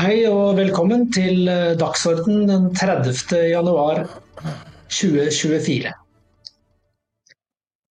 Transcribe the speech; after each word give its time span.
Hei 0.00 0.22
og 0.24 0.54
velkommen 0.56 1.02
til 1.12 1.44
eh, 1.52 1.74
Dagsorden 1.76 2.46
den 2.48 2.70
30. 2.72 3.10
januar 3.50 3.98
2024. 4.88 5.90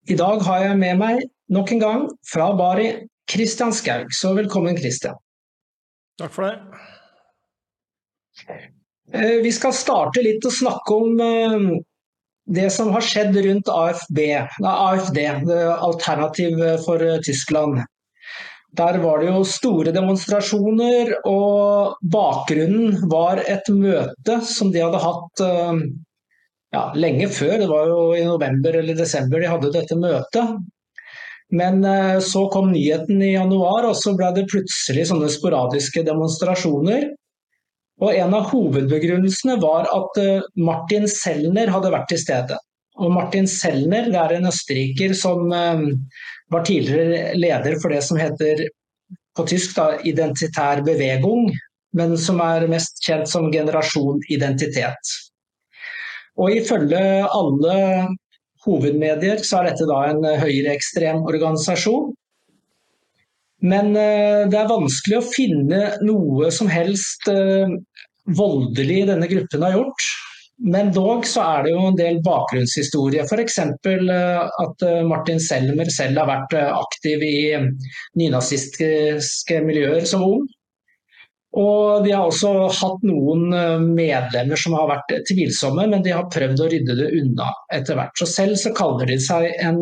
I 0.09 0.17
dag 0.17 0.45
har 0.47 0.63
jeg 0.63 0.79
med 0.81 1.03
meg 1.03 1.21
nok 1.53 1.75
en 1.75 1.83
gang 1.83 2.07
fra 2.31 2.47
Bari 2.57 2.87
Kristian 3.29 3.77
Skaug, 3.77 4.09
så 4.17 4.33
velkommen 4.39 4.79
Kristian. 4.79 5.21
Takk 6.17 6.33
for 6.33 6.49
det. 6.49 6.57
Eh, 9.13 9.37
vi 9.45 9.53
skal 9.53 9.77
starte 9.77 10.25
litt 10.25 10.49
å 10.49 10.55
snakke 10.63 10.97
om 10.97 11.21
eh, 11.21 11.69
det 12.57 12.71
som 12.73 12.89
har 12.97 13.05
skjedd 13.05 13.37
rundt 13.51 13.69
AFB, 13.69 14.23
AFD, 14.65 15.21
Alternativ 15.77 16.57
for 16.89 17.05
Tyskland. 17.29 17.85
Der 18.77 18.99
var 19.01 19.23
det 19.23 19.31
jo 19.31 19.45
store 19.49 19.93
demonstrasjoner, 19.97 21.15
og 21.27 21.97
bakgrunnen 22.13 22.99
var 23.09 23.41
et 23.41 23.69
møte 23.73 24.41
som 24.45 24.73
de 24.75 24.83
hadde 24.85 25.01
hatt 25.03 25.43
eh, 25.45 25.81
ja, 26.77 26.83
lenge 26.95 27.31
før. 27.33 27.55
Det 27.63 27.69
var 27.71 27.89
jo 27.89 28.03
i 28.19 28.27
november 28.29 28.77
eller 28.83 28.99
desember 28.99 29.41
de 29.41 29.49
hadde 29.49 29.73
dette 29.75 29.97
møtet. 29.99 30.59
Men 31.49 31.81
eh, 31.89 32.19
så 32.21 32.45
kom 32.53 32.75
nyheten 32.75 33.23
i 33.25 33.33
januar, 33.33 33.89
og 33.89 33.97
så 33.97 34.13
ble 34.19 34.35
det 34.37 34.51
plutselig 34.53 35.09
sånne 35.09 35.33
sporadiske 35.33 36.05
demonstrasjoner. 36.05 37.09
Og 38.05 38.15
en 38.15 38.35
av 38.37 38.51
hovedbegrunnelsene 38.53 39.57
var 39.65 39.89
at 39.91 40.21
eh, 40.23 40.45
Martin 40.61 41.09
Selner 41.11 41.73
hadde 41.73 41.95
vært 41.95 42.13
til 42.13 42.21
stede. 42.21 42.61
Og 43.01 43.15
Martin 43.15 43.49
Sellner 43.49 44.13
er 44.13 44.37
en 44.37 44.51
østerriker 44.51 45.15
som 45.17 45.49
var 46.53 46.65
tidligere 46.67 47.35
leder 47.39 47.79
for 47.83 47.93
det 47.93 48.03
som 48.07 48.21
heter 48.21 48.67
på 49.37 49.47
tysk 49.47 49.77
da, 49.77 49.91
identitær 50.09 50.83
bevegung, 50.87 51.53
men 51.97 52.17
som 52.21 52.41
er 52.43 52.67
mest 52.71 53.01
kjent 53.05 53.29
som 53.31 53.51
generasjon 53.53 54.21
identitet. 54.33 55.13
Og 56.39 56.55
ifølge 56.55 57.01
alle 57.27 57.77
hovedmedier 58.67 59.43
så 59.47 59.61
er 59.61 59.71
dette 59.71 59.87
da 59.89 60.01
en 60.11 60.25
høyreekstrem 60.43 61.23
organisasjon. 61.29 62.13
Men 63.65 63.95
eh, 63.99 64.45
det 64.51 64.59
er 64.59 64.71
vanskelig 64.71 65.19
å 65.19 65.29
finne 65.33 65.81
noe 66.07 66.51
som 66.55 66.71
helst 66.71 67.27
eh, 67.33 67.73
voldelig 68.39 69.01
denne 69.09 69.27
gruppen 69.31 69.65
har 69.67 69.75
gjort. 69.75 70.11
Men 70.59 70.93
dog 70.93 71.27
så 71.27 71.43
er 71.45 71.65
det 71.65 71.73
jo 71.73 71.87
en 71.87 71.99
del 71.99 72.19
bakgrunnshistorie. 72.25 73.23
F.eks. 73.23 73.59
Eh, 73.63 74.39
at 74.65 74.83
eh, 74.83 75.03
Martin 75.07 75.39
Selmer 75.43 75.91
selv 75.95 76.19
har 76.19 76.31
vært 76.33 76.55
eh, 76.59 76.71
aktiv 76.75 77.23
i 77.23 77.41
nynazistiske 78.19 79.61
miljøer 79.67 80.09
som 80.11 80.25
ung. 80.27 80.47
Og 81.59 82.05
de 82.05 82.11
har 82.13 82.27
også 82.27 82.51
hatt 82.77 83.05
noen 83.09 83.47
medlemmer 83.95 84.59
som 84.61 84.75
har 84.77 84.91
vært 84.91 85.15
tvilsomme, 85.31 85.87
men 85.89 86.03
de 86.05 86.13
har 86.13 86.27
prøvd 86.31 86.61
å 86.61 86.67
rydde 86.75 86.97
det 86.99 87.07
unna 87.23 87.49
etter 87.73 87.97
hvert. 87.97 88.13
Så 88.21 88.29
selv 88.29 88.59
så 88.61 88.75
kaller 88.77 89.09
de 89.09 89.17
seg 89.23 89.47
en 89.65 89.81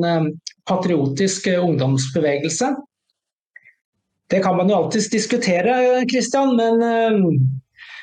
patriotisk 0.71 1.49
ungdomsbevegelse. 1.57 2.71
Det 4.31 4.41
kan 4.47 4.57
man 4.61 4.71
jo 4.71 4.79
alltids 4.79 5.11
diskutere, 5.11 5.75
Kristian, 6.07 6.55
men 6.55 7.43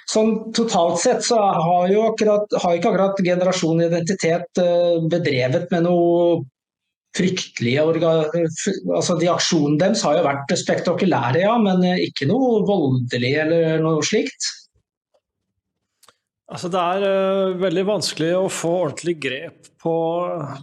Sånn 0.09 0.33
totalt 0.55 0.99
sett 1.01 1.23
så 1.25 1.37
har 1.39 1.91
jo 1.91 2.07
akkurat, 2.09 2.57
har 2.63 2.77
ikke 2.77 2.91
akkurat 2.91 3.21
generasjon 3.23 3.85
identitet 3.85 4.61
eh, 4.61 4.97
bedrevet 5.11 5.71
med 5.71 5.87
noe 5.87 6.41
fryktelige 7.13 7.83
altså 7.85 9.15
De 9.19 9.28
aksjonene 9.29 9.78
deres 9.78 10.01
har 10.01 10.17
jo 10.17 10.25
vært 10.25 10.53
spektakulære, 10.57 11.44
ja, 11.44 11.53
men 11.61 11.85
ikke 12.01 12.25
noe 12.25 12.63
voldelig 12.66 13.35
eller 13.44 13.83
noe 13.85 14.01
slikt. 14.05 14.50
Altså, 16.53 16.69
det 16.69 16.81
er 16.81 17.03
uh, 17.07 17.55
veldig 17.57 17.83
vanskelig 17.88 18.33
å 18.38 18.49
få 18.51 18.72
ordentlig 18.83 19.16
grep 19.23 19.69
på, 19.81 19.94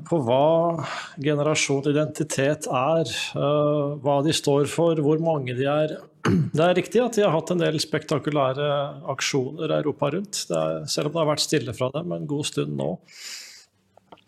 på 0.06 0.18
hva 0.26 0.84
generasjon 1.18 1.88
identitet 1.90 2.68
er. 2.68 3.10
Uh, 3.34 3.96
hva 4.04 4.20
de 4.22 4.34
står 4.36 4.68
for, 4.70 5.00
hvor 5.02 5.18
mange 5.24 5.56
de 5.58 5.66
er. 5.66 5.96
Det 6.26 6.64
er 6.64 6.74
riktig 6.76 7.00
at 7.02 7.16
de 7.16 7.24
har 7.24 7.32
hatt 7.34 7.52
en 7.54 7.62
del 7.62 7.78
spektakulære 7.80 8.66
aksjoner 9.12 9.72
Europa 9.78 10.10
rundt, 10.12 10.42
er, 10.52 10.82
selv 10.90 11.08
om 11.08 11.14
det 11.14 11.22
har 11.22 11.30
vært 11.30 11.44
stille 11.44 11.76
fra 11.76 11.88
dem 11.94 12.12
en 12.16 12.28
god 12.28 12.48
stund 12.50 12.74
nå. 12.76 12.90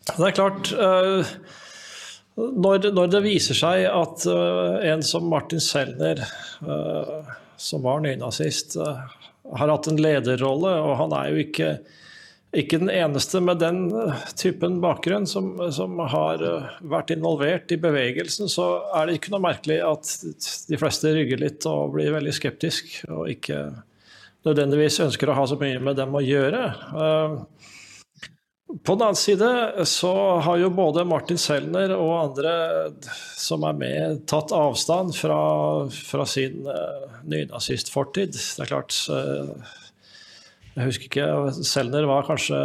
Det 0.09 0.25
er 0.29 0.35
klart 0.35 0.73
uh, 0.73 1.35
når, 2.37 2.89
når, 2.97 3.11
det 3.13 3.25
viser 3.27 3.59
seg 3.59 3.85
at 3.91 4.25
en 4.89 5.05
som 5.05 5.29
Martin 5.29 5.61
Selner, 5.61 6.23
som 7.61 7.85
var 7.85 8.01
nynazist, 8.01 8.79
har 8.81 9.73
hatt 9.73 9.89
en 9.91 10.01
lederrolle, 10.01 10.73
og 10.81 10.97
han 11.03 11.13
er 11.19 11.29
jo 11.29 11.43
ikke, 11.45 11.69
ikke 12.53 12.83
den 12.83 12.91
eneste 12.93 13.41
med 13.41 13.63
den 13.63 13.87
eh, 13.97 14.25
typen 14.37 14.77
bakgrunn 14.83 15.27
som, 15.29 15.55
som, 15.73 15.97
har 16.13 16.43
eh, 16.45 16.75
vært 16.85 17.15
involvert 17.15 17.73
i 17.73 17.81
bevegelsen, 17.81 18.51
så 18.53 18.67
er 18.93 19.09
det 19.09 19.17
ikke 19.19 19.33
noe 19.33 19.47
merkelig 19.47 19.79
at 19.87 20.13
de 20.69 20.81
fleste 20.81 21.15
rygger 21.17 21.41
litt 21.41 21.65
og 21.69 21.95
blir 21.97 22.13
veldig 22.13 22.35
skeptisk, 22.37 22.99
og 23.09 23.31
ikke 23.33 23.65
nødvendigvis 24.45 25.01
ønsker 25.07 25.33
å 25.33 25.39
ha 25.39 25.47
så 25.49 25.57
mye 25.61 25.81
med 25.81 25.97
dem 25.97 26.13
å 26.19 26.25
gjøre. 26.25 26.63
Uh, 26.93 27.41
på 28.73 28.97
den 28.97 29.05
annen 29.07 29.21
side 29.21 29.49
så 29.89 30.13
har 30.45 30.61
jo 30.61 30.73
både 30.73 31.05
Martin 31.09 31.41
Selner 31.41 31.93
og 31.97 32.13
andre 32.19 32.55
som 33.39 33.65
er 33.69 33.77
med, 33.77 34.23
tatt 34.29 34.53
avstand 34.57 35.13
fra, 35.17 35.37
fra 35.93 36.25
sin 36.29 36.65
nynazistfortid. 37.29 38.33
Det 38.33 38.65
er 38.65 38.73
klart 38.73 38.97
Jeg 40.73 40.89
husker 40.89 41.09
ikke 41.09 41.65
Selner 41.69 42.07
var 42.09 42.25
kanskje 42.25 42.59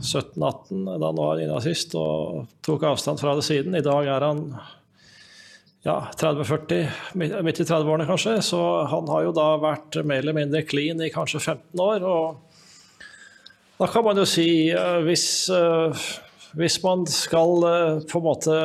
17-18 0.00 0.86
da 0.88 1.10
han 1.10 1.18
var 1.20 1.36
nynazist 1.38 1.92
og 2.00 2.46
tok 2.64 2.86
avstand 2.88 3.20
fra 3.20 3.34
det 3.36 3.44
siden. 3.46 3.76
I 3.76 3.84
dag 3.84 4.08
er 4.08 4.24
han 4.24 4.40
ja, 5.84 5.98
30-40, 6.16 6.80
midt 7.20 7.60
i 7.60 7.66
30-årene 7.68 8.08
kanskje. 8.08 8.38
Så 8.42 8.60
han 8.90 9.08
har 9.12 9.26
jo 9.26 9.36
da 9.36 9.50
vært 9.62 10.00
mer 10.02 10.24
eller 10.24 10.36
mindre 10.36 10.64
clean 10.66 11.02
i 11.04 11.12
kanskje 11.12 11.42
15 11.44 11.84
år. 11.84 12.08
og 12.08 12.40
da 13.78 13.88
kan 13.90 14.04
man 14.06 14.16
jo 14.16 14.24
si 14.28 14.70
uh, 14.70 15.00
hvis, 15.04 15.50
uh, 15.50 16.04
hvis, 16.54 16.78
man 16.84 17.02
skal 17.10 17.64
uh, 17.66 18.02
på 18.06 18.20
en 18.20 18.24
måte 18.24 18.58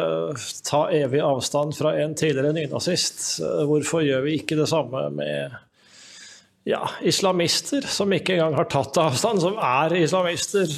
ta 0.68 0.84
evig 0.94 1.24
avstand 1.26 1.74
fra 1.76 1.96
en 1.98 2.14
tidligere 2.16 2.54
nynazist, 2.56 3.42
hvorfor 3.42 4.06
gjør 4.06 4.28
vi 4.28 4.38
ikke 4.40 4.60
det 4.60 4.70
samme 4.70 5.08
med 5.18 5.58
ja, 6.69 6.81
islamister 7.02 7.85
som 7.90 8.12
ikke 8.13 8.35
engang 8.38 8.57
har 8.59 8.68
tatt 8.69 8.97
avstand, 9.02 9.41
som 9.41 9.57
er 9.57 9.96
islamister? 10.00 10.69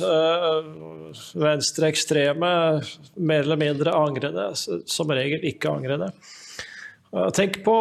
Venstreekstreme, 1.36 2.52
mer 3.20 3.44
eller 3.44 3.60
mindre 3.60 3.96
angrende, 3.96 4.52
som 4.56 5.12
regel 5.12 5.44
ikke 5.52 5.74
angrende. 5.74 6.14
Tenk 7.36 7.58
på 7.66 7.76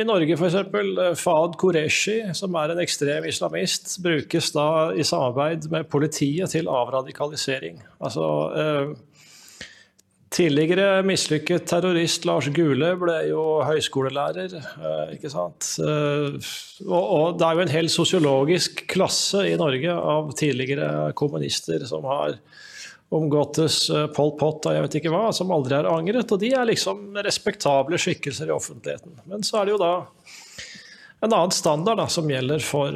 i 0.00 0.02
Norge 0.08 0.36
f.eks. 0.38 0.54
Fahd 0.72 1.18
Fahad 1.20 1.58
Qureshi, 1.60 2.22
som 2.36 2.54
er 2.56 2.72
en 2.72 2.80
ekstrem 2.80 3.26
islamist, 3.28 3.98
brukes 4.00 4.48
da 4.54 4.68
i 4.96 5.04
samarbeid 5.04 5.68
med 5.72 5.90
politiet 5.92 6.54
til 6.54 6.70
avradikalisering. 6.72 7.82
Altså, 8.00 8.30
eh, 8.56 8.94
tidligere 10.30 11.02
mislykket 11.06 11.66
terrorist 11.66 12.24
Lars 12.28 12.48
Gule 12.54 12.92
ble 13.00 13.16
jo 13.28 13.42
høyskolelærer, 13.66 14.54
eh, 14.54 15.14
ikke 15.16 15.30
sant. 15.32 15.72
Eh, 15.82 16.38
og, 16.86 17.02
og, 17.02 17.26
det 17.38 17.46
er 17.46 17.58
jo 17.58 17.64
en 17.64 17.74
hel 17.74 17.90
sosiologisk 17.90 18.84
klasse 18.90 19.44
i 19.50 19.56
Norge 19.58 19.96
av 19.96 20.30
tidligere 20.38 21.10
kommunister 21.18 21.82
som 21.90 22.06
har 22.06 22.38
omgåttes 23.10 23.82
eh, 23.90 24.06
Pol 24.14 24.36
Pot 24.38 24.70
og 24.70 24.76
jeg 24.76 24.86
vet 24.86 24.98
ikke 25.00 25.14
hva, 25.14 25.26
som 25.34 25.50
aldri 25.54 25.80
har 25.80 25.90
angret. 25.90 26.30
Og 26.30 26.42
de 26.42 26.54
er 26.54 26.70
liksom 26.70 27.18
respektable 27.26 27.98
skikkelser 27.98 28.52
i 28.52 28.54
offentligheten. 28.54 29.18
Men 29.26 29.42
så 29.46 29.60
er 29.60 29.66
det 29.66 29.74
jo 29.74 29.82
da 29.82 29.94
en 31.20 31.34
annen 31.34 31.52
standard 31.52 31.98
da, 32.00 32.06
som 32.08 32.30
gjelder 32.30 32.62
for, 32.64 32.94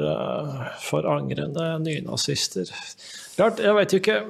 for 0.81 1.05
angrende 1.11 1.75
nynazister. 1.83 2.71
Klart, 3.35 3.59
jeg 3.61 3.75
vet 3.77 3.93
jo 3.93 4.01
ikke 4.01 4.21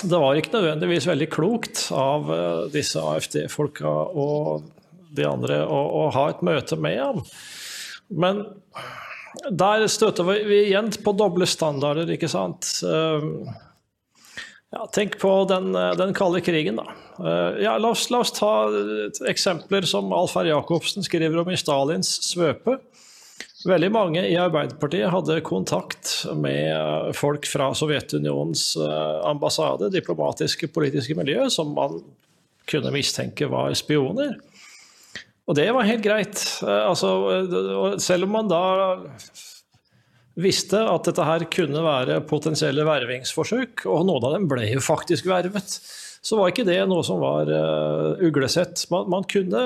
Det 0.00 0.18
var 0.18 0.38
ikke 0.38 0.54
nødvendigvis 0.54 1.06
veldig 1.10 1.28
klokt 1.30 1.82
av 1.94 2.30
uh, 2.30 2.62
disse 2.72 3.00
AFD-folka 3.00 3.90
og 4.18 4.70
de 5.12 5.26
andre 5.28 5.60
å, 5.66 5.80
å, 6.00 6.06
ha 6.14 6.30
et 6.32 6.40
møte 6.46 6.78
med 6.80 6.96
ham. 6.96 7.20
Men 8.08 8.40
der 9.52 9.84
støter 9.92 10.24
vi 10.24 10.62
igjen 10.64 10.88
på 11.04 11.12
doble 11.16 11.46
standarder, 11.48 12.08
ikke 12.16 12.30
sant. 12.32 12.70
Uh, 12.80 13.44
ja, 14.72 14.86
tenk 14.92 15.18
på 15.20 15.30
den, 15.48 15.74
eh, 15.76 15.94
den, 16.00 16.14
kalde 16.16 16.40
krigen, 16.40 16.80
da. 16.80 16.94
Eh, 17.20 17.62
ja, 17.66 17.76
la, 17.78 17.90
oss, 17.92 18.06
la, 18.10 18.22
oss, 18.24 18.32
ta 18.32 18.70
eksempler 19.28 19.84
som 19.88 20.12
Alf 20.16 20.36
R. 20.40 20.48
Jacobsen 20.48 21.04
skriver 21.04 21.42
om 21.42 21.50
i 21.52 21.58
Stalins 21.60 22.14
svøpe. 22.30 22.78
Veldig 23.68 23.90
mange 23.94 24.24
i 24.26 24.34
Arbeiderpartiet 24.40 25.12
hadde 25.12 25.38
kontakt 25.46 26.10
med 26.34 26.72
eh, 26.72 27.12
folk 27.14 27.46
fra 27.46 27.70
Sovjetunionens 27.78 28.72
ambassade, 29.28 29.92
diplomatiske, 29.94 30.70
politiske 30.74 31.14
miljø, 31.18 31.46
som 31.52 31.70
man 31.76 32.00
kunne 32.70 32.94
mistenke 32.94 33.46
var 33.50 33.74
spioner. 33.78 34.36
Og 35.50 35.56
det 35.58 35.68
var 35.74 35.86
helt 35.86 36.04
greit. 36.04 36.38
Altså, 36.62 37.08
selv 38.02 38.28
om 38.28 38.36
man 38.38 38.50
da 38.50 38.62
visste 40.38 40.80
at 40.88 41.08
dette 41.08 41.26
her 41.26 41.44
kunne 41.52 41.82
være 41.84 42.22
potensielle 42.28 42.86
vervingsforsøk, 42.88 43.84
og 43.90 44.06
noen 44.08 44.28
av 44.28 44.36
dem 44.36 44.48
ble 44.50 44.64
jo 44.70 44.84
faktisk 44.84 45.28
vervet, 45.30 45.76
så 46.22 46.38
var 46.38 46.52
ikke 46.52 46.66
det 46.68 46.78
noe 46.86 47.02
som 47.04 47.18
var 47.22 47.50
uh, 47.50 48.22
uglesett. 48.22 48.84
Man, 48.92 49.08
man, 49.10 49.26
kunne 49.28 49.60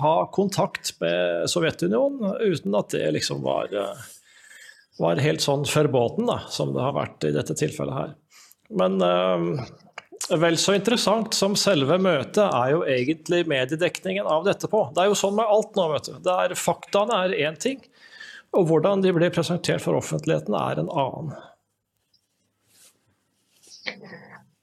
ha 0.00 0.14
kontakt 0.32 0.94
med 1.02 1.50
Sovjetunionen 1.50 2.36
uten 2.38 2.76
at 2.78 2.94
det 2.94 3.08
liksom 3.18 3.42
var, 3.42 3.74
uh, 3.74 4.08
var 5.02 5.22
helt 5.24 5.42
sånn 5.42 5.66
forbåten, 5.68 6.30
da, 6.30 6.40
som 6.48 6.72
det 6.76 6.84
har 6.84 6.94
vært 6.94 7.26
i 7.26 7.34
dette 7.34 7.58
tilfellet 7.58 7.98
her. 7.98 8.14
Men 8.78 9.02
uh, 9.02 9.66
vel 10.38 10.58
så 10.62 10.76
interessant 10.78 11.34
som 11.34 11.58
selve 11.58 11.98
møtet 11.98 12.44
er 12.46 12.76
jo 12.76 12.84
egentlig 12.86 13.42
mediedekningen 13.50 14.30
av 14.30 14.46
dette 14.46 14.70
på. 14.70 14.86
Det 14.94 15.02
er 15.02 15.10
jo 15.10 15.18
sånn 15.18 15.34
med 15.40 15.50
alt 15.50 15.74
nå, 15.74 15.88
vet 15.96 16.06
du. 16.06 16.20
Det 16.22 16.36
er, 16.44 16.54
faktaene 16.58 17.24
er 17.24 17.36
én 17.48 17.58
ting. 17.58 17.82
Og 18.56 18.66
hvordan 18.66 19.04
de 19.04 19.12
blir 19.14 19.32
presentert 19.34 19.82
for 19.84 19.98
offentligheten, 19.98 20.56
er 20.58 20.82
en 20.82 20.90
annen. 20.90 21.34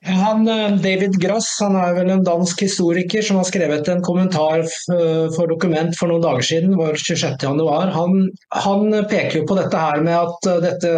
Han, 0.07 0.47
eh, 0.47 0.75
David 0.81 1.17
Grass 1.21 1.49
han 1.59 1.75
er 1.75 1.95
vel 1.97 2.11
en 2.13 2.23
dansk 2.23 2.61
historiker 2.63 3.25
som 3.25 3.39
har 3.41 3.47
skrevet 3.49 3.89
en 3.91 4.03
kommentar 4.05 4.63
for 5.35 5.49
dokument 5.51 5.97
for 5.97 6.11
noen 6.11 6.23
dager 6.23 6.47
siden, 6.47 6.77
var 6.79 6.95
26. 6.95 7.43
Han, 7.95 8.21
han 8.55 8.87
peker 9.09 9.41
jo 9.41 9.49
på 9.49 9.57
dette 9.59 9.81
her 9.81 10.03
med 10.05 10.15
at 10.15 10.49
eh, 10.51 10.61
dette, 10.63 10.93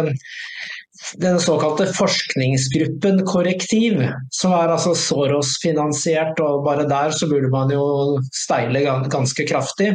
den 1.24 1.40
såkalte 1.42 1.88
forskningsgruppen 1.96 3.24
Korrektiv, 3.26 3.98
som 4.36 4.54
er 4.54 4.74
altså 4.76 4.94
Soros-finansiert, 4.94 6.38
og 6.44 6.66
bare 6.68 6.86
der 6.90 7.14
så 7.16 7.28
burde 7.30 7.50
man 7.50 7.72
jo 7.74 8.20
steile 8.36 8.84
ganske 9.10 9.48
kraftig. 9.48 9.94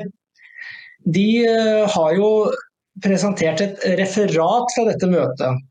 De 1.06 1.30
eh, 1.46 1.86
har 1.96 2.16
jo 2.18 2.30
presentert 3.04 3.64
et 3.64 3.88
referat 4.00 4.76
fra 4.76 4.86
dette 4.88 5.10
møtet 5.12 5.64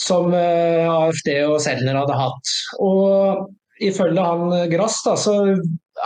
som 0.00 0.32
eh, 0.36 0.86
AFD 0.86 1.32
og 1.46 1.58
Selner 1.64 1.96
hadde 1.96 2.18
hatt. 2.18 2.54
Og 2.84 3.82
ifølge 3.82 4.22
han 4.24 4.54
Grass 4.72 5.00
da, 5.06 5.16
så 5.20 5.36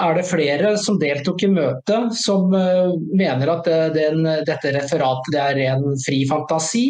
er 0.00 0.16
det 0.16 0.28
flere 0.28 0.76
som 0.78 0.98
deltok 1.02 1.42
i 1.46 1.50
møtet 1.50 2.14
som 2.18 2.54
eh, 2.56 2.94
mener 3.18 3.54
at 3.56 3.70
den, 3.96 4.24
dette 4.46 4.74
referatet 4.78 5.34
det 5.34 5.44
er 5.44 5.58
ren 5.58 5.86
fri 6.06 6.22
fantasi. 6.30 6.88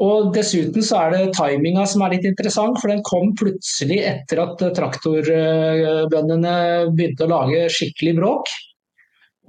Og 0.00 0.30
Dessuten 0.32 0.84
så 0.84 0.96
er 0.96 1.12
det 1.12 1.34
timinga 1.36 1.84
som 1.88 2.02
er 2.02 2.14
litt 2.14 2.24
interessant, 2.24 2.78
for 2.80 2.88
den 2.88 3.02
kom 3.04 3.34
plutselig 3.36 3.98
etter 4.08 4.40
at 4.46 4.62
traktorbøndene 4.78 6.54
begynte 6.94 7.26
å 7.26 7.32
lage 7.34 7.66
skikkelig 7.76 8.14
bråk. 8.16 8.48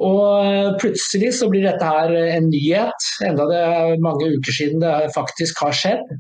Og 0.02 0.46
eh, 0.48 0.72
plutselig 0.82 1.36
så 1.38 1.48
blir 1.52 1.68
dette 1.68 1.86
her 1.86 2.14
en 2.18 2.50
nyhet, 2.50 3.08
enda 3.28 3.48
det 3.52 3.62
er 3.62 4.04
mange 4.04 4.32
uker 4.34 4.56
siden 4.56 4.82
det 4.82 5.14
faktisk 5.16 5.62
har 5.62 5.78
skjedd. 5.78 6.14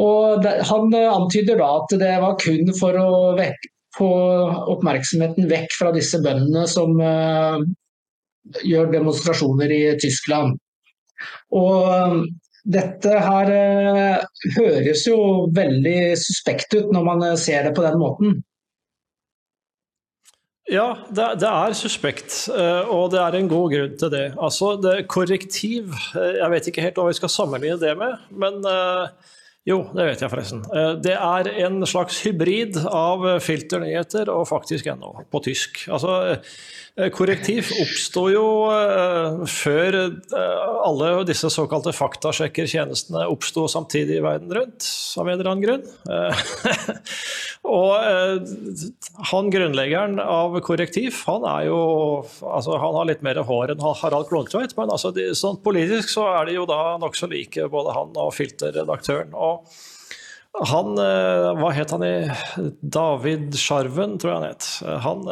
Og 0.00 0.46
Han 0.70 0.94
eh, 0.94 1.10
antyder 1.10 1.58
da 1.58 1.70
at 1.80 1.94
det 2.00 2.14
var 2.22 2.38
kun 2.40 2.70
for 2.78 2.98
å 3.00 3.10
få 3.96 4.10
oppmerksomheten 4.76 5.48
vekk 5.50 5.74
fra 5.74 5.90
disse 5.94 6.20
bøndene 6.22 6.62
som 6.70 6.92
uh, 7.02 7.58
gjør 8.62 8.92
demonstrasjoner 8.92 9.72
i 9.74 9.80
Tyskland. 9.98 10.54
Og 11.58 12.20
dette 12.70 13.16
her 13.26 13.50
uh, 13.50 14.44
høres 14.54 15.02
jo 15.08 15.18
veldig 15.58 15.98
suspekt 16.22 16.78
ut 16.78 16.94
når 16.94 17.08
man 17.08 17.26
ser 17.34 17.66
det 17.66 17.74
på 17.74 17.82
den 17.82 17.98
måten. 17.98 18.38
Ja, 20.70 20.86
det, 21.10 21.26
det, 21.42 21.48
er 21.50 21.74
suspekt, 21.74 22.34
eh, 22.54 22.86
og 22.86 23.10
det 23.10 23.18
er 23.18 23.36
en 23.36 23.50
god 23.50 23.72
grunn 23.72 23.96
til 23.98 24.12
det. 24.12 24.26
Altså, 24.38 24.76
det 24.78 25.08
Korrektiv, 25.10 25.90
eh, 26.14 26.36
jeg 26.38 26.50
vet 26.52 26.68
ikke 26.70 26.84
helt 26.84 27.00
hva 27.00 27.08
vi 27.08 27.16
skal 27.18 27.32
sammenligne 27.32 27.80
det 27.80 27.96
med, 27.98 28.20
men 28.30 28.60
eh, 28.70 29.32
jo, 29.66 29.80
det 29.96 30.06
vet 30.06 30.22
jeg 30.22 30.32
forresten. 30.32 30.62
Det 31.02 31.16
er 31.16 31.50
en 31.66 31.82
slags 31.86 32.22
hybrid 32.24 32.78
av 32.86 33.26
filternyheter 33.44 34.30
og 34.32 34.46
faktisk 34.48 34.86
ennå 34.88 35.10
på 35.30 35.42
tysk. 35.44 35.82
Altså, 35.90 36.38
korrektiv 37.14 37.70
oppsto 37.80 38.24
jo 38.32 38.44
uh, 38.66 39.44
før 39.48 39.96
uh, 40.34 40.80
alle 40.84 41.10
disse 41.28 41.48
såkalte 41.52 41.92
faktasjekkertjenestene 41.96 43.26
oppsto 43.30 43.66
samtidig 43.70 44.18
i 44.18 44.24
verden 44.24 44.52
rundt, 44.56 44.86
av 45.16 45.28
en 45.28 45.36
eller 45.36 45.50
annen 45.52 45.64
grunn. 45.64 45.86
Og 47.70 47.92
han 49.30 49.50
grunnleggeren 49.52 50.16
av 50.22 50.54
Korrektiv, 50.64 51.18
han 51.28 51.44
er 51.44 51.66
jo 51.68 51.80
altså, 52.40 52.78
Han 52.80 52.96
har 52.96 53.08
litt 53.10 53.24
mer 53.26 53.42
hår 53.46 53.74
enn 53.74 53.84
Harald 54.00 54.30
Klontveit, 54.30 54.72
men 54.78 54.90
altså, 54.90 55.12
sånn 55.36 55.60
politisk 55.62 56.08
så 56.14 56.24
er 56.38 56.48
de 56.48 56.56
jo 56.56 56.64
da 56.68 56.96
nokså 57.02 57.28
like, 57.30 57.68
både 57.70 57.94
han 57.94 58.16
og 58.16 58.32
filterredaktøren. 58.34 59.36
og 59.36 59.68
han, 60.72 60.96
Hva 61.60 61.74
het 61.76 61.92
han 61.94 62.06
i 62.06 62.14
David 62.80 63.60
Sjarven, 63.60 64.16
tror 64.18 64.32
jeg 64.32 64.40
han 64.40 64.48
het. 64.48 64.70
Han 65.04 65.28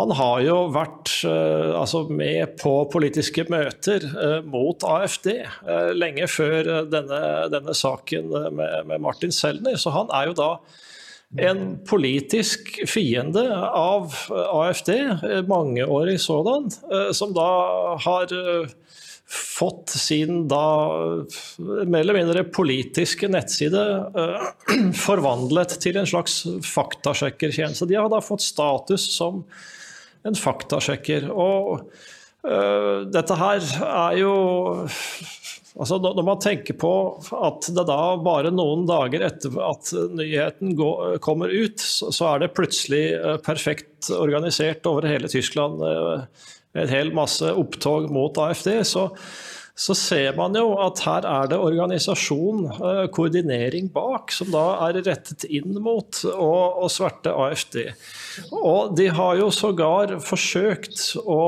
han 0.00 0.12
har 0.16 0.42
jo 0.44 0.56
vært 0.72 1.12
uh, 1.28 1.76
altså 1.80 2.04
med 2.08 2.56
på 2.60 2.72
politiske 2.92 3.44
møter 3.52 4.04
uh, 4.14 4.38
mot 4.46 4.84
AFD 4.86 5.32
uh, 5.36 5.90
lenge 5.96 6.28
før 6.30 6.86
denne, 6.90 7.20
denne 7.52 7.74
saken 7.76 8.30
med, 8.30 8.86
med, 8.88 8.96
Martin 9.02 9.34
Selner. 9.34 9.76
Så 9.80 9.92
han 9.94 10.12
er 10.16 10.30
jo 10.30 10.38
da 10.38 10.52
en 11.40 11.76
politisk 11.86 12.72
fiende 12.90 13.44
av 13.54 14.16
AFD, 14.34 14.88
mangeårig 15.46 16.16
sådan, 16.18 16.66
som 17.14 17.30
da 17.36 17.50
har 18.02 18.34
fått 19.30 19.92
sin 19.94 20.48
da 20.50 20.64
mer 21.86 22.00
eller 22.00 22.18
mindre 22.18 22.42
politiske 22.50 23.30
nettside 23.30 23.84
forvandlet 25.06 25.76
til 25.84 26.00
en 26.00 26.10
slags 26.10 26.40
faktasjekkertjeneste. 26.66 27.86
De 27.86 28.00
har 28.00 28.10
da 28.10 28.18
fått 28.24 28.42
status 28.42 29.06
som 29.14 29.44
en 30.26 30.38
faktasjekker. 30.38 31.28
Og 31.32 31.84
uh, 32.46 33.06
dette 33.10 33.40
her 33.40 33.66
er 33.88 34.20
jo 34.20 34.34
Altså, 35.78 36.00
når 36.02 36.24
man 36.26 36.40
tenker 36.42 36.74
på 36.74 36.92
at 37.46 37.68
det 37.70 37.84
da 37.86 37.98
bare 38.20 38.50
noen 38.50 38.82
dager 38.88 39.22
etter 39.28 39.54
at 39.62 39.92
nyheten 40.18 40.74
går, 40.76 41.20
kommer 41.22 41.52
ut, 41.52 41.78
så 41.78 42.32
er 42.32 42.42
det 42.42 42.50
plutselig 42.56 43.04
øh, 43.14 43.36
perfekt 43.38 44.10
organisert 44.10 44.88
over 44.90 45.06
hele 45.06 45.30
Tyskland. 45.30 45.78
Øh, 45.86 46.26
en 46.82 46.90
hel 46.90 47.14
masse 47.14 47.54
opptog 47.54 48.10
mot 48.12 48.42
AFD. 48.42 48.82
så 48.82 49.06
så 49.78 49.94
ser 49.96 50.34
man 50.36 50.56
jo 50.58 50.74
at 50.82 51.00
her 51.06 51.26
er 51.28 51.50
det 51.50 51.58
organisasjon, 51.60 52.66
eh, 52.70 53.02
koordinering 53.14 53.88
bak, 53.94 54.32
som 54.34 54.50
da 54.52 54.64
er 54.88 55.00
rettet 55.06 55.46
inn 55.48 55.78
mot 55.80 56.22
å, 56.30 56.88
sverte 56.90 57.32
AFD. 57.32 57.78
Og 58.56 58.96
de 58.98 59.06
har 59.14 59.38
jo 59.38 59.48
sågar 59.54 60.16
forsøkt 60.24 61.14
å 61.22 61.40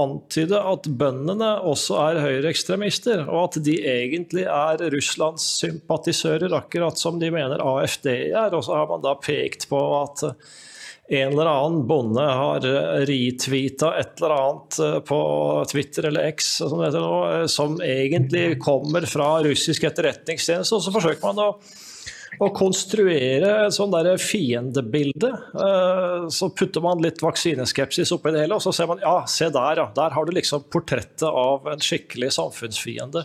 antyde 0.00 0.58
at 0.58 0.88
bøndene 0.88 1.52
også 1.68 1.98
er 2.08 2.22
høyreekstremister, 2.24 3.26
og 3.28 3.50
at 3.50 3.60
de 3.66 3.76
egentlig 3.84 4.46
er 4.48 4.86
Russlands 4.94 5.44
sympatisører, 5.60 6.54
akkurat 6.56 6.98
som 6.98 7.20
de 7.20 7.30
mener 7.34 7.62
AFD 7.62 8.08
er. 8.32 8.56
Og 8.56 8.64
så 8.66 8.80
har 8.80 8.88
man 8.90 9.04
da 9.04 9.14
pekt 9.20 9.68
på 9.70 9.82
at 10.00 10.24
en 11.08 11.32
eller 11.32 11.46
annen 11.46 11.86
bonde 11.86 12.22
har 12.22 12.64
retweeta 13.06 13.92
et 14.00 14.18
eller 14.18 14.36
annet 14.36 14.78
eh, 14.82 14.98
på 15.06 15.18
Twitter 15.70 16.08
eller 16.10 16.30
X 16.32 16.56
som, 16.62 16.80
nå, 16.82 17.16
eh, 17.30 17.46
som 17.50 17.76
egentlig 17.82 18.58
kommer 18.62 19.06
fra 19.06 19.36
russisk 19.46 19.86
etterretningstjeneste, 19.86 20.74
og 20.74 20.82
så 20.82 20.94
forsøker 20.94 21.28
man 21.28 21.44
å 21.46 21.50
å 22.42 22.48
konstruere 22.52 23.52
et 23.66 23.74
sånn 23.74 23.92
der 23.94 24.18
fiendebilde. 24.20 25.30
Eh, 25.56 26.26
så 26.32 26.50
putter 26.52 26.84
man 26.84 27.02
litt 27.04 27.22
vaksineskepsis 27.24 28.12
oppi 28.16 28.34
det 28.34 28.44
hele, 28.44 28.58
og 28.58 28.64
så 28.64 28.74
ser 28.76 28.90
man 28.90 29.00
ja, 29.00 29.18
se 29.30 29.48
der, 29.52 29.80
ja. 29.80 29.86
Der 29.96 30.12
har 30.12 30.26
du 30.26 30.34
liksom 30.36 30.66
portrettet 30.72 31.28
av 31.28 31.68
en 31.72 31.82
skikkelig 31.82 32.32
samfunnsfiende. 32.36 33.24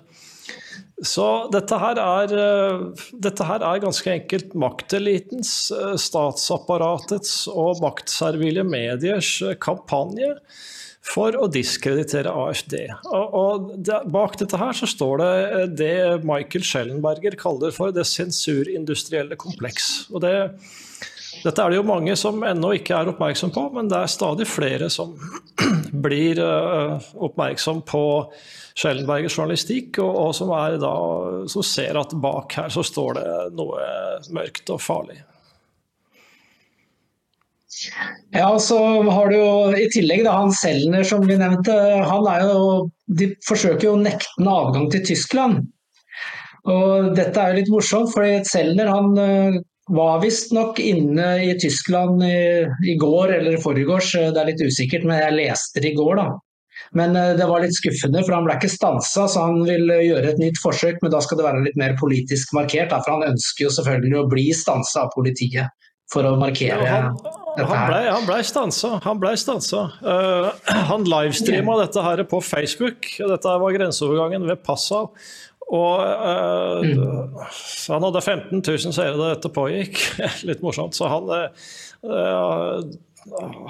Så 1.01 1.25
dette 1.49 1.77
her, 1.81 1.97
er, 1.97 2.33
eh, 2.37 3.05
dette 3.25 3.45
her 3.47 3.63
er 3.65 3.81
ganske 3.81 4.11
enkelt 4.11 4.53
maktelitens, 4.53 5.71
eh, 5.73 5.95
statsapparatets 5.97 7.47
og 7.49 7.81
maktservile 7.81 8.61
mediers 8.67 9.31
eh, 9.41 9.55
kampanje 9.57 10.35
for 11.01 11.33
å 11.33 11.47
diskreditere 11.49 12.29
AFD. 12.29 12.75
Og, 13.09 13.33
og 13.33 13.71
det, 13.81 13.97
Bak 14.13 14.37
dette 14.37 14.61
her 14.61 14.77
så 14.77 14.85
står 14.85 15.23
det 15.23 15.65
det 15.81 15.97
Michael 16.27 16.67
Schellenberger 16.69 17.33
kaller 17.39 17.73
for 17.73 17.89
det 17.95 18.05
sensurindustrielle 18.05 19.39
kompleks. 19.41 20.05
Og 20.13 20.21
det, 20.21 20.35
dette 21.41 21.57
er 21.65 21.73
det 21.73 21.81
jo 21.81 21.89
mange 21.89 22.13
som 22.19 22.45
ennå 22.45 22.75
ikke 22.77 22.93
er 22.99 23.09
oppmerksom 23.09 23.55
på, 23.57 23.65
men 23.73 23.89
det 23.89 24.03
er 24.03 24.13
stadig 24.13 24.45
flere 24.45 24.93
som 24.93 25.17
blir 26.05 26.37
oppmerksom 26.45 27.81
på 27.89 28.05
Schellenbergers 28.81 29.35
journalistikk, 29.37 29.99
og, 30.01 30.15
og 30.17 30.31
som, 30.35 30.51
da, 30.81 30.93
som, 31.51 31.65
ser 31.65 31.99
at 31.99 32.15
bak 32.23 32.55
her 32.57 32.71
så 32.73 32.83
står 32.85 33.19
det 33.19 33.27
noe 33.59 33.83
mørkt 34.33 34.71
og 34.73 34.81
farlig. 34.81 35.19
Ja, 38.33 38.59
så 38.59 38.77
har 39.09 39.29
du 39.29 39.37
jo 39.37 39.51
i 39.77 39.87
tillegg 39.93 40.25
da, 40.25 40.35
han 40.43 40.53
Selner 40.53 41.05
som 41.07 41.23
vi 41.27 41.37
nevnte. 41.39 41.73
han 42.05 42.27
er 42.29 42.45
jo, 42.49 42.89
De 43.07 43.31
forsøker 43.47 43.87
jo 43.87 43.95
å 43.95 44.01
nekte 44.01 44.33
ham 44.37 44.51
adgang 44.51 44.89
til 44.93 45.05
Tyskland. 45.13 45.63
Og 46.69 47.13
Dette 47.17 47.41
er 47.41 47.53
jo 47.53 47.61
litt 47.61 47.71
morsomt, 47.73 48.11
for 48.13 48.27
Selner 48.49 48.91
han 48.91 49.17
eh, 49.17 49.61
var 49.91 50.21
visstnok 50.21 50.79
inne 50.83 51.31
i 51.47 51.55
Tyskland 51.59 52.21
i, 52.23 52.67
i 52.91 52.95
går 53.01 53.37
eller 53.39 53.57
i 53.57 53.61
forgårs, 53.61 54.13
det 54.13 54.41
er 54.41 54.51
litt 54.51 54.61
usikkert, 54.61 55.07
men 55.07 55.19
jeg 55.19 55.37
leste 55.39 55.81
det 55.83 55.93
i 55.93 55.97
går. 55.97 56.21
da. 56.21 56.27
Men 56.97 57.15
eh, 57.15 57.33
det 57.39 57.47
var 57.47 57.63
litt 57.63 57.75
skuffende, 57.77 58.23
for 58.25 58.35
han 58.35 58.47
ble 58.47 58.57
ikke 58.57 58.71
stansa, 58.71 59.27
så 59.31 59.45
han 59.47 59.61
vil 59.67 59.91
gjøre 59.91 60.33
et 60.33 60.41
nytt 60.41 60.59
forsøk. 60.63 60.99
Men 61.03 61.13
da 61.13 61.21
skal 61.23 61.39
det 61.39 61.47
være 61.47 61.65
litt 61.67 61.79
mer 61.79 61.95
politisk 61.99 62.55
markert, 62.57 62.93
for 62.97 63.15
han 63.15 63.29
ønsker 63.31 63.67
jo 63.67 63.75
selvfølgelig 63.77 64.19
å 64.19 64.27
bli 64.31 64.49
stansa 64.55 65.05
av 65.05 65.13
politiet 65.15 65.71
for 66.11 66.27
å 66.27 66.33
markere 66.39 66.83
ja, 66.83 66.97
han, 67.05 67.21
dette 67.55 67.67
her. 67.69 67.77
Han 67.77 67.85
ble, 67.87 68.01
han 68.09 68.25
ble 68.27 68.39
stansa. 68.47 68.89
Han, 69.05 69.21
ble 69.21 69.35
stansa. 69.39 69.85
Uh, 70.03 70.49
han 70.91 71.07
livestreama 71.07 71.77
yeah. 71.77 71.85
dette 71.85 72.03
her 72.03 72.23
på 72.27 72.41
Facebook. 72.43 73.07
Dette 73.31 73.55
var 73.63 73.77
grenseovergangen 73.77 74.49
ved 74.49 74.59
Passau. 74.65 75.13
Og 75.71 76.01
uh, 76.03 76.83
mm. 76.83 77.37
han 77.93 78.03
hadde 78.09 78.23
15 78.25 78.59
000 78.59 78.91
seere 78.91 79.15
da 79.15 79.31
dette 79.31 79.53
pågikk. 79.55 80.01
Litt 80.49 80.63
morsomt. 80.65 80.97
Så 80.97 81.07
han 81.11 81.31
uh, 81.31 82.83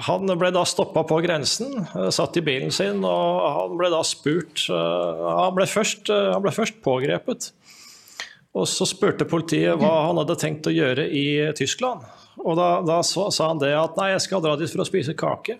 han 0.06 0.32
ble 0.40 0.48
da 0.54 0.62
stoppa 0.64 1.02
på 1.04 1.18
grensen, 1.24 1.84
satt 2.14 2.38
i 2.40 2.44
bilen 2.44 2.72
sin, 2.72 3.02
og 3.04 3.42
han 3.44 3.74
ble 3.76 3.90
da 3.92 4.00
spurt 4.06 4.64
Han 4.70 5.52
ble 5.56 5.66
først, 5.68 6.08
han 6.08 6.40
ble 6.44 6.54
først 6.56 6.80
pågrepet. 6.84 7.50
Og 8.56 8.66
så 8.68 8.86
spurte 8.88 9.28
politiet 9.28 9.76
hva 9.80 9.92
han 10.08 10.20
hadde 10.20 10.38
tenkt 10.40 10.68
å 10.68 10.74
gjøre 10.74 11.06
i 11.08 11.52
Tyskland. 11.56 12.04
Og 12.42 12.56
da, 12.58 12.80
da 12.84 13.00
sa 13.04 13.28
han 13.50 13.60
det 13.60 13.72
at 13.76 13.96
nei, 14.00 14.10
jeg 14.14 14.24
skal 14.26 14.42
dra 14.44 14.56
dit 14.60 14.72
for 14.72 14.84
å 14.84 14.88
spise 14.88 15.16
kake. 15.16 15.58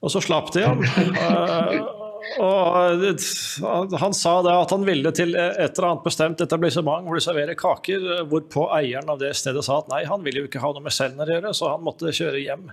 Og 0.00 0.12
så 0.12 0.22
slapp 0.24 0.52
de 0.54 0.66
ham. 0.66 0.82
Og 2.38 3.96
han 4.00 4.14
sa 4.16 4.36
det 4.46 4.54
at 4.54 4.72
han 4.74 4.86
ville 4.86 5.10
til 5.16 5.34
et 5.34 5.60
eller 5.64 5.88
annet 5.88 6.06
bestemt 6.06 6.42
etablissement 6.44 7.06
hvor 7.06 7.18
de 7.18 7.24
serverer 7.24 7.58
kaker, 7.58 8.06
hvorpå 8.30 8.68
eieren 8.76 9.10
av 9.10 9.20
det 9.22 9.32
stedet 9.38 9.64
sa 9.66 9.80
at 9.80 9.90
nei, 9.90 10.04
han 10.08 10.22
ville 10.24 10.44
jo 10.44 10.50
ikke 10.50 10.62
ha 10.62 10.72
noe 10.74 10.84
med 10.84 10.94
Selner 10.94 11.28
å 11.28 11.36
gjøre, 11.38 11.54
så 11.56 11.72
han 11.74 11.84
måtte 11.86 12.14
kjøre 12.14 12.42
hjem. 12.42 12.70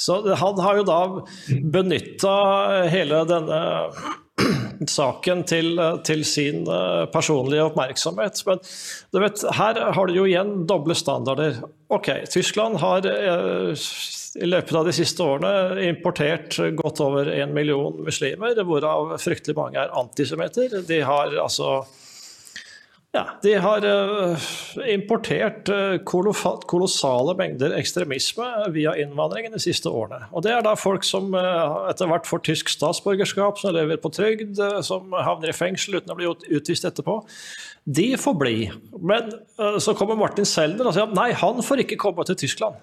Så 0.00 0.20
han 0.42 0.62
har 0.64 0.80
jo 0.80 0.86
da 0.88 1.00
benytta 1.76 2.36
hele 2.90 3.22
denne 3.30 3.60
saken 4.98 5.44
til, 5.48 5.80
til, 6.04 6.24
sin 6.28 6.66
eh, 6.68 7.04
personlige 7.12 7.64
oppmerksomhet. 7.70 8.42
Men 8.46 8.60
du 9.12 9.20
vet, 9.22 9.44
her 9.56 9.80
har 9.96 10.08
du 10.08 10.16
jo 10.16 10.26
igjen 10.28 10.66
doble 10.68 10.96
standarder. 10.98 11.62
Ok, 11.92 12.10
Tyskland 12.30 12.80
har 12.82 13.08
eh, 13.08 13.86
i 14.36 14.48
løpet 14.48 14.76
av 14.76 14.88
de 14.88 14.94
siste 14.96 15.24
årene 15.24 15.86
importert 15.88 16.58
godt 16.76 17.00
over 17.04 17.30
en 17.32 17.54
million 17.56 17.96
muslimer, 18.04 18.58
hvorav 18.68 19.14
fryktelig 19.22 19.56
mange 19.56 19.80
er 19.80 19.94
antisemitter. 19.96 20.82
De 20.84 21.00
har 21.08 21.32
altså 21.40 21.80
ja, 23.16 23.22
de 23.42 23.52
har 23.60 23.84
uh, 23.84 24.48
importert 24.92 25.70
uh, 25.72 25.96
kolossale 26.04 27.34
mengder 27.38 27.72
ekstremisme 27.78 28.46
via 28.74 28.92
innvandringen 29.00 29.54
de 29.54 29.60
siste 29.62 29.88
årene. 29.88 30.26
Og 30.36 30.44
Det 30.44 30.52
er 30.52 30.64
da 30.66 30.74
folk 30.78 31.06
som 31.06 31.32
uh, 31.32 31.88
etter 31.90 32.10
hvert 32.10 32.28
får 32.28 32.44
tysk 32.50 32.72
statsborgerskap, 32.74 33.60
som 33.60 33.74
lever 33.76 34.00
på 34.02 34.12
trygd, 34.12 34.60
som 34.84 35.16
havner 35.16 35.52
i 35.52 35.56
fengsel 35.56 35.98
uten 35.98 36.12
å 36.12 36.18
bli 36.18 36.28
utvist 36.58 36.84
etterpå. 36.88 37.22
De 37.86 38.06
får 38.18 38.36
bli. 38.36 38.54
Men 38.98 39.30
så 39.80 39.94
kommer 39.94 40.18
Martin 40.18 40.48
Selner 40.48 40.88
og 40.88 40.96
sier 40.96 41.06
at 41.06 41.14
nei, 41.14 41.28
han 41.38 41.62
får 41.62 41.84
ikke 41.84 42.00
komme 42.02 42.24
til 42.26 42.38
Tyskland. 42.40 42.80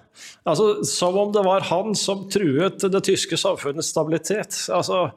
Altså, 0.48 0.80
Som 0.88 1.18
om 1.20 1.32
det 1.34 1.44
var 1.44 1.66
han 1.68 1.92
som 1.98 2.24
truet 2.32 2.80
det 2.88 3.02
tyske 3.04 3.36
samfunnets 3.40 3.92
stabilitet. 3.92 4.56
Altså, 4.72 5.10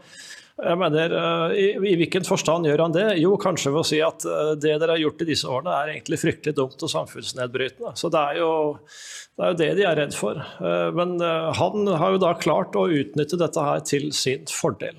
jeg 0.58 0.78
mener, 0.82 1.14
eh, 1.14 1.52
i, 1.54 1.66
i, 1.78 1.96
hvilken 2.00 2.26
forstand 2.26 2.66
gjør 2.66 2.82
han 2.88 2.94
det? 2.96 3.06
Jo, 3.22 3.36
kanskje 3.38 3.70
ved 3.76 3.84
å 3.84 3.86
si 3.86 4.00
at 4.02 4.24
eh, 4.26 4.54
det 4.58 4.74
dere 4.82 4.96
har 4.96 5.04
gjort 5.04 5.22
i 5.22 5.28
disse 5.30 5.50
årene 5.50 5.74
er 5.76 5.92
egentlig 5.94 6.18
fryktelig 6.18 6.56
dumt 6.58 6.82
og 6.82 6.90
samfunnsnedbrytende. 6.90 7.92
Så 8.00 8.10
det 8.14 8.24
er 8.32 8.40
jo 8.42 8.52
det, 8.82 9.44
er 9.44 9.52
jo 9.52 9.58
det 9.60 9.68
de 9.78 9.86
er 9.86 10.00
redd 10.02 10.16
for. 10.18 10.40
Eh, 10.42 10.88
men 10.98 11.20
han 11.60 11.92
har 12.02 12.16
jo 12.16 12.24
da 12.26 12.32
klart 12.42 12.78
å 12.80 12.88
utnytte 12.90 13.38
dette 13.38 13.68
her 13.68 13.86
til 13.86 14.10
sin 14.18 14.50
fordel. 14.50 14.98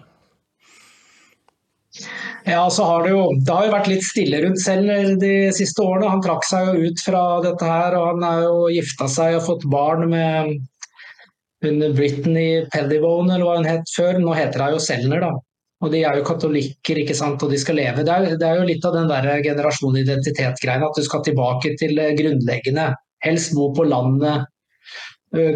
Ja, 2.46 2.62
så 2.70 2.86
har 2.86 3.02
det, 3.02 3.10
jo, 3.16 3.26
det 3.42 3.50
har 3.50 3.66
jo 3.66 3.74
vært 3.74 3.90
litt 3.90 4.06
stille 4.06 4.38
rundt 4.44 4.62
selv 4.62 5.18
de 5.18 5.34
siste 5.56 5.82
årene. 5.82 6.12
Han 6.12 6.22
trakk 6.22 6.46
seg 6.46 6.70
jo 6.70 6.86
ut 6.86 7.02
fra 7.02 7.24
dette 7.42 7.66
her, 7.66 7.98
og 7.98 8.12
han 8.12 8.22
har 8.28 8.44
jo 8.46 8.62
gifta 8.76 9.10
seg 9.10 9.40
og 9.40 9.46
fått 9.48 9.66
barn 9.72 10.06
med 10.12 10.54
hun 11.66 11.82
Britney 11.98 12.62
Pedivone, 12.70 13.34
eller 13.34 13.48
hva 13.48 13.58
hun 13.58 13.66
het 13.66 13.90
før. 13.90 14.22
Nå 14.22 14.38
heter 14.38 14.62
hun 14.62 14.78
jo 14.78 14.86
Selner, 14.86 15.26
da. 15.26 15.34
Og 15.78 15.92
de 15.94 16.02
er 16.02 16.18
jo 16.18 16.26
katolikker, 16.26 16.98
ikke 17.04 17.14
sant, 17.14 17.42
og 17.44 17.52
de 17.52 17.58
skal 17.60 17.78
leve. 17.78 18.02
Det 18.06 18.10
er, 18.10 18.36
det 18.40 18.46
er 18.46 18.58
jo 18.58 18.66
litt 18.66 18.86
av 18.88 18.96
den 18.96 19.10
der 19.10 19.28
generasjonidentitet-greien 19.44 20.82
at 20.82 20.96
du 20.98 21.04
skal 21.06 21.22
tilbake 21.26 21.76
til 21.78 22.00
grunnleggende. 22.18 22.90
Helst 23.22 23.54
bo 23.54 23.68
på 23.76 23.86
landet, 23.86 24.48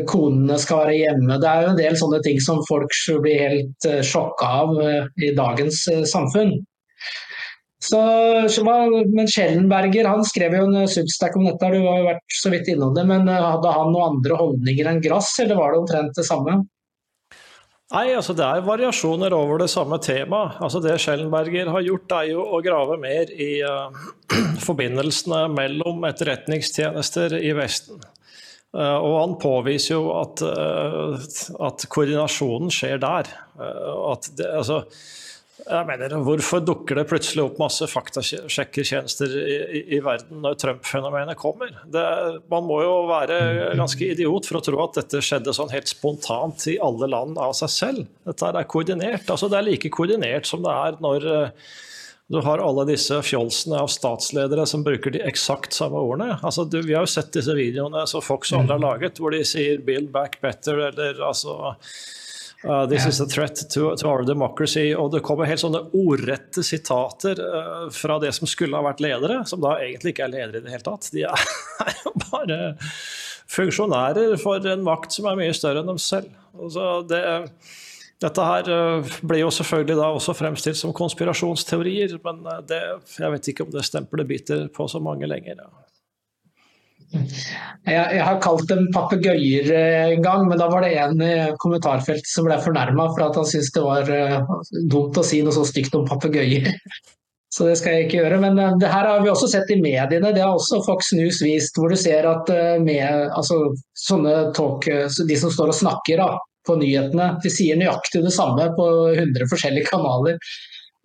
konene 0.06 0.58
skal 0.62 0.84
være 0.84 0.98
hjemme. 1.00 1.38
Det 1.42 1.48
er 1.48 1.64
jo 1.64 1.72
en 1.72 1.80
del 1.80 1.98
sånne 1.98 2.20
ting 2.22 2.38
som 2.44 2.60
folk 2.68 2.94
blir 3.24 3.40
helt 3.40 3.88
sjokka 4.06 4.50
av 4.62 4.76
i 5.22 5.32
dagens 5.34 5.86
samfunn. 6.10 6.54
Så, 7.82 7.98
men 9.10 9.26
Schellenberger 9.26 10.06
han 10.06 10.22
skrev 10.26 10.54
jo 10.54 10.66
en 10.68 10.86
substack 10.88 11.34
om 11.34 11.48
dette, 11.48 11.70
du 11.72 11.80
har 11.82 11.98
jo 11.98 12.10
vært 12.12 12.36
så 12.38 12.52
vidt 12.52 12.70
innom 12.70 12.94
det. 12.94 13.02
Men 13.10 13.26
hadde 13.26 13.74
han 13.74 13.90
noen 13.90 14.20
andre 14.20 14.38
holdninger 14.38 14.90
enn 14.90 15.02
Grass, 15.02 15.32
eller 15.42 15.58
var 15.58 15.74
det 15.74 15.80
omtrent 15.82 16.14
det 16.20 16.26
samme? 16.28 16.60
Nei, 17.92 18.14
altså 18.16 18.32
Det 18.36 18.44
er 18.46 18.64
variasjoner 18.64 19.34
over 19.36 19.60
det 19.60 19.68
samme 19.72 19.98
temaet. 20.00 20.56
Altså 20.64 20.80
Det 20.80 20.96
Schellenberger 21.00 21.68
har 21.74 21.84
gjort, 21.84 22.14
er 22.16 22.30
jo 22.30 22.46
å 22.48 22.62
grave 22.64 22.96
mer 23.00 23.32
i 23.36 23.52
uh, 23.60 23.92
forbindelsene 24.66 25.44
mellom 25.52 26.06
etterretningstjenester 26.08 27.36
i 27.36 27.52
Vesten. 27.58 28.00
Uh, 28.72 28.96
og 28.96 29.16
han 29.18 29.34
påviser 29.42 29.98
jo 29.98 30.06
at, 30.22 30.40
uh, 30.40 31.18
at 31.68 31.84
koordinasjonen 31.92 32.72
skjer 32.72 33.02
der. 33.02 33.28
at 33.60 34.30
det, 34.38 34.48
altså, 34.48 34.86
jeg 35.62 35.86
mener, 35.88 36.14
Hvorfor 36.26 36.62
dukker 36.64 36.98
det 36.98 37.06
plutselig 37.10 37.44
opp 37.44 37.60
masse 37.60 37.86
faktasjekkertjenester 37.90 39.36
i, 39.38 39.56
i, 39.62 39.82
i 39.96 40.00
verden 40.04 40.42
når 40.44 40.58
Trump-fenomenet 40.62 41.38
kommer? 41.40 41.70
Det, 41.92 42.02
man 42.52 42.66
må 42.66 42.80
jo 42.82 42.96
være 43.10 43.38
ganske 43.78 44.10
idiot 44.14 44.48
for 44.48 44.58
å 44.58 44.64
tro 44.66 44.82
at 44.84 44.98
dette 45.00 45.22
skjedde 45.24 45.54
sånn 45.56 45.72
helt 45.74 45.90
spontant 45.90 46.66
i 46.72 46.78
alle 46.82 47.08
land 47.12 47.40
av 47.40 47.54
seg 47.58 47.72
selv. 47.76 48.10
Dette 48.28 48.50
er 48.50 48.68
koordinert. 48.68 49.30
altså 49.30 49.50
Det 49.52 49.60
er 49.60 49.68
like 49.70 49.92
koordinert 49.94 50.50
som 50.50 50.64
det 50.66 50.74
er 50.74 51.00
når 51.02 51.28
uh, 51.30 51.72
du 52.32 52.40
har 52.40 52.62
alle 52.64 52.86
disse 52.88 53.18
fjolsene 53.26 53.76
av 53.82 53.90
statsledere 53.92 54.64
som 54.68 54.84
bruker 54.86 55.12
de 55.12 55.20
eksakt 55.28 55.74
samme 55.76 56.00
ordene. 56.00 56.38
Altså, 56.40 56.64
du, 56.64 56.78
vi 56.80 56.94
har 56.96 57.04
jo 57.04 57.12
sett 57.12 57.32
disse 57.34 57.52
videoene 57.56 58.06
som 58.08 58.24
Fox 58.24 58.54
og 58.54 58.62
andre 58.62 58.78
har 58.78 58.84
laget, 58.86 59.20
hvor 59.20 59.34
de 59.34 59.42
sier 59.44 59.82
'build 59.84 60.08
back 60.14 60.38
better' 60.40 60.86
eller 60.88 61.20
altså 61.20 61.74
Uh, 62.64 62.86
this 62.86 63.06
is 63.06 63.20
a 63.20 63.26
threat 63.26 63.56
to, 63.70 63.96
to, 63.96 64.08
our 64.08 64.22
democracy. 64.22 64.92
Og 64.94 65.10
det 65.12 65.22
kommer 65.26 65.48
helt 65.50 65.62
sånne 65.62 65.82
ordrette 65.98 66.62
sitater 66.66 67.40
uh, 67.42 67.88
fra 67.94 68.20
det 68.22 68.30
som 68.36 68.50
skulle 68.50 68.78
ha 68.78 68.86
vært 68.86 69.02
ledere, 69.02 69.40
som 69.50 69.62
da 69.62 69.74
egentlig 69.82 70.14
ikke 70.14 70.28
er 70.28 70.34
ledere 70.36 70.62
i 70.62 70.66
det 70.66 70.74
hele 70.76 70.86
tatt. 70.86 71.10
De 71.14 71.26
er, 71.26 71.46
jo 72.04 72.14
bare 72.28 72.60
funksjonærer 73.52 74.36
for 74.40 74.62
en 74.70 74.84
makt 74.86 75.18
som 75.18 75.26
er 75.28 75.40
mye 75.40 75.56
større 75.56 75.82
enn 75.82 75.90
dem 75.90 76.00
selv. 76.02 76.30
Altså 76.54 76.88
det, 77.10 77.22
dette 78.22 78.46
her 78.46 78.70
uh, 78.70 79.14
blir 79.26 79.42
jo 79.42 79.54
selvfølgelig 79.58 79.98
da 79.98 80.12
også 80.14 80.36
fremstilt 80.38 80.78
som 80.78 80.94
konspirasjonsteorier, 80.94 82.14
men 82.22 82.44
det, 82.70 82.82
jeg 83.18 83.34
vet 83.34 83.50
ikke 83.50 83.66
om 83.66 83.74
det 83.74 83.88
stempelet 83.90 84.30
biter 84.30 84.68
på 84.70 84.86
så 84.90 85.02
mange 85.02 85.26
lenger. 85.30 85.66
Ja. 85.66 85.81
Jeg, 87.12 87.94
jeg, 87.98 88.22
har 88.24 88.38
kalt 88.42 88.68
dem 88.70 88.86
papegøyer 88.94 89.70
eh, 89.74 90.12
en 90.14 90.22
gang, 90.24 90.44
men 90.48 90.60
da 90.60 90.68
var 90.70 90.84
det 90.84 90.92
en 91.02 91.24
i 91.24 91.32
kommentarfeltet 91.60 92.30
som 92.30 92.46
ble 92.46 92.58
fornærma 92.62 93.08
for 93.10 93.24
at 93.26 93.38
han 93.40 93.48
syntes 93.48 93.72
det 93.74 93.82
var 93.84 94.12
uh, 94.12 94.52
dumt 94.90 95.18
å 95.18 95.24
si 95.26 95.42
noe 95.42 95.54
så 95.54 95.64
stygt 95.68 95.96
om 95.98 96.06
papegøyer. 96.08 96.70
Så 97.52 97.66
det 97.68 97.74
skal 97.76 97.92
jeg 97.92 98.06
ikke 98.06 98.16
gjøre. 98.22 98.38
Men 98.40 98.56
uh, 98.56 98.78
det 98.80 98.88
her 98.88 99.04
har 99.10 99.20
vi 99.20 99.28
også 99.28 99.50
sett 99.52 99.68
i 99.74 99.76
mediene. 99.82 100.30
Det 100.32 100.40
har 100.40 100.54
også 100.54 100.80
Fox 100.86 101.10
News 101.18 101.42
vist, 101.44 101.76
hvor 101.76 101.92
du 101.92 101.98
ser 102.00 102.24
at 102.30 102.48
med, 102.80 103.26
altså, 103.36 103.58
talk, 104.56 104.88
de 104.88 105.36
som 105.36 105.52
står 105.52 105.74
og 105.74 105.76
snakker 105.82 106.22
da, 106.22 106.30
på 106.64 106.78
nyhetene, 106.80 107.26
de 107.42 107.52
sier 107.52 107.76
nøyaktig 107.76 108.22
det 108.24 108.32
samme 108.32 108.70
på 108.78 108.88
100 109.10 109.50
forskjellige 109.50 109.90
kanaler. 109.90 110.40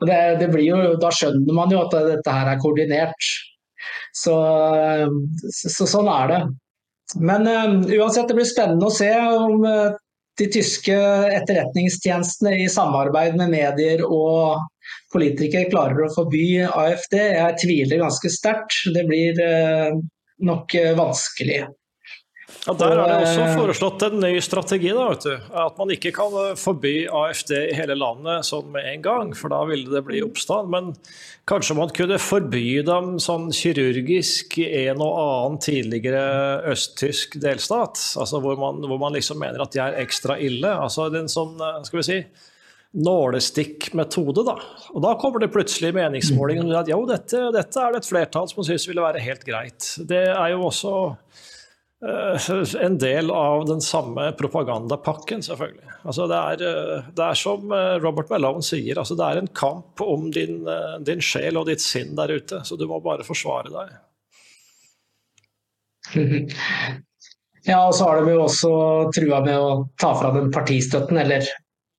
Det, 0.05 0.17
det 0.39 0.49
jo, 0.61 0.79
da 1.01 1.11
skjønner 1.11 1.57
man 1.57 1.73
jo 1.73 1.81
at 1.81 1.95
dette 2.13 2.39
her 2.39 2.53
er 2.53 2.61
koordinert. 2.61 3.31
Så, 4.17 4.35
så, 5.53 5.85
sånn 5.85 6.09
er 6.09 6.31
det. 6.31 6.41
Men 7.21 7.47
uh, 7.47 7.85
uansett, 7.99 8.27
det 8.29 8.37
blir 8.37 8.49
spennende 8.49 8.89
å 8.89 8.93
se 8.93 9.11
om 9.13 9.63
uh, 9.63 9.95
de 10.37 10.47
tyske 10.53 10.95
etterretningstjenestene 11.37 12.57
i 12.63 12.67
samarbeid 12.71 13.37
med 13.39 13.53
medier 13.53 14.03
og 14.05 14.65
politikere 15.13 15.69
klarer 15.71 16.05
å 16.05 16.13
forby 16.13 16.63
AFD. 16.67 17.17
Jeg 17.17 17.59
tviler 17.63 18.03
ganske 18.03 18.31
sterkt. 18.33 18.75
Det 18.95 19.05
blir 19.09 19.39
uh, 19.41 19.97
nok 20.45 20.75
vanskelig. 20.99 21.63
Ja, 22.65 22.73
Der 22.79 22.93
er 22.95 23.09
det 23.09 23.15
også 23.25 23.45
foreslått 23.57 24.03
en 24.07 24.21
ny 24.23 24.37
strategi. 24.39 24.89
da, 24.95 25.09
vet 25.09 25.25
du. 25.27 25.33
At 25.51 25.77
man 25.79 25.91
ikke 25.91 26.13
kan 26.15 26.35
forby 26.55 27.07
AFD 27.11 27.51
i 27.57 27.75
hele 27.75 27.95
landet 27.99 28.47
sånn 28.47 28.69
med 28.71 28.87
en 28.87 29.03
gang, 29.03 29.33
for 29.35 29.51
da 29.51 29.65
ville 29.67 29.91
det 29.91 30.03
bli 30.07 30.21
oppstand. 30.23 30.71
Men 30.71 30.93
kanskje 31.47 31.75
man 31.75 31.91
kunne 31.95 32.19
forby 32.19 32.81
dem 32.87 33.17
sånn 33.23 33.49
kirurgisk 33.55 34.57
i 34.63 34.67
en 34.87 35.03
og 35.03 35.19
annen 35.19 35.59
tidligere 35.63 36.63
østtysk 36.71 37.35
delstat? 37.43 37.99
altså 38.15 38.39
Hvor 38.43 38.59
man, 38.59 38.79
hvor 38.79 38.99
man 38.99 39.15
liksom 39.15 39.39
mener 39.43 39.63
at 39.63 39.75
de 39.75 39.83
er 39.83 39.99
ekstra 40.05 40.39
ille. 40.39 40.71
altså 40.71 41.09
en 41.11 41.27
sånn, 41.31 41.59
skal 41.83 41.99
vi 41.99 42.07
si, 42.07 42.21
nålestikkmetode. 42.95 44.43
Da. 44.47 44.55
Og 44.95 45.03
da 45.03 45.13
kommer 45.19 45.43
det 45.43 45.51
plutselig 45.51 45.91
meningsmålinger 45.97 46.63
som 46.63 46.71
sier 46.71 46.79
at 46.79 46.91
jo, 46.95 47.03
dette, 47.09 47.43
dette 47.53 47.83
er 47.83 47.93
det 47.93 48.01
et 48.01 48.09
flertall 48.09 48.47
som 48.49 48.63
syns 48.63 48.87
ville 48.87 49.03
være 49.03 49.23
helt 49.23 49.43
greit. 49.47 49.91
Det 50.07 50.23
er 50.31 50.55
jo 50.55 50.63
også 50.71 50.93
en 52.01 52.97
del 53.01 53.31
av 53.31 53.65
den 53.65 53.81
samme 53.81 54.31
propagandapakken, 54.37 55.41
selvfølgelig. 55.43 55.87
Altså, 56.03 56.27
det, 56.29 56.37
er, 56.37 56.61
uh, 56.61 57.07
det 57.17 57.23
er 57.25 57.39
som 57.39 57.71
uh, 57.73 57.97
Robert 58.03 58.29
Malone 58.29 58.61
sier, 58.65 58.99
altså, 58.99 59.17
det 59.17 59.25
er 59.25 59.41
en 59.41 59.49
kamp 59.49 60.01
om 60.05 60.29
din, 60.33 60.61
din 61.07 61.23
sjel 61.23 61.57
og 61.57 61.65
ditt 61.71 61.81
sinn 61.81 62.13
der 62.17 62.35
ute. 62.37 62.61
Så 62.67 62.77
du 62.77 62.85
må 62.89 63.01
bare 63.01 63.25
forsvare 63.27 63.73
deg. 63.73 63.97
Ja, 67.67 67.81
og 67.83 67.97
så 67.97 68.05
har 68.07 68.21
de 68.23 68.31
jo 68.31 68.45
også 68.45 68.69
trua 69.11 69.41
med 69.43 69.57
å 69.59 69.71
ta 69.99 70.13
fra 70.15 70.29
den 70.37 70.53
partistøtten, 70.55 71.17
eller 71.19 71.43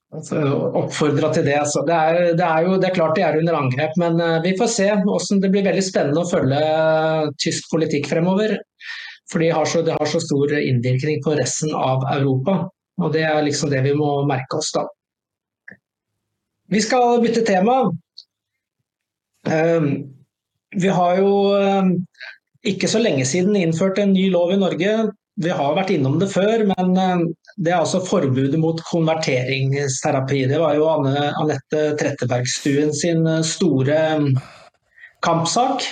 Altså, 0.08 0.40
oppfordra 0.80 1.28
til 1.34 1.44
det. 1.44 1.58
Så 1.68 1.82
Det, 1.84 1.92
er, 1.92 2.30
det, 2.38 2.44
er, 2.46 2.62
jo, 2.64 2.78
det 2.80 2.86
er 2.88 2.94
klart 2.96 3.18
de 3.18 3.26
er 3.26 3.36
under 3.36 3.58
angrep, 3.58 3.98
men 4.00 4.16
vi 4.40 4.54
får 4.56 4.70
se. 4.72 4.86
Hvordan 5.02 5.42
det 5.42 5.50
blir 5.52 5.66
veldig 5.66 5.82
spennende 5.84 6.22
å 6.22 6.30
følge 6.30 6.62
tysk 7.44 7.68
politikk 7.74 8.08
fremover. 8.08 8.54
For 9.32 9.44
det 9.44 9.52
har, 9.52 9.68
det 9.84 9.96
har, 9.96 10.08
så 10.08 10.20
stor 10.24 10.54
innvirkning 10.58 11.22
på 11.24 11.34
resten 11.36 11.74
av 11.76 12.06
Europa. 12.14 12.62
Og 13.02 13.12
det 13.14 13.26
er 13.28 13.42
liksom 13.44 13.70
det 13.70 13.82
vi 13.84 13.94
må 13.96 14.22
merke 14.28 14.58
oss, 14.58 14.72
da. 14.74 14.86
Vi 16.68 16.80
skal 16.84 17.20
bytte 17.22 17.44
tema. 17.48 17.80
Uh, 19.48 19.90
vi 20.76 20.90
har 20.92 21.20
jo 21.20 21.30
ikke 22.68 22.88
så 22.90 23.00
lenge 23.00 23.24
siden 23.24 23.56
innført 23.56 24.00
en 24.02 24.12
ny 24.12 24.26
lov 24.32 24.52
i 24.52 24.60
Norge 24.60 24.92
vi 25.38 25.50
har 25.54 25.76
vært 25.76 25.92
innom 25.94 26.18
det 26.18 26.30
før, 26.32 26.64
men 26.72 26.96
eh, 26.98 27.20
det 27.62 27.72
er 27.72 27.80
altså 27.80 28.00
forbudet 28.02 28.58
mot 28.60 28.80
konverteringsterapi. 28.88 30.44
Det 30.50 30.58
var 30.58 30.74
jo 30.78 30.88
Anne, 30.90 31.28
Anette 31.38 31.92
Trettebergstuen 32.00 32.90
sin 32.96 33.26
eh, 33.28 33.44
store 33.46 34.00
kampsak. 35.24 35.86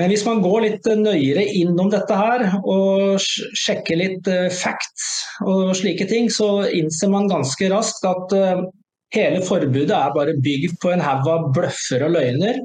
Men 0.00 0.08
hvis 0.08 0.24
man 0.24 0.40
går 0.40 0.62
litt 0.64 0.86
nøyere 0.96 1.42
innom 1.60 1.90
dette 1.92 2.16
her 2.16 2.46
og 2.58 3.20
sjekker 3.20 3.98
litt 4.00 4.28
eh, 4.32 4.48
facts 4.48 5.10
og 5.44 5.74
slike 5.76 6.06
ting, 6.08 6.30
så 6.32 6.64
innser 6.72 7.12
man 7.12 7.28
ganske 7.28 7.68
raskt 7.68 8.06
at 8.08 8.32
hele 9.12 9.42
forbudet 9.44 9.92
er 9.92 10.14
bare 10.16 10.38
bygd 10.40 10.78
på 10.80 10.94
en 10.94 11.04
haug 11.04 11.28
av 11.28 11.50
bløffer 11.52 12.06
og 12.06 12.14
løgner. 12.16 12.62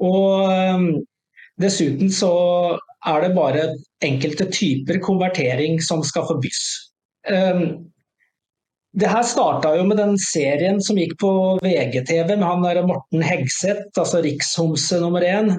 Og 0.00 1.00
dessuten 1.60 2.12
så 2.12 2.32
er 3.08 3.24
det 3.24 3.34
bare 3.36 3.66
enkelte 4.04 4.48
typer 4.52 5.00
konvertering 5.04 5.80
som 5.84 6.04
skal 6.04 6.26
forbys. 6.28 6.60
Det 8.90 9.06
her 9.06 9.22
starta 9.22 9.76
jo 9.76 9.84
med 9.86 10.00
den 10.00 10.16
serien 10.18 10.80
som 10.82 10.98
gikk 10.98 11.14
på 11.22 11.30
VGTV 11.62 12.32
med 12.32 12.46
han 12.46 12.64
der 12.64 12.82
Morten 12.88 13.22
Hegseth, 13.22 13.86
altså 13.94 14.22
rikshomse 14.24 14.98
nummer 15.02 15.22
én. 15.22 15.52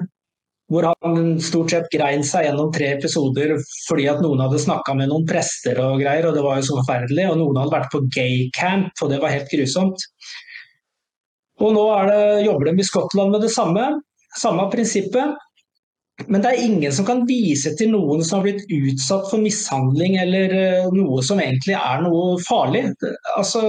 Hvor 0.72 0.86
han 0.88 1.36
stort 1.44 1.74
sett 1.74 1.90
grein 1.92 2.22
seg 2.24 2.46
gjennom 2.46 2.70
tre 2.72 2.94
episoder 2.94 3.58
fordi 3.88 4.06
at 4.08 4.22
noen 4.24 4.40
hadde 4.40 4.60
snakka 4.62 4.94
med 4.96 5.10
noen 5.10 5.26
prester 5.28 5.76
og 5.84 6.00
greier, 6.00 6.30
og 6.30 6.38
det 6.38 6.44
var 6.46 6.58
jo 6.58 6.68
så 6.70 6.78
forferdelig. 6.80 7.26
Og 7.28 7.38
noen 7.42 7.60
hadde 7.60 7.74
vært 7.74 7.92
på 7.92 8.00
gaycamp, 8.14 8.92
og 9.04 9.12
det 9.12 9.20
var 9.20 9.34
helt 9.34 9.52
grusomt. 9.52 10.06
Og 11.62 11.74
nå 11.76 11.86
det, 12.08 12.20
jobber 12.46 12.70
de 12.70 12.80
i 12.80 12.88
Skottland 12.88 13.34
med 13.34 13.44
det 13.44 13.52
samme. 13.52 13.86
Samme 14.40 14.68
prinsippet. 14.72 15.36
Men 16.28 16.42
det 16.44 16.52
er 16.52 16.64
ingen 16.64 16.92
som 16.94 17.06
kan 17.08 17.22
vise 17.28 17.72
til 17.78 17.92
noen 17.92 18.22
som 18.24 18.40
har 18.40 18.48
blitt 18.48 18.72
utsatt 18.72 19.28
for 19.30 19.42
mishandling 19.42 20.18
eller 20.20 20.52
eh, 20.56 20.90
noe 20.94 21.22
som 21.24 21.40
egentlig 21.42 21.74
er 21.78 22.02
noe 22.04 22.36
farlig. 22.44 22.84
Altså, 23.36 23.62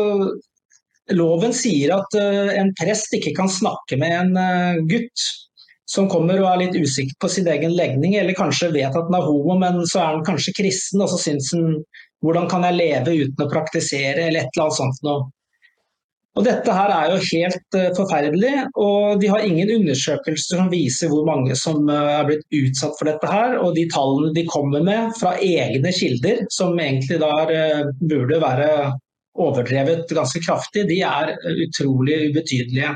loven 1.16 1.56
sier 1.56 1.96
at 1.98 2.20
eh, 2.20 2.54
en 2.60 2.74
prest 2.80 3.16
ikke 3.18 3.34
kan 3.39 3.50
snakke 3.52 3.98
med 4.02 4.18
en 4.20 4.38
eh, 4.39 4.84
gutt 4.92 5.26
som 5.89 6.08
kommer 6.12 6.39
og 6.39 6.50
er 6.50 6.62
litt 6.63 6.78
usikker 6.80 7.17
på 7.19 7.30
sin 7.32 7.48
egen 7.52 7.76
legning, 7.76 8.15
eller 8.15 8.38
kanskje 8.38 8.72
vet 8.74 8.96
at 8.96 9.08
han 9.10 9.19
er 9.19 9.28
homo, 9.28 9.58
men 9.60 9.84
så 9.89 10.00
er 10.00 10.10
han 10.15 10.26
kanskje 10.28 10.56
kristen, 10.62 11.04
og 11.04 11.12
så 11.12 11.19
syns 11.26 11.52
han 11.56 11.80
hvordan 12.24 12.48
kan 12.52 12.63
jeg 12.63 12.80
leve 12.80 13.15
uten 13.26 13.46
å 13.46 13.52
praktisere, 13.52 14.30
eller 14.30 14.46
et 14.46 14.54
eller 14.56 14.69
annet 14.69 14.80
sånt 14.80 15.02
noe. 15.04 15.26
Og 16.34 16.46
Dette 16.48 16.74
her 16.74 16.89
er 16.89 17.12
jo 17.12 17.17
helt 17.28 17.76
uh, 17.78 17.91
forferdelig, 17.93 18.54
og 18.82 19.19
de 19.22 19.30
har 19.30 19.43
ingen 19.46 19.69
undersøkelser 19.76 20.58
som 20.58 20.72
viser 20.72 21.12
hvor 21.12 21.28
mange 21.28 21.54
som 21.60 21.84
uh, 21.86 22.15
er 22.15 22.26
blitt 22.26 22.58
utsatt 22.58 22.96
for 22.98 23.10
dette 23.12 23.30
her. 23.30 23.60
Og 23.62 23.76
de 23.78 23.84
tallene 23.91 24.34
de 24.34 24.46
kommer 24.50 24.82
med 24.86 25.13
fra 25.19 25.36
egne 25.38 25.93
kilder, 25.93 26.41
som 26.54 26.74
egentlig 26.82 27.19
der 27.22 27.54
uh, 27.54 27.91
burde 28.02 28.41
være 28.41 28.72
overdrevet 29.43 30.10
ganske 30.13 30.41
kraftig, 30.46 30.88
de 30.89 31.00
er 31.06 31.36
utrolig 31.67 32.17
ubetydelige. 32.32 32.96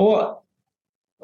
Og, 0.00 0.16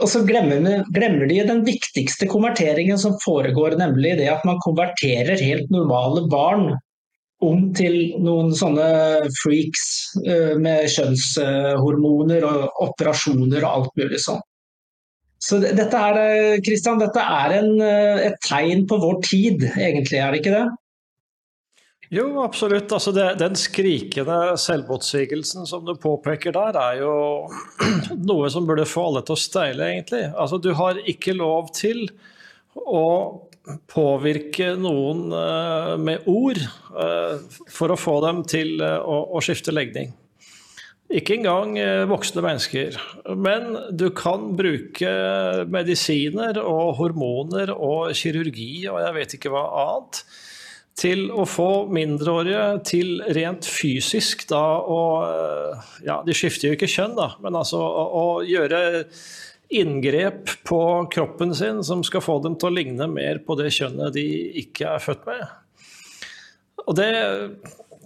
og 0.03 0.09
så 0.11 0.23
glemmer, 0.27 0.83
glemmer 0.95 1.29
de 1.31 1.43
den 1.47 1.63
viktigste 1.67 2.27
konverteringen 2.31 2.99
som 2.99 3.15
foregår, 3.23 3.79
nemlig 3.81 4.17
det 4.19 4.31
at 4.33 4.43
man 4.49 4.61
konverterer 4.65 5.39
helt 5.39 5.71
normale 5.71 6.27
barn 6.33 6.73
om 7.43 7.69
til 7.75 8.15
noen 8.23 8.53
sånne 8.55 8.87
freaks 9.41 9.85
uh, 10.29 10.55
med 10.63 10.87
kjønnshormoner 10.93 12.47
og 12.47 12.83
operasjoner 12.87 13.65
og 13.65 13.71
alt 13.71 14.03
mulig 14.03 14.21
sånn. 14.23 14.43
Så 15.43 15.59
dette 15.59 15.99
er, 15.99 16.19
eh, 16.23 16.61
dette 16.63 17.23
er 17.23 17.53
en, 17.57 17.73
eh, 17.83 18.29
et 18.29 18.37
tegn 18.47 18.85
på 18.87 18.99
vår 19.03 19.17
tid, 19.27 19.65
egentlig, 19.75 20.21
er 20.23 20.31
det 20.31 20.39
ikke 20.39 20.55
det? 20.55 20.67
Jo, 22.13 22.27
absolutt. 22.43 22.93
Altså 22.93 23.13
det, 23.17 23.25
den 23.41 23.55
skrikende 23.57 24.53
selvmotsigelsen 24.61 25.65
som 25.69 25.87
du 25.87 25.95
påpeker 25.97 26.53
der, 26.53 26.77
er 26.77 26.99
jo 27.01 27.15
noe 28.29 28.51
som 28.53 28.69
burde 28.69 28.85
få 28.89 29.07
alle 29.09 29.23
til 29.25 29.33
å 29.33 29.41
steile, 29.41 29.87
egentlig. 29.95 30.27
Altså, 30.37 30.61
du 30.61 30.75
har 30.77 31.01
ikke 31.09 31.33
lov 31.39 31.73
til 31.77 32.05
å 32.77 33.07
påvirke 33.89 34.75
noen 34.77 35.33
uh, 35.33 35.95
med 35.97 36.29
ord 36.29 36.61
uh, 36.93 37.41
for 37.73 37.95
å 37.95 38.01
få 38.01 38.19
dem 38.27 38.43
til 38.51 38.83
eh, 38.83 38.99
å, 39.01 39.41
skifte 39.41 39.73
legning. 39.73 40.13
Ikke 41.13 41.37
engang 41.37 41.75
voksne 42.09 42.41
mennesker. 42.45 42.97
Men 43.37 43.75
du 43.93 44.07
kan 44.17 44.51
bruke 44.57 45.11
medisiner 45.69 46.57
og 46.61 46.97
hormoner 47.01 47.73
og 47.75 48.15
kirurgi 48.17 48.87
og 48.89 48.97
jeg 49.05 49.17
vet 49.19 49.37
ikke 49.37 49.53
hva 49.53 49.67
annet 49.83 50.23
til 50.99 51.31
å 51.33 51.47
få 51.49 51.87
mindreårige 51.93 52.65
til 52.89 53.23
rent 53.35 53.67
fysisk 53.69 54.45
da 54.51 54.65
å 54.81 55.01
Ja, 56.05 56.21
de 56.27 56.35
skifter 56.37 56.69
jo 56.69 56.77
ikke 56.77 56.91
kjønn, 56.91 57.17
da, 57.17 57.33
men 57.43 57.57
altså 57.59 57.81
å, 57.81 58.05
å 58.19 58.27
gjøre 58.47 59.05
inngrep 59.73 60.51
på 60.69 60.81
kroppen 61.13 61.55
sin 61.57 61.81
som 61.87 62.03
skal 62.05 62.25
få 62.25 62.39
dem 62.45 62.59
til 62.61 62.69
å 62.69 62.77
ligne 62.77 63.09
mer 63.09 63.41
på 63.47 63.57
det 63.57 63.71
kjønnet 63.73 64.13
de 64.17 64.27
ikke 64.65 64.91
er 64.97 65.01
født 65.03 65.25
med. 65.31 65.47
Og 66.83 66.97
det, 66.99 67.09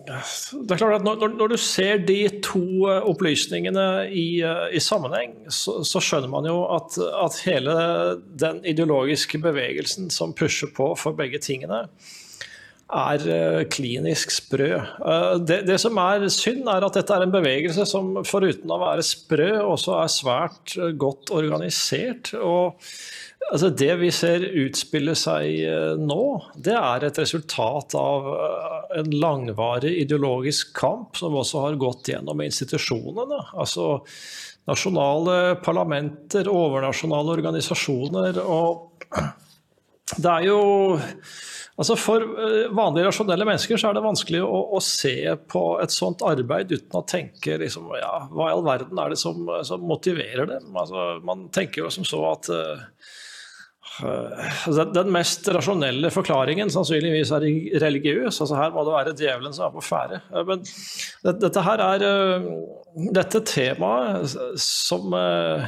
det 0.07 0.77
er 0.77 0.79
klart 0.79 1.01
at 1.01 1.07
når, 1.07 1.33
når, 1.35 1.55
du 1.55 1.57
ser 1.61 2.05
de 2.07 2.18
to 2.44 2.87
opplysningene 3.09 3.87
i, 4.07 4.29
i 4.44 4.83
sammenheng, 4.83 5.35
så, 5.51 5.81
så, 5.87 6.03
skjønner 6.03 6.31
man 6.31 6.46
jo 6.46 6.61
at, 6.77 6.99
at 7.25 7.40
hele 7.49 7.75
den 8.38 8.62
ideologiske 8.68 9.40
bevegelsen 9.42 10.12
som 10.14 10.37
pusher 10.37 10.70
på 10.77 10.92
for 11.01 11.18
begge 11.18 11.42
tingene, 11.42 11.87
er 12.87 13.22
eh, 13.27 13.64
klinisk 13.70 14.31
sprø. 14.31 14.70
Eh, 14.79 15.35
det, 15.42 15.62
det, 15.66 15.79
som 15.83 15.99
er 15.99 16.27
synd, 16.31 16.68
er 16.70 16.87
at 16.87 16.99
dette 16.99 17.14
er 17.14 17.25
en 17.25 17.35
bevegelse 17.35 17.87
som 17.88 18.12
foruten 18.27 18.70
å 18.70 18.81
være 18.81 19.05
sprø, 19.07 19.51
også 19.64 19.96
er 19.99 20.12
svært 20.12 20.77
eh, 20.79 20.92
godt 20.94 21.33
organisert. 21.35 22.33
og 22.38 22.79
altså 23.51 23.70
Det 23.75 23.90
vi 23.99 24.11
ser 24.14 24.46
utspille 24.62 25.16
seg 25.18 25.99
nå, 26.03 26.22
det 26.55 26.77
er 26.79 27.07
et 27.07 27.18
resultat 27.22 27.94
av 27.99 28.31
en 28.96 29.12
langvarig 29.12 29.92
ideologisk 30.05 30.72
kamp 30.79 31.18
som 31.18 31.35
også 31.38 31.66
har 31.66 31.79
gått 31.81 32.11
gjennom 32.11 32.42
institusjonene. 32.42 33.42
Altså 33.59 34.01
nasjonale 34.66 35.59
parlamenter, 35.62 36.51
overnasjonale 36.51 37.35
organisasjoner. 37.38 38.40
og 38.42 39.07
det 40.22 40.33
er 40.33 40.49
jo 40.49 40.62
Altså 41.76 41.96
For 42.00 42.24
eh, 42.24 42.70
vanlige 42.72 43.10
rasjonelle 43.10 43.46
mennesker 43.48 43.80
så 43.80 43.90
er 43.90 43.98
det 43.98 44.06
vanskelig 44.06 44.40
å, 44.44 44.62
å, 44.76 44.80
se 44.84 45.18
på 45.52 45.64
et 45.82 45.92
sånt 45.92 46.24
arbeid 46.24 46.72
uten 46.72 46.96
å 46.96 47.04
tenke 47.08 47.58
liksom, 47.60 47.90
ja, 48.00 48.14
hva 48.32 48.48
i 48.48 48.56
all 48.56 48.64
verden 48.64 49.02
er 49.02 49.12
det 49.12 49.20
som, 49.20 49.44
som 49.66 49.84
motiverer 49.84 50.48
dem? 50.48 50.70
Altså, 50.72 51.06
man 51.26 51.46
tenker 51.52 51.84
jo 51.84 51.92
som 51.92 52.06
så 52.08 52.22
at 52.30 52.48
uh, 52.48 52.80
den, 54.72 54.94
den 54.96 55.12
mest 55.12 55.48
rasjonelle 55.52 56.08
forklaringen 56.12 56.72
sannsynligvis 56.72 57.34
er 57.36 57.46
religiøs. 57.84 58.40
altså 58.40 58.56
Her 58.56 58.72
må 58.72 58.84
det 58.86 58.96
være 58.96 59.14
djevelen 59.20 59.56
som 59.56 59.68
er 59.68 59.76
på 59.76 59.84
ferde. 59.84 60.20
Men 60.48 60.64
dette 61.44 61.64
her 61.68 61.84
er 61.90 62.08
uh, 62.08 62.50
dette 62.96 63.42
temaet 63.44 64.36
som, 64.60 65.12
eh, 65.12 65.66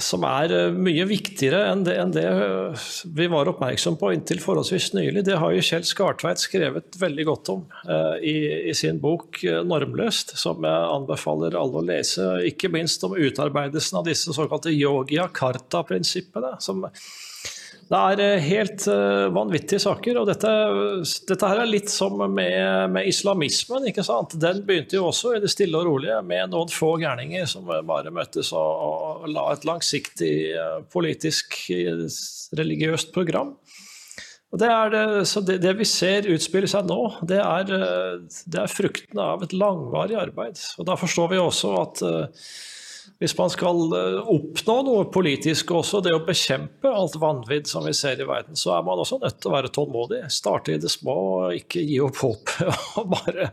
som 0.00 0.24
er 0.24 0.52
eh, 0.56 0.74
mye 0.74 1.04
viktigere 1.08 1.64
enn 1.70 1.82
det, 1.86 1.96
enn 2.00 2.14
det 2.14 2.24
vi 3.16 3.26
var 3.32 3.50
oppmerksom 3.50 3.98
på 4.00 4.12
inntil 4.16 4.40
forholdsvis 4.42 4.92
nylig. 4.96 5.24
Det 5.28 5.36
har 5.40 5.52
jo 5.52 5.64
Kjell 5.64 5.84
Skartveit 5.88 6.40
skrevet 6.40 6.96
veldig 7.00 7.26
godt 7.28 7.50
om 7.52 7.66
i, 8.24 8.36
i 8.70 8.74
sin 8.76 9.00
bok 9.02 9.42
'Normløst', 9.42 10.36
som 10.40 10.64
jeg 10.64 10.88
anbefaler 10.96 11.58
alle 11.58 11.82
å 11.82 11.84
lese. 11.84 12.24
Ikke 12.48 12.72
minst 12.72 13.04
om 13.04 13.16
utarbeidelsen 13.18 14.00
av 14.00 14.08
disse 14.08 14.32
såkalte 14.32 14.72
yogia 14.72 15.28
karta-prinsippene. 15.28 16.56
som 16.60 16.86
det 17.90 17.98
er 17.98 18.20
eh, 18.24 18.44
helt 18.46 18.84
uh, 18.88 19.28
vanvittige 19.34 19.82
saker. 19.82 20.20
og 20.20 20.28
dette, 20.30 20.50
dette, 21.28 21.50
her 21.50 21.62
er 21.62 21.68
litt 21.70 21.90
som 21.92 22.16
med, 22.22 22.90
med, 22.94 23.08
islamismen. 23.08 23.88
ikke 23.90 24.04
sant? 24.06 24.36
Den 24.40 24.62
begynte 24.68 24.96
jo 24.96 25.08
også 25.10 25.34
i 25.36 25.42
det 25.42 25.50
stille 25.52 25.80
og 25.80 25.88
rolige 25.90 26.20
med 26.26 26.52
noen 26.52 26.72
få 26.72 26.94
gærninger 27.02 27.48
som 27.50 27.68
bare 27.88 28.14
møttes 28.14 28.52
og, 28.56 29.26
og 29.26 29.28
la 29.32 29.48
et 29.52 29.66
langsiktig 29.68 30.34
uh, 30.56 30.80
politisk, 30.92 31.58
religiøst 32.56 33.12
program. 33.14 33.56
Og 34.52 34.60
det, 34.60 34.68
det, 34.92 35.04
så 35.28 35.40
det, 35.40 35.60
det, 35.64 35.72
vi 35.78 35.86
ser 35.88 36.28
utspille 36.28 36.68
seg 36.68 36.84
nå, 36.84 36.98
det 37.24 37.38
er, 37.40 37.70
det 38.28 38.58
er 38.60 38.68
fruktene 38.68 39.30
av 39.34 39.46
et 39.46 39.54
langvarig 39.56 40.18
arbeid. 40.20 40.60
Og 40.76 40.88
Da 40.90 40.96
forstår 41.00 41.32
vi 41.32 41.40
også 41.40 41.72
at 41.80 42.02
uh, 42.04 42.44
hvis 43.22 43.36
man 43.38 43.50
skal 43.52 43.92
eh, 43.94 44.30
oppnå 44.34 44.74
noe 44.82 45.02
politisk, 45.14 45.70
også 45.78 46.00
det 46.02 46.10
å 46.16 46.24
bekjempe 46.26 46.90
alt 46.90 47.14
vanvidd 47.22 47.68
som 47.70 47.84
vi 47.86 47.92
ser 47.94 48.18
i 48.18 48.26
verden, 48.26 48.58
så 48.58 48.72
er 48.74 48.86
man 48.86 48.98
også 48.98 49.20
nødt 49.22 49.38
til 49.38 49.52
å 49.52 49.54
være 49.54 49.70
tålmodig. 49.76 50.22
Starte 50.34 50.74
i 50.74 50.80
det 50.82 50.90
små, 50.90 51.14
og 51.36 51.54
ikke 51.60 51.84
gi 51.86 52.00
opp 52.02 52.18
håpet. 52.18 52.80
Og 52.98 53.12
bare 53.12 53.50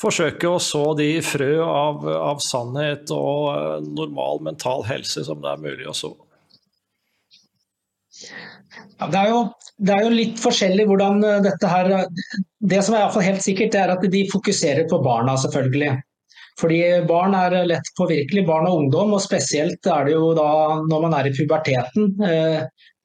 forsøke 0.00 0.48
å 0.48 0.62
så 0.62 0.82
de 0.96 1.10
frø 1.24 1.52
av, 1.64 2.06
av 2.08 2.40
sannhet 2.44 3.12
og 3.14 3.50
eh, 3.52 3.90
normal 4.00 4.40
mental 4.48 4.86
helse 4.88 5.26
som 5.28 5.44
det 5.44 5.52
er 5.52 5.62
mulig 5.66 5.90
å 5.90 5.96
så. 5.96 6.14
Ja, 8.24 9.10
det, 9.10 9.20
er 9.20 9.28
jo, 9.28 9.44
det, 9.76 9.92
er 9.92 10.02
jo, 10.06 10.16
litt 10.16 10.40
forskjellig 10.40 10.88
hvordan 10.88 11.20
eh, 11.28 11.42
dette 11.44 11.70
her 11.70 11.92
Det 12.72 12.80
som 12.86 12.96
er 12.96 13.28
helt 13.28 13.44
sikkert, 13.44 13.76
er 13.76 13.92
at 13.98 14.08
de 14.16 14.24
fokuserer 14.32 14.88
på 14.88 15.02
barna, 15.04 15.36
selvfølgelig. 15.44 15.92
Fordi 16.60 16.80
barn 17.08 17.34
er 17.34 17.56
lett 17.66 17.88
påvirkelig, 17.98 18.44
barn 18.46 18.68
og 18.70 18.84
ungdom, 18.84 19.16
og 19.16 19.22
spesielt 19.22 19.86
er 19.90 20.06
det 20.06 20.14
jo 20.14 20.30
da 20.38 20.48
når 20.86 21.06
man 21.06 21.16
er 21.18 21.28
i 21.28 21.34
puberteten. 21.34 22.12
Eh, 22.22 22.60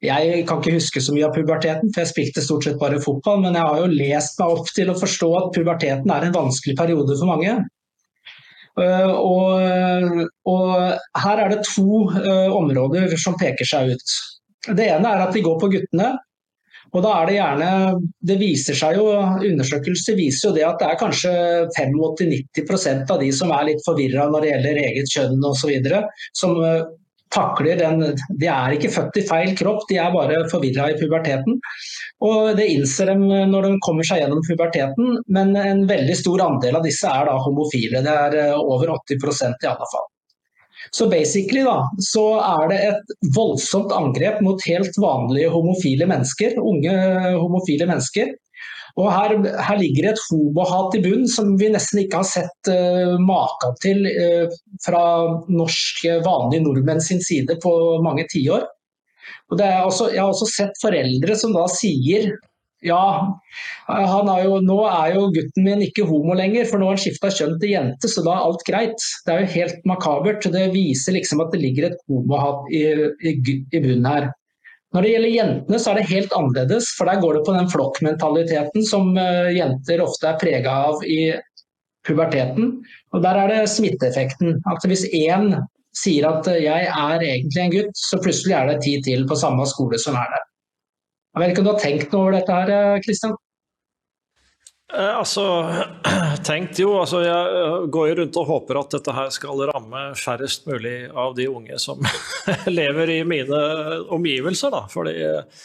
jeg 0.06 0.44
kan 0.48 0.62
ikke 0.62 0.76
huske 0.78 1.02
så 1.02 1.12
mye 1.12 1.26
av 1.26 1.34
puberteten, 1.34 1.90
for 1.90 2.04
jeg 2.04 2.12
spilte 2.12 2.44
stort 2.44 2.64
sett 2.64 2.78
bare 2.80 3.02
fotball, 3.02 3.42
men 3.42 3.58
jeg 3.58 3.66
har 3.66 3.82
jo 3.82 3.90
lest 3.90 4.38
meg 4.40 4.54
opp 4.54 4.70
til 4.76 4.92
å 4.92 4.96
forstå 4.96 5.30
at 5.40 5.52
puberteten 5.58 6.14
er 6.14 6.26
en 6.26 6.36
vanskelig 6.38 6.76
periode 6.78 7.18
for 7.18 7.32
mange. 7.32 7.58
Eh, 8.80 9.10
og, 9.10 10.22
og 10.48 11.20
her 11.24 11.42
er 11.42 11.52
det 11.52 11.66
to 11.66 12.04
eh, 12.22 12.48
områder 12.54 13.18
som 13.20 13.36
peker 13.40 13.66
seg 13.66 13.96
ut. 13.96 14.16
Det 14.70 14.86
ene 14.92 15.10
er 15.10 15.26
at 15.26 15.34
de 15.34 15.42
går 15.44 15.58
på 15.60 15.72
guttene, 15.74 16.14
og 16.90 17.04
da 17.04 17.10
er 17.20 17.28
det 17.28 17.36
gjerne 17.36 17.72
Det 18.30 18.36
viser 18.40 18.78
seg 18.78 18.98
jo, 18.98 19.08
undersøkelser 19.50 20.18
viser 20.18 20.50
jo 20.50 20.54
det 20.56 20.64
at 20.66 20.80
det 20.82 20.88
er 20.88 21.00
kanskje 21.00 21.34
85-90 21.76 23.10
av 23.10 23.20
de 23.22 23.30
som 23.34 23.52
er 23.54 23.68
litt 23.70 23.84
forvirra 23.86 24.26
når 24.30 24.44
det 24.44 24.50
gjelder 24.54 24.80
eget 24.86 25.14
kjønn 25.14 25.46
osv. 25.46 25.70
Som 26.36 26.58
eh, 26.66 26.82
takler 27.30 27.78
den 27.78 28.02
De 28.40 28.50
er 28.50 28.74
ikke 28.74 28.92
født 28.92 29.20
i 29.20 29.26
feil 29.28 29.54
kropp, 29.58 29.84
de 29.90 30.00
er 30.02 30.14
bare 30.14 30.42
forvirra 30.50 30.90
i 30.90 30.98
puberteten. 30.98 31.60
Og 32.26 32.54
det 32.58 32.70
innser 32.74 33.12
de 33.12 33.42
når 33.50 33.68
de 33.68 33.74
kommer 33.86 34.06
seg 34.06 34.24
gjennom 34.24 34.42
puberteten, 34.46 35.20
men 35.30 35.54
en 35.58 35.84
veldig 35.90 36.16
stor 36.18 36.42
andel 36.48 36.80
av 36.80 36.86
disse 36.86 37.10
er 37.10 37.30
da 37.30 37.38
homofile. 37.44 38.02
Det 38.06 38.16
er 38.26 38.40
eh, 38.46 38.56
over 38.58 38.96
80% 38.98 39.62
i 39.66 39.70
alle 39.70 39.92
fall. 39.94 40.08
Så 40.90 41.06
basically 41.10 41.62
da, 41.66 41.82
så 42.02 42.24
er 42.40 42.70
det 42.70 42.78
et 42.88 43.14
voldsomt 43.36 43.92
angrep 43.94 44.40
mot 44.44 44.62
helt 44.66 44.96
vanlige 45.00 45.50
homofile 45.52 46.08
mennesker, 46.10 46.56
unge 46.58 46.94
homofile 47.36 47.88
mennesker. 47.90 48.32
Og 48.98 49.06
her, 49.12 49.36
her 49.62 49.78
ligger 49.78 50.10
et 50.10 50.22
homohat 50.26 50.96
i 50.98 51.02
bunn 51.04 51.28
som 51.30 51.52
vi 51.60 51.70
nesten 51.70 52.02
ikke 52.02 52.22
har 52.22 52.26
sett 52.26 52.70
uh, 52.72 53.14
maken 53.22 53.76
til 53.84 54.02
uh, 54.08 54.50
fra 54.82 55.04
norske, 55.46 56.18
vanlige 56.26 56.64
nordmenn 56.66 57.02
sin 57.04 57.22
side 57.22 57.60
på 57.62 57.72
mange 58.04 58.26
tiår. 58.32 58.66
Jeg 59.54 59.78
har 59.78 60.26
også 60.26 60.46
sett 60.50 60.76
foreldre 60.82 61.36
som 61.38 61.54
da 61.54 61.66
sier 61.70 62.32
ja, 62.80 63.36
jo, 63.90 64.58
nå 64.64 64.76
er 64.88 65.14
jo 65.14 65.26
gutten 65.34 65.66
min 65.66 65.82
ikke 65.84 66.06
homo 66.08 66.32
lenger, 66.38 66.64
for 66.68 66.80
nå 66.80 66.88
har 66.88 66.96
han 66.96 67.02
skifta 67.02 67.28
kjønn 67.36 67.58
til 67.60 67.74
jente, 67.74 68.08
så 68.08 68.24
da 68.24 68.32
er 68.32 68.46
alt 68.46 68.64
greit. 68.64 69.06
Det 69.26 69.34
er 69.34 69.42
jo 69.42 69.54
helt 69.54 69.88
makabert. 69.90 70.48
Det 70.54 70.70
viser 70.72 71.18
liksom 71.18 71.42
at 71.44 71.52
det 71.52 71.60
ligger 71.60 71.90
et 71.90 71.98
homohat 72.08 72.70
i, 72.72 72.84
i, 73.28 73.34
i 73.36 73.82
bunnen 73.84 74.08
her. 74.08 74.30
Når 74.90 75.06
det 75.06 75.10
gjelder 75.12 75.34
jentene, 75.36 75.78
så 75.78 75.92
er 75.92 76.00
det 76.00 76.08
helt 76.10 76.32
annerledes, 76.34 76.88
for 76.96 77.06
der 77.06 77.20
går 77.22 77.36
det 77.36 77.44
på 77.46 77.54
den 77.54 77.68
flokkmentaliteten 77.70 78.86
som 78.88 79.12
uh, 79.14 79.52
jenter 79.54 80.02
ofte 80.02 80.32
er 80.32 80.40
prega 80.40 80.76
av 80.88 81.04
i 81.06 81.20
puberteten. 82.08 82.72
Og 83.14 83.22
der 83.22 83.38
er 83.44 83.52
det 83.52 83.70
smitteeffekten. 83.70 84.56
At 84.72 84.88
hvis 84.90 85.04
én 85.14 85.52
sier 85.94 86.26
at 86.32 86.48
uh, 86.48 86.58
'jeg 86.58 86.88
er 86.90 87.26
egentlig 87.28 87.62
en 87.62 87.76
gutt', 87.76 88.06
så 88.08 88.18
plutselig 88.24 88.56
er 88.56 88.72
det 88.72 88.80
ti 88.82 88.96
til 89.04 89.28
på 89.28 89.38
samme 89.38 89.68
skole 89.68 90.00
som 90.00 90.18
er 90.18 90.32
der. 90.34 90.49
Jeg 91.30 91.42
vet 91.42 91.52
ikke 91.52 91.62
om 91.62 91.68
du 91.68 91.72
har 91.72 91.82
tenkt 91.82 92.10
noe 92.10 92.24
over 92.24 92.36
dette 92.38 92.58
her, 92.58 93.00
Kristian? 93.04 93.36
Eh, 94.90 95.16
altså, 95.16 95.44
tenkt 96.48 96.78
jo. 96.82 96.94
Altså, 96.98 97.22
jeg 97.22 97.90
går 97.94 98.08
jo 98.10 98.16
rundt 98.20 98.38
og 98.40 98.48
håper 98.48 98.80
at 98.80 98.96
dette 98.96 99.14
her 99.14 99.28
skal 99.34 99.66
ramme 99.70 100.06
færrest 100.18 100.66
mulig 100.70 100.96
av 101.10 101.36
de 101.38 101.46
unge 101.50 101.78
som 101.82 102.02
lever 102.78 103.14
i 103.14 103.20
mine 103.28 103.60
omgivelser. 104.10 104.74
Da. 104.74 104.84
Fordi 104.90 105.14
eh, 105.22 105.60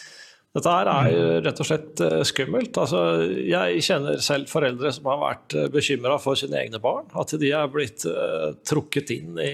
dette 0.55 0.75
her 0.77 0.91
er 0.91 1.09
jo 1.11 1.23
rett 1.47 1.61
og 1.63 1.69
slett 1.71 2.03
eh, 2.05 2.19
skummelt. 2.29 2.77
Altså, 2.83 3.01
jeg 3.41 3.85
kjenner 3.87 4.21
selv 4.23 4.51
foreldre 4.51 4.93
som 4.93 5.09
har 5.09 5.23
vært 5.23 5.57
bekymra 5.73 6.19
for 6.21 6.37
sine 6.39 6.61
egne 6.61 6.81
barn. 6.83 7.09
At 7.17 7.33
de 7.41 7.49
er 7.57 7.71
blitt 7.73 8.05
uh, 8.05 8.51
trukket 8.67 9.09
inn 9.15 9.41
i 9.41 9.51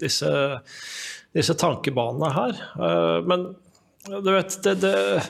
disse, 0.00 0.32
disse 1.36 1.58
tankebanene 1.60 2.32
her. 2.32 2.64
Uh, 2.80 3.20
men 3.28 3.52
du 4.08 4.32
vet, 4.32 4.58
det, 4.64 4.74
det, 4.82 5.22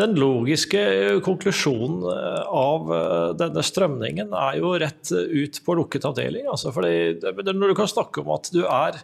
Den 0.00 0.16
logiske 0.16 0.80
konklusjonen 1.26 2.02
eh, 2.08 2.42
av 2.48 2.90
eh, 2.96 3.30
denne 3.38 3.64
strømningen 3.64 4.32
er 4.32 4.58
jo 4.62 4.74
rett 4.80 5.12
ut 5.12 5.60
på 5.64 5.78
lukket 5.78 6.08
avdeling. 6.08 6.48
Altså, 6.50 6.72
fordi, 6.74 7.20
når 7.52 7.72
du 7.72 7.78
kan 7.78 7.90
snakke 7.90 8.24
om 8.24 8.34
at 8.36 8.52
du 8.54 8.64
er 8.64 9.02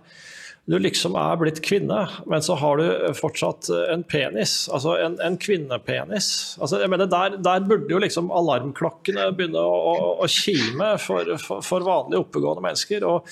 du 0.70 0.76
liksom 0.78 1.16
er 1.18 1.38
blitt 1.40 1.59
kvinne, 1.64 2.02
men 2.30 2.42
så 2.44 2.54
har 2.61 2.78
du 2.78 3.14
fortsatt 3.16 3.70
en 3.90 4.04
penis, 4.06 4.68
altså 4.70 4.92
en, 5.02 5.16
en 5.24 5.38
kvinnepenis. 5.40 6.28
Altså, 6.61 6.78
jeg 6.83 6.92
mener, 6.92 7.09
der, 7.11 7.38
der, 7.42 7.64
burde 7.66 7.90
jo 7.90 7.98
liksom 7.98 8.28
alarmklokkene 8.30 9.30
begynne 9.35 9.62
å, 9.64 9.78
å, 9.90 10.11
å 10.22 10.28
kime 10.30 10.92
for, 11.02 11.33
for, 11.42 11.64
for, 11.66 11.87
vanlige 11.87 12.22
oppegående 12.22 12.62
mennesker. 12.68 13.06
Og 13.09 13.26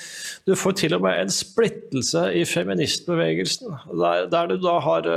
du 0.48 0.56
får 0.58 0.80
til 0.80 0.96
og 0.98 1.04
med 1.04 1.20
en 1.20 1.34
splittelse 1.34 2.24
i 2.34 2.42
feministbevegelsen, 2.48 3.76
der, 3.92 4.26
der 4.32 4.50
du 4.50 4.58
da 4.64 4.78
har 4.88 5.12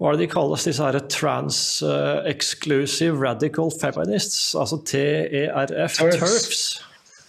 hva 0.00 0.08
er 0.08 0.16
det 0.16 0.24
de 0.24 0.32
kalles, 0.32 0.62
disse 0.64 0.80
her 0.80 0.96
trans-exclusive 1.12 3.20
radical 3.20 3.68
feminists, 3.74 4.54
altså 4.56 4.78
TERF, 4.88 5.98
TERFs. 6.00 6.80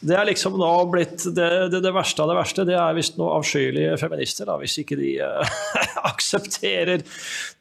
Det 0.02 0.16
er 0.18 0.26
liksom 0.26 0.56
nå 0.58 0.70
blitt 0.90 1.28
det, 1.36 1.50
det, 1.70 1.82
det, 1.84 1.92
verste 1.94 2.24
av 2.24 2.32
det 2.32 2.38
verste. 2.40 2.64
Det 2.66 2.74
er 2.80 2.96
visst 2.98 3.20
noen 3.20 3.36
avskyelige 3.36 4.00
feminister, 4.02 4.48
da, 4.50 4.56
hvis 4.62 4.78
ikke 4.82 4.98
de 4.98 5.12
uh, 5.20 5.46
aksepterer 6.14 7.04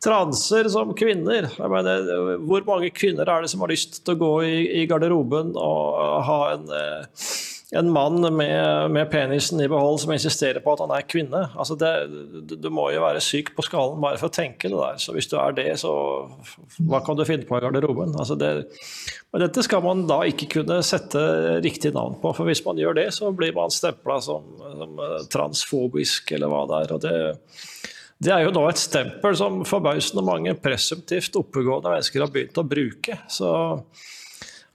transer 0.01 0.69
som 0.73 0.95
kvinner. 0.97 1.51
Mener, 1.59 2.07
hvor 2.47 2.63
mange 2.71 2.91
kvinner 2.95 3.29
er 3.29 3.45
det 3.45 3.51
som 3.53 3.61
har 3.67 3.73
lyst 3.75 4.05
til 4.05 4.15
å 4.15 4.23
gå 4.23 4.33
i, 4.47 4.57
i 4.81 4.87
garderoben 4.89 5.53
og 5.59 6.23
ha 6.31 6.41
en 6.55 6.65
uh, 6.71 7.27
en 7.73 7.91
mann 7.91 8.19
med, 8.35 8.91
med, 8.91 9.11
penisen 9.11 9.61
i 9.63 9.69
behold 9.71 10.01
som 10.03 10.11
insisterer 10.13 10.59
på 10.65 10.73
at 10.75 10.81
han 10.83 10.91
er 10.95 11.07
kvinne. 11.07 11.43
Altså 11.55 11.77
det, 11.79 11.93
du 12.51 12.67
må 12.73 12.89
jo 12.91 13.05
være 13.05 13.23
syk 13.23 13.53
på 13.55 13.63
skallen 13.67 14.01
bare 14.03 14.19
for 14.19 14.27
å 14.27 14.35
tenke 14.35 14.71
det 14.71 14.79
der. 14.79 14.99
Så 14.99 15.15
hvis 15.15 15.31
du 15.31 15.37
er 15.39 15.55
det, 15.55 15.69
så 15.79 15.93
hva 16.91 17.03
kan 17.07 17.19
du 17.19 17.23
finne 17.29 17.47
på 17.47 17.59
i 17.59 17.63
garderoben? 17.63 18.17
Altså 18.19 18.35
det, 18.41 18.51
men 19.31 19.45
dette 19.45 19.63
skal 19.67 19.85
man 19.87 20.03
da 20.11 20.23
ikke 20.27 20.51
kunne 20.57 20.81
sette 20.87 21.23
riktig 21.63 21.95
navn 21.95 22.19
på. 22.23 22.35
For 22.35 22.51
hvis 22.51 22.65
man 22.67 22.81
gjør 22.81 22.99
det, 22.99 23.07
så 23.15 23.31
blir 23.31 23.55
man 23.55 23.71
stempla 23.75 24.19
som, 24.25 24.51
som, 24.81 25.05
transfobisk 25.31 26.35
eller 26.35 26.51
hva 26.51 26.67
det 26.71 26.83
er. 26.83 26.97
og 26.97 27.07
det 27.07 27.17
det 28.21 28.35
er 28.35 28.43
jo 28.45 28.51
nå 28.53 28.67
et 28.69 28.77
stempel 28.77 29.33
som 29.33 29.63
forbausende 29.65 30.21
mange 30.21 30.53
presumptivt 30.61 31.39
oppegående 31.41 31.95
mennesker 31.95 32.21
har 32.21 32.33
begynt 32.35 32.59
å 32.61 32.67
bruke. 32.69 33.17
Så 33.33 33.49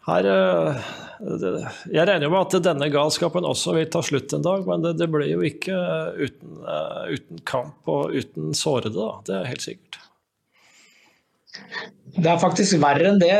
her 0.06 0.28
Jeg 0.30 2.06
regner 2.06 2.28
jo 2.28 2.32
med 2.34 2.42
at 2.44 2.66
denne 2.68 2.90
galskapen 2.94 3.48
også 3.48 3.76
vil 3.78 3.88
ta 3.92 4.04
slutt 4.06 4.34
en 4.36 4.46
dag, 4.46 4.66
men 4.68 4.84
det, 4.84 4.96
det 5.02 5.10
blir 5.12 5.32
jo 5.32 5.44
ikke 5.46 5.76
uten, 6.20 6.58
uten, 7.10 7.46
kamp 7.48 7.90
og 7.92 8.16
uten 8.16 8.54
sårede, 8.58 8.96
da. 8.98 9.14
Det 9.26 9.38
er 9.40 9.50
helt 9.54 9.66
sikkert. 9.66 10.02
Det 12.16 12.30
er 12.32 12.40
faktisk 12.40 12.78
verre 12.80 13.10
enn 13.10 13.20
det, 13.20 13.34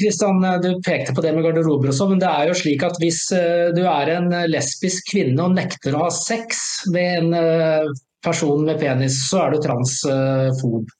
Kristian. 0.00 0.42
Du 0.64 0.70
pekte 0.84 1.14
på 1.16 1.24
det 1.24 1.32
med 1.36 1.46
garderober 1.46 1.92
og 1.92 1.96
sånn. 1.96 2.14
Men 2.14 2.22
det 2.22 2.28
er 2.28 2.50
jo 2.50 2.58
slik 2.60 2.84
at 2.84 2.98
hvis 3.00 3.22
eh, 3.36 3.70
du 3.76 3.82
er 3.88 4.12
en 4.16 4.28
lesbisk 4.50 5.12
kvinne 5.12 5.46
og 5.46 5.56
nekter 5.56 5.96
å 5.96 6.06
ha 6.06 6.10
sex 6.12 6.60
med 6.92 7.22
en 7.22 7.36
eh, 7.38 7.88
person 8.24 8.64
med 8.66 8.80
penis, 8.80 9.16
så 9.30 9.44
er 9.44 9.54
du 9.54 9.62
transfob. 9.64 10.92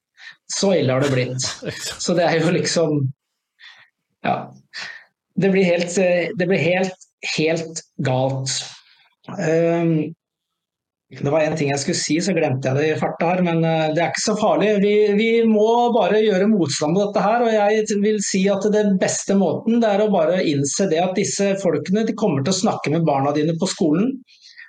Så 0.48 0.72
ille 0.78 0.94
har 0.94 1.04
det 1.04 1.12
blitt. 1.12 1.48
Så 2.04 2.16
det 2.16 2.28
er 2.28 2.40
jo 2.40 2.54
liksom 2.54 3.00
Ja. 4.24 4.48
Det 5.38 5.51
blir 5.55 5.64
helt, 5.64 5.98
eh, 6.03 6.31
det 6.38 6.46
blir 6.51 6.59
helt, 6.59 7.09
helt 7.37 7.83
galt. 8.03 8.51
Um, 9.29 10.14
det 11.09 11.31
var 11.31 11.40
en 11.40 11.55
ting 11.57 11.70
jeg 11.70 11.81
skulle 11.81 11.96
si, 11.96 12.18
så 12.20 12.35
glemte 12.37 12.68
jeg 12.68 12.77
det 12.77 12.88
i 12.90 12.96
farta 13.01 13.31
her, 13.31 13.38
men 13.46 13.62
eh, 13.64 13.87
det 13.96 14.03
er 14.03 14.11
ikke 14.12 14.24
så 14.27 14.35
farlig. 14.37 14.74
Vi, 14.83 14.92
vi, 15.16 15.29
må 15.48 15.88
bare 15.94 16.20
gjøre 16.20 16.51
motstand 16.51 16.92
mot 16.92 17.07
dette 17.07 17.22
her. 17.24 17.44
Og 17.46 17.55
jeg 17.55 18.01
vil 18.03 18.18
si 18.24 18.42
at 18.53 18.66
den 18.74 18.98
beste 19.01 19.37
måten 19.38 19.81
det 19.81 19.88
er 19.88 20.05
å 20.05 20.11
bare 20.12 20.42
innse 20.44 20.88
det 20.90 21.01
at 21.01 21.16
disse 21.16 21.55
folkene 21.62 22.05
de 22.05 22.16
kommer 22.18 22.44
til 22.44 22.53
å 22.53 22.59
snakke 22.59 22.92
med 22.92 23.09
barna 23.09 23.33
dine 23.37 23.57
på 23.57 23.70
skolen. 23.70 24.18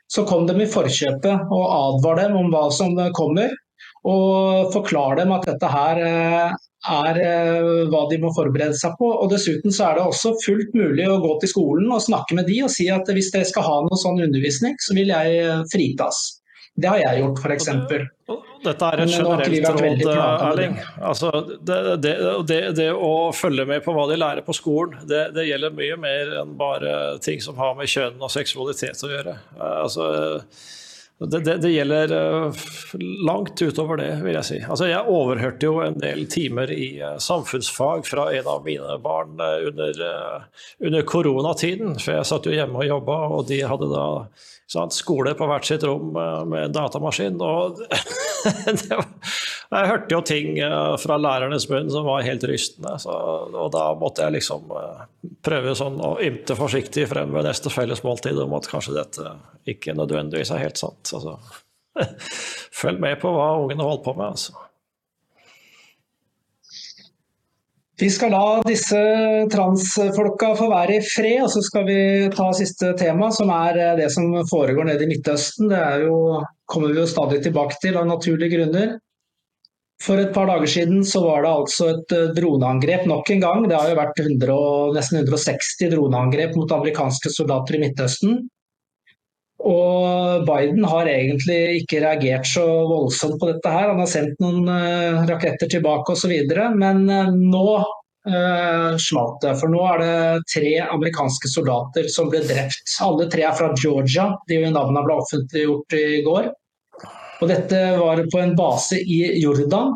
Så 0.09 0.23
kom 0.29 0.47
dem 0.47 0.63
i 0.63 0.69
forkjøpet 0.69 1.51
og 1.51 1.65
advar 1.75 2.23
dem 2.23 2.39
om 2.39 2.47
hva 2.53 2.69
som 2.73 2.95
kommer. 3.17 3.51
Og 4.07 4.71
forklar 4.71 5.19
dem 5.19 5.35
at 5.35 5.43
dette 5.49 5.73
her 5.75 5.99
eh, 6.05 6.57
er 6.87 7.19
eh, 7.19 7.85
hva 7.91 8.05
de 8.11 8.19
må 8.21 8.31
forberede 8.35 8.77
seg 8.79 8.95
på. 8.99 9.09
Og 9.11 9.31
Dessuten 9.33 9.73
så 9.75 9.89
er 9.89 9.99
det 9.99 10.07
også 10.07 10.35
fullt 10.45 10.75
mulig 10.77 11.07
å 11.09 11.19
gå 11.23 11.35
til 11.41 11.53
skolen 11.53 11.91
og 11.91 12.03
snakke 12.05 12.37
med 12.39 12.47
de 12.49 12.61
og 12.65 12.73
si 12.73 12.87
at 12.93 13.09
hvis 13.11 13.31
dere 13.35 13.49
skal 13.49 13.67
ha 13.67 13.79
noe 13.85 13.99
sånn 13.99 14.21
undervisning, 14.23 14.77
så 14.83 14.95
vil 14.97 15.11
jeg 15.11 15.65
fritas. 15.73 16.39
Det 16.79 16.87
har 16.87 16.99
jeg 17.01 17.21
gjort, 17.23 17.41
f.eks. 17.43 17.69
Dette 18.63 18.89
er 18.89 19.01
et 19.03 19.11
generelt 19.11 20.03
råd, 20.05 20.43
Erling. 20.47 20.75
Altså, 21.09 21.31
det, 21.65 21.77
det, 22.03 22.13
det, 22.47 22.59
det, 22.77 22.89
å 22.93 23.31
følge 23.35 23.65
med 23.67 23.83
på 23.83 23.95
hva 23.95 24.05
de 24.09 24.19
lærer 24.19 24.45
på 24.45 24.55
skolen, 24.55 24.99
det, 25.09 25.45
gjelder 25.47 25.75
mye 25.75 25.97
mer 25.99 26.35
enn 26.41 26.53
bare 26.59 26.93
ting 27.25 27.41
som 27.43 27.59
har 27.59 27.75
med 27.79 27.89
kjønn 27.91 28.19
og 28.21 28.31
seksualitet 28.31 29.03
å 29.03 29.11
gjøre. 29.11 29.35
Altså, 29.59 30.09
det, 31.19 31.69
gjelder 31.69 32.11
eh, 32.11 32.53
langt 33.27 33.61
utover 33.61 33.97
det, 33.99 34.21
vil 34.23 34.37
jeg 34.37 34.47
si. 34.47 34.59
Altså, 34.63 34.87
jeg 34.87 35.03
overhørte 35.11 35.67
jo 35.67 35.81
en 35.83 35.97
del 35.99 36.23
timer 36.31 36.71
i 36.71 36.93
eh, 37.03 37.17
samfunnsfag 37.19 38.07
fra 38.07 38.29
en 38.37 38.47
av 38.47 38.63
mine 38.63 38.95
barn 39.03 39.35
eh, 39.43 39.67
under, 39.67 39.99
under 40.79 41.03
koronatiden, 41.03 41.97
for 41.99 42.15
jeg 42.15 42.29
satt 42.29 42.47
jo 42.47 42.55
hjemme 42.55 42.79
og 42.79 42.87
jobba, 42.87 43.17
og 43.35 43.49
de 43.51 43.59
hadde 43.67 43.91
da 43.91 44.05
sant, 44.69 44.95
skole 44.95 45.33
på 45.35 45.49
hvert 45.49 45.67
sitt 45.67 45.83
rom 45.83 46.15
med 46.47 46.71
datamaskin. 46.77 47.35
Og 47.43 47.83
var, 48.89 49.07
jeg 49.69 49.89
hørte 49.91 50.15
jo 50.15 50.21
ting 50.25 50.59
eh, 50.63 50.93
fra 51.01 51.17
lærernes 51.21 51.67
munn 51.71 51.89
som 51.91 52.07
var 52.07 52.25
helt 52.25 52.45
rystende. 52.49 52.95
Så, 53.01 53.13
og 53.49 53.71
da 53.75 53.85
måtte 53.99 54.25
jeg 54.25 54.37
liksom 54.39 54.71
eh, 54.75 55.03
prøve 55.45 55.75
sånn 55.77 55.99
å 56.03 56.15
ymte 56.25 56.57
forsiktig 56.59 57.07
frem 57.11 57.33
ved 57.35 57.47
neste 57.49 57.73
felles 57.73 58.03
måltid 58.05 58.39
om 58.41 58.55
at 58.57 58.69
kanskje 58.71 58.97
dette 58.97 59.35
ikke 59.69 59.97
nødvendigvis 59.97 60.53
er 60.55 60.65
helt 60.65 60.81
sant. 60.81 61.13
Altså, 61.15 61.37
følg 62.81 63.03
med 63.03 63.19
på 63.21 63.33
hva 63.35 63.51
ungene 63.61 63.85
holdt 63.85 64.05
på 64.07 64.15
med, 64.17 64.33
altså. 64.33 64.68
Vi 67.99 68.07
skal 68.07 68.31
la 68.31 68.61
disse 68.63 68.99
transfolka 69.51 70.53
få 70.55 70.69
være 70.71 70.99
i 70.99 71.03
fred, 71.03 71.41
og 71.43 71.49
så 71.51 71.63
skal 71.65 71.83
vi 71.89 71.99
ta 72.31 72.47
siste 72.55 72.93
tema, 72.99 73.27
som 73.35 73.51
er 73.51 73.75
eh, 73.75 73.97
det 73.99 74.07
som 74.13 74.31
foregår 74.47 74.87
nede 74.87 75.03
i 75.03 75.09
Midtøsten. 75.09 75.67
Det 75.73 76.05
jo, 76.05 76.39
kommer 76.69 76.93
vi 76.93 77.01
jo 77.01 77.09
stadig 77.11 77.41
tilbake 77.43 77.75
til 77.83 77.99
av 77.99 78.07
naturlige 78.07 78.55
grunner. 78.55 78.93
For 79.99 80.21
et 80.21 80.31
par 80.31 80.47
dager 80.47 80.71
siden 80.71 81.03
så 81.03 81.25
var 81.25 81.43
det 81.43 81.51
altså 81.51 81.89
et 81.91 82.15
eh, 82.15 82.31
droneangrep 82.37 83.03
nok 83.11 83.33
en 83.35 83.43
gang. 83.43 83.67
Det 83.67 83.75
har 83.75 83.91
jo 83.91 83.99
vært 83.99 84.23
100, 84.23 84.55
nesten 84.95 85.19
160 85.25 85.91
droneangrep 85.91 86.55
mot 86.55 86.71
amerikanske 86.79 87.33
soldater 87.35 87.75
i 87.75 87.83
Midtøsten. 87.83 88.39
Og 89.59 90.45
Biden 90.47 90.85
har 90.87 91.09
egentlig 91.11 91.81
ikke 91.81 91.99
reagert 92.05 92.47
så 92.47 92.63
voldsomt 92.87 93.39
på 93.41 93.49
dette 93.49 93.71
her. 93.73 93.89
Han 93.91 93.99
har 93.99 94.11
sendt 94.11 94.39
noen 94.39 94.69
uh, 94.71 95.25
raketter 95.27 95.67
tilbake 95.71 96.15
osv. 96.15 96.31
Men 96.79 97.03
uh, 97.11 97.33
nå 97.35 97.65
eh, 98.29 98.95
smalt 98.97 99.41
det. 99.43 99.55
For 99.59 99.71
nå 99.71 99.83
er 99.93 100.03
det 100.03 100.47
tre 100.53 100.73
amerikanske 100.85 101.51
soldater 101.51 102.07
som 102.11 102.31
ble 102.31 102.43
drept. 102.47 102.95
Alle 103.03 103.27
tre 103.31 103.45
er 103.47 103.57
fra 103.57 103.71
Georgia. 103.75 104.29
De 104.47 104.61
navnene 104.65 105.03
ble 105.05 105.19
offentliggjort 105.23 105.97
i 105.99 106.21
går. 106.27 106.51
Og 107.39 107.47
dette 107.47 107.83
var 107.99 108.19
på 108.31 108.41
en 108.41 108.55
base 108.57 108.99
i 108.99 109.21
Jordan. 109.39 109.95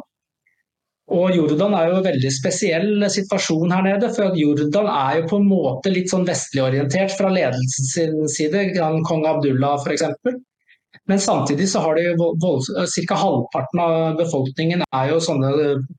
Og 1.12 1.36
Jordan 1.36 1.74
er 1.76 1.90
jo 1.90 1.98
en 2.00 2.06
veldig 2.06 2.30
spesiell 2.32 3.04
situasjon 3.12 3.74
her 3.76 3.84
nede. 3.84 4.10
For 4.16 4.38
Jordan 4.40 4.88
er 4.88 5.20
jo 5.20 5.28
på 5.34 5.40
en 5.42 5.50
måte 5.50 5.92
litt 5.92 6.14
sånn 6.14 6.28
vestlig 6.28 6.64
orientert 6.64 7.12
fra 7.18 7.32
ledelsens 7.34 8.38
side, 8.38 8.64
kong 8.80 9.28
Abdullah 9.28 9.84
f.eks. 9.84 10.06
Men 11.12 11.20
samtidig 11.20 11.68
så 11.68 11.82
har 11.84 12.00
de 12.00 12.14
ca. 12.16 13.18
halvparten 13.20 13.84
av 13.84 14.16
befolkningen 14.22 14.86
er 14.88 15.12
jo 15.12 15.20
sånne 15.20 15.52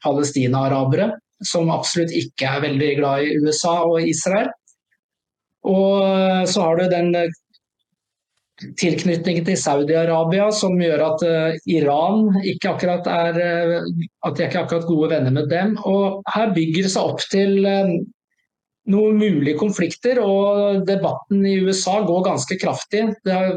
palestina-arabere 0.05 1.11
som 1.45 1.69
absolutt 1.75 2.15
ikke 2.17 2.49
er 2.49 2.65
veldig 2.65 2.91
glad 3.03 3.27
i 3.27 3.35
USA 3.45 3.75
og 3.85 4.01
Israel. 4.09 4.49
Og 5.69 6.49
så 6.49 6.65
har 6.65 6.81
du 6.81 6.89
den 6.89 7.13
tilknytningen 8.79 9.47
til 9.47 9.59
Saudi-Arabia 9.59 10.49
som 10.55 10.77
gjør 10.79 11.03
at 11.09 11.23
uh, 11.27 11.57
Iran 11.71 12.29
ikke 12.47 12.75
akkurat 12.75 13.09
er 13.11 13.39
uh, 13.41 13.89
At 14.27 14.37
de 14.39 14.47
ikke 14.47 14.65
akkurat 14.65 14.87
gode 14.89 15.11
venner 15.11 15.35
med 15.35 15.49
dem. 15.51 15.75
Og 15.85 16.23
her 16.35 16.53
bygger 16.55 16.87
det 16.87 16.93
seg 16.95 17.15
opp 17.15 17.25
til 17.33 17.65
uh, 17.67 17.95
noen 18.95 19.17
mulige 19.19 19.59
konflikter, 19.59 20.21
og 20.21 20.85
debatten 20.89 21.45
i 21.49 21.57
USA 21.65 21.99
går 22.05 22.27
ganske 22.27 22.59
kraftig. 22.61 23.07
Det 23.25 23.33
er, 23.33 23.55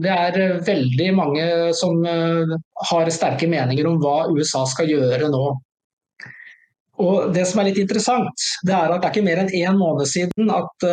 det 0.00 0.12
er 0.12 0.62
veldig 0.64 1.10
mange 1.16 1.44
som 1.76 2.00
har 2.06 3.10
sterke 3.12 3.50
meninger 3.52 3.88
om 3.88 3.98
hva 4.00 4.30
USA 4.32 4.64
skal 4.68 4.88
gjøre 4.88 5.28
nå. 5.28 5.44
Og 7.02 7.32
Det 7.34 7.44
som 7.48 7.60
er 7.60 7.70
litt 7.70 7.80
interessant, 7.82 8.44
det 8.64 8.72
er 8.72 8.92
at 8.92 9.02
det 9.02 9.08
er 9.08 9.14
ikke 9.14 9.26
mer 9.26 9.42
enn 9.42 9.52
én 9.52 9.76
måned 9.80 10.08
siden 10.08 10.52
at 10.52 10.86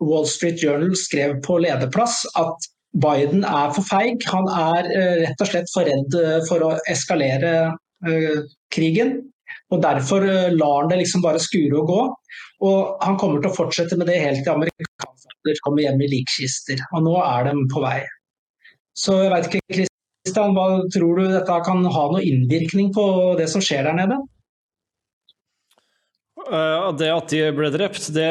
Wall 0.00 0.24
Street 0.30 0.62
Journal 0.62 0.94
skrev 0.96 1.36
på 1.44 1.58
lederplass 1.60 2.22
at 2.40 2.68
Biden 2.96 3.44
er 3.44 3.74
for 3.74 3.84
feig. 3.84 4.24
Han 4.30 4.48
er 4.48 4.88
uh, 4.88 5.14
rett 5.24 5.42
og 5.42 5.50
slett 5.50 5.70
for 5.74 5.88
redd 5.88 6.16
uh, 6.16 6.38
for 6.48 6.64
å 6.64 6.74
eskalere 6.90 7.74
krigen. 8.74 9.16
Og 9.72 9.80
Derfor 9.80 10.24
lar 10.52 10.82
han 10.82 10.90
det 10.90 10.98
liksom 11.00 11.22
bare 11.24 11.40
skure 11.40 11.78
og 11.80 11.88
gå. 11.88 12.00
Og 12.68 13.04
Han 13.04 13.16
kommer 13.20 13.40
til 13.40 13.50
å 13.50 13.56
fortsette 13.56 13.96
med 13.96 14.10
det 14.10 14.20
helt 14.20 14.42
til 14.44 14.52
amerikanerne 14.52 15.14
kommer 15.64 15.84
hjem 15.84 16.00
i 16.04 16.10
likkister. 16.12 16.80
Og 16.94 17.04
nå 17.04 17.16
er 17.20 17.48
de 17.48 17.66
på 17.72 17.82
vei. 17.84 18.00
Så 18.96 19.16
jeg 19.24 19.32
vet 19.32 19.48
ikke, 19.50 19.86
Kristian, 20.24 20.54
hva 20.56 20.84
tror 20.94 21.18
du 21.18 21.26
dette 21.32 21.58
kan 21.66 21.84
ha 21.84 22.04
noe 22.12 22.22
innvirkning 22.24 22.92
på 22.94 23.04
det 23.40 23.48
som 23.52 23.64
skjer 23.64 23.88
der 23.88 23.98
nede? 23.98 24.20
Eh, 26.52 26.86
det 26.98 27.08
at 27.08 27.30
de 27.32 27.40
ble 27.56 27.70
drept, 27.72 28.10
det, 28.12 28.28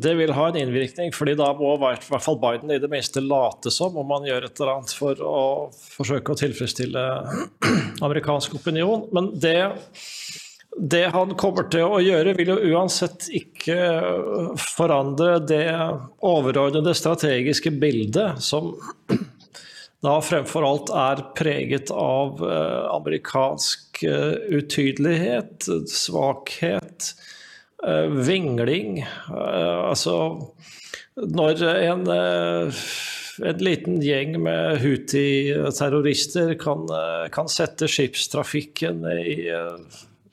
det, 0.00 0.14
vil 0.16 0.32
ha 0.32 0.46
en 0.48 0.56
innvirkning. 0.62 1.12
fordi 1.12 1.34
da 1.36 1.50
må 1.56 1.74
i 1.74 1.82
hvert 1.82 2.06
fall 2.24 2.38
Biden 2.40 2.72
i 2.72 2.80
det 2.80 2.88
minste 2.92 3.20
late 3.20 3.72
som 3.74 3.96
om 4.00 4.14
han 4.16 4.28
gjør 4.28 4.46
et 4.46 4.60
eller 4.60 4.72
annet 4.78 4.94
for 4.96 5.20
å 5.20 5.42
forsøke 5.74 6.32
å 6.32 6.40
tilfredsstille 6.40 7.04
amerikansk 8.06 8.56
opinion. 8.56 9.04
Men 9.12 9.28
det, 9.40 9.58
det 10.78 11.04
han 11.12 11.36
kommer 11.40 11.68
til 11.72 11.84
å 11.84 12.00
gjøre, 12.04 12.32
vil 12.38 12.54
jo 12.54 12.78
uansett 12.78 13.28
ikke 13.36 13.76
forandre 14.64 15.36
det 15.44 15.68
overordnede 16.24 16.96
strategiske 16.96 17.74
bildet 17.76 18.40
som 18.44 18.72
da 20.04 20.16
fremfor 20.24 20.64
alt 20.64 20.96
er 20.96 21.20
preget 21.36 21.92
av 21.92 22.40
eh, 22.40 22.82
amerikansk 22.96 24.02
eh, 24.08 24.32
utydelighet, 24.56 25.68
svakhet, 25.92 27.12
vingling. 28.26 29.00
Eh, 29.02 29.80
altså 29.88 30.16
Når 31.14 31.62
en, 31.70 32.06
eh, 32.10 32.84
en 33.50 33.62
liten 33.62 34.00
gjeng 34.02 34.38
med 34.42 34.80
Huti-terrorister 34.82 36.54
kan, 36.58 36.86
kan, 37.34 37.50
sette 37.50 37.88
skipstrafikken 37.90 39.04
i 39.10 39.36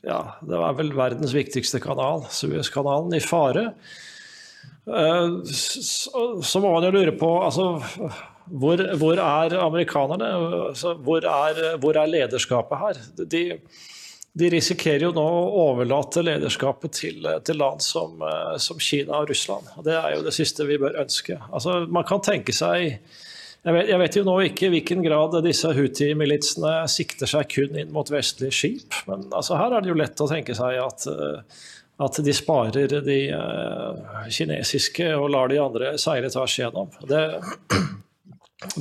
ja, 0.02 0.20
det 0.42 0.58
er 0.58 0.78
vel 0.80 0.94
verdens 0.98 1.34
viktigste 1.34 1.82
kanal, 1.82 2.26
Suezkanalen, 2.34 3.14
i 3.14 3.22
fare, 3.22 3.68
så 5.54 6.62
må 6.62 6.72
man 6.74 6.88
jo 6.88 6.94
lure 6.96 7.14
på 7.18 7.30
altså, 7.46 7.68
hvor, 8.50 8.82
hvor, 8.98 9.20
er 9.22 9.58
amerikanerne? 9.62 10.30
Altså, 10.70 10.94
hvor, 10.94 11.18
er, 11.18 11.78
hvor, 11.78 11.98
er, 11.98 12.10
lederskapet 12.10 12.78
her? 12.78 13.02
De, 13.32 13.44
de 14.34 14.48
risikerer 14.54 15.04
jo 15.08 15.12
nå 15.16 15.24
å 15.24 15.66
overlate 15.66 16.24
lederskapet 16.24 16.94
til, 16.96 17.26
til 17.44 17.60
land 17.60 17.84
som, 17.84 18.22
som, 18.64 18.80
Kina 18.80 19.20
og 19.20 19.32
Russland. 19.34 19.68
Det 19.84 19.98
er 19.98 20.16
jo 20.16 20.24
det 20.24 20.32
siste 20.36 20.68
vi 20.70 20.80
bør 20.80 21.02
ønske. 21.04 21.36
Altså, 21.52 21.82
man 21.92 22.08
kan 22.08 22.24
tenke 22.24 22.56
seg 22.56 23.02
jeg 23.62 23.76
vet, 23.76 23.90
jeg 23.92 24.02
vet 24.02 24.16
jo 24.18 24.24
nå 24.26 24.36
ikke 24.48 24.66
i 24.66 24.72
hvilken 24.74 25.04
grad 25.06 25.36
disse 25.46 25.70
Houthi-militsene 25.78 26.80
sikter 26.90 27.30
seg 27.30 27.50
kun 27.52 27.76
inn 27.78 27.92
mot 27.94 28.10
vestlige 28.10 28.56
skip, 28.58 28.96
men 29.06 29.28
altså, 29.30 29.54
her 29.60 29.76
er 29.78 29.84
det 29.84 29.92
jo 29.92 29.98
lett 30.00 30.24
å 30.24 30.30
tenke 30.32 30.56
seg 30.58 30.80
at, 30.82 31.06
at 32.02 32.22
de 32.26 32.34
sparer 32.34 32.96
de 33.06 33.20
uh, 33.30 34.24
kinesiske 34.34 35.12
og 35.14 35.30
lar 35.36 35.52
de 35.52 35.60
andre 35.62 35.94
seile 36.02 36.32
tvers 36.34 36.58
igjennom. 36.58 36.90
Det, 37.06 37.22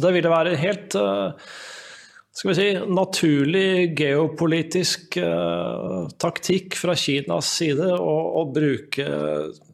det 0.00 0.14
ville 0.16 0.32
være 0.32 0.56
helt 0.62 0.96
uh, 0.96 1.36
skal 2.32 2.50
vi 2.50 2.54
si, 2.54 2.68
naturlig 2.94 3.98
geopolitisk 3.98 5.16
uh, 5.18 6.06
taktikk 6.22 6.76
fra 6.78 6.94
Kinas 6.98 7.50
side 7.58 7.90
å, 7.96 8.44
bruke 8.54 9.08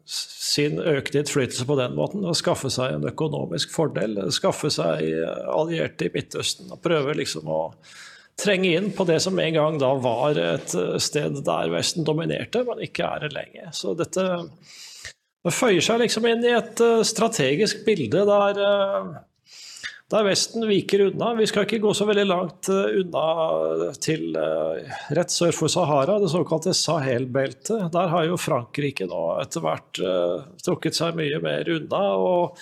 sin 0.07 0.79
økte 0.81 1.21
innflytelse 1.21 1.67
på 1.69 1.77
den 1.79 1.95
måten. 1.97 2.25
Og 2.25 2.37
skaffe 2.39 2.71
seg 2.73 2.95
en 2.95 3.07
økonomisk 3.09 3.71
fordel. 3.75 4.17
Skaffe 4.33 4.71
seg 4.73 5.05
allierte 5.53 6.07
i 6.07 6.13
Midtøsten. 6.13 6.71
Og 6.73 6.81
prøve 6.83 7.15
liksom 7.19 7.49
å 7.51 7.61
trenge 8.39 8.73
inn 8.79 8.91
på 8.95 9.05
det 9.09 9.19
som 9.23 9.37
en 9.41 9.55
gang 9.55 9.79
da 9.81 9.93
var 10.01 10.39
et 10.39 10.73
sted 11.03 11.39
der 11.45 11.71
Vesten 11.73 12.05
dominerte, 12.07 12.63
men 12.67 12.83
ikke 12.85 13.05
er 13.05 13.25
det 13.25 13.33
lenger. 13.35 13.71
Så 13.75 13.93
dette 13.97 14.27
det 15.47 15.53
føyer 15.55 15.83
seg 15.83 16.01
liksom 16.01 16.25
inn 16.27 16.43
i 16.43 16.55
et 16.57 16.81
strategisk 17.07 17.85
bilde 17.87 18.25
der 18.27 18.61
der 20.11 20.23
Vesten 20.23 20.63
viker 20.69 21.07
unna. 21.09 21.33
Vi 21.35 21.47
skal 21.49 21.65
ikke 21.67 21.81
gå 21.83 21.93
så 21.97 22.07
veldig 22.07 22.25
langt 22.29 22.69
eh, 22.71 22.99
unna 23.01 23.93
til 24.03 24.37
eh, 24.39 24.99
rett 25.17 25.33
sør 25.33 25.55
for 25.55 25.71
Sahara, 25.71 26.19
det 26.23 26.31
såkalte 26.31 26.75
Sahel-beltet. 26.77 27.89
Der 27.93 28.13
har 28.13 28.27
jo 28.27 28.39
Frankrike 28.39 29.09
nå 29.09 29.23
etter 29.41 29.65
hvert 29.65 30.03
trukket 30.63 30.97
seg 30.97 31.17
mye 31.19 31.41
mer 31.43 31.67
unna. 31.77 32.05
og 32.17 32.61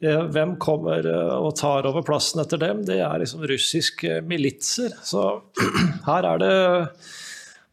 hvem 0.00 0.54
kommer 0.56 1.04
og 1.12 1.50
tar 1.60 1.84
over 1.84 2.00
plassen 2.00 2.40
etter 2.40 2.56
dem? 2.62 2.78
Det 2.88 3.02
er 3.04 3.20
liksom 3.20 3.42
russiske 3.44 4.22
militser. 4.24 4.94
Så 5.04 5.26
her 6.08 6.24
er 6.24 6.40
det 6.40 6.54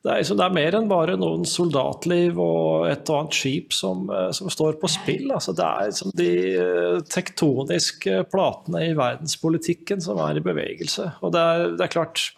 det 0.07 0.13
er, 0.13 0.27
det 0.39 0.43
er, 0.45 0.53
mer 0.55 0.75
enn 0.77 0.85
bare 0.87 1.17
noen 1.19 1.41
soldatliv 1.47 2.37
og 2.39 2.85
et 2.87 3.09
og 3.11 3.17
annet 3.17 3.35
skip 3.35 3.73
som, 3.75 4.05
eh, 4.07 4.29
som 4.35 4.51
står 4.51 4.77
på 4.79 4.89
spill. 4.91 5.25
Altså, 5.35 5.51
det 5.57 5.65
er 5.67 5.89
liksom 5.89 6.13
de 6.15 6.33
eh, 6.61 6.99
tektoniske 7.11 8.21
platene 8.31 8.85
i 8.87 8.93
verdenspolitikken 8.95 10.03
som 10.03 10.21
er 10.23 10.39
i 10.39 10.45
bevegelse. 10.45 11.09
Og 11.19 11.35
det 11.35 11.43
er, 11.43 11.65
det 11.75 11.87
er 11.87 11.97
klart 11.97 12.29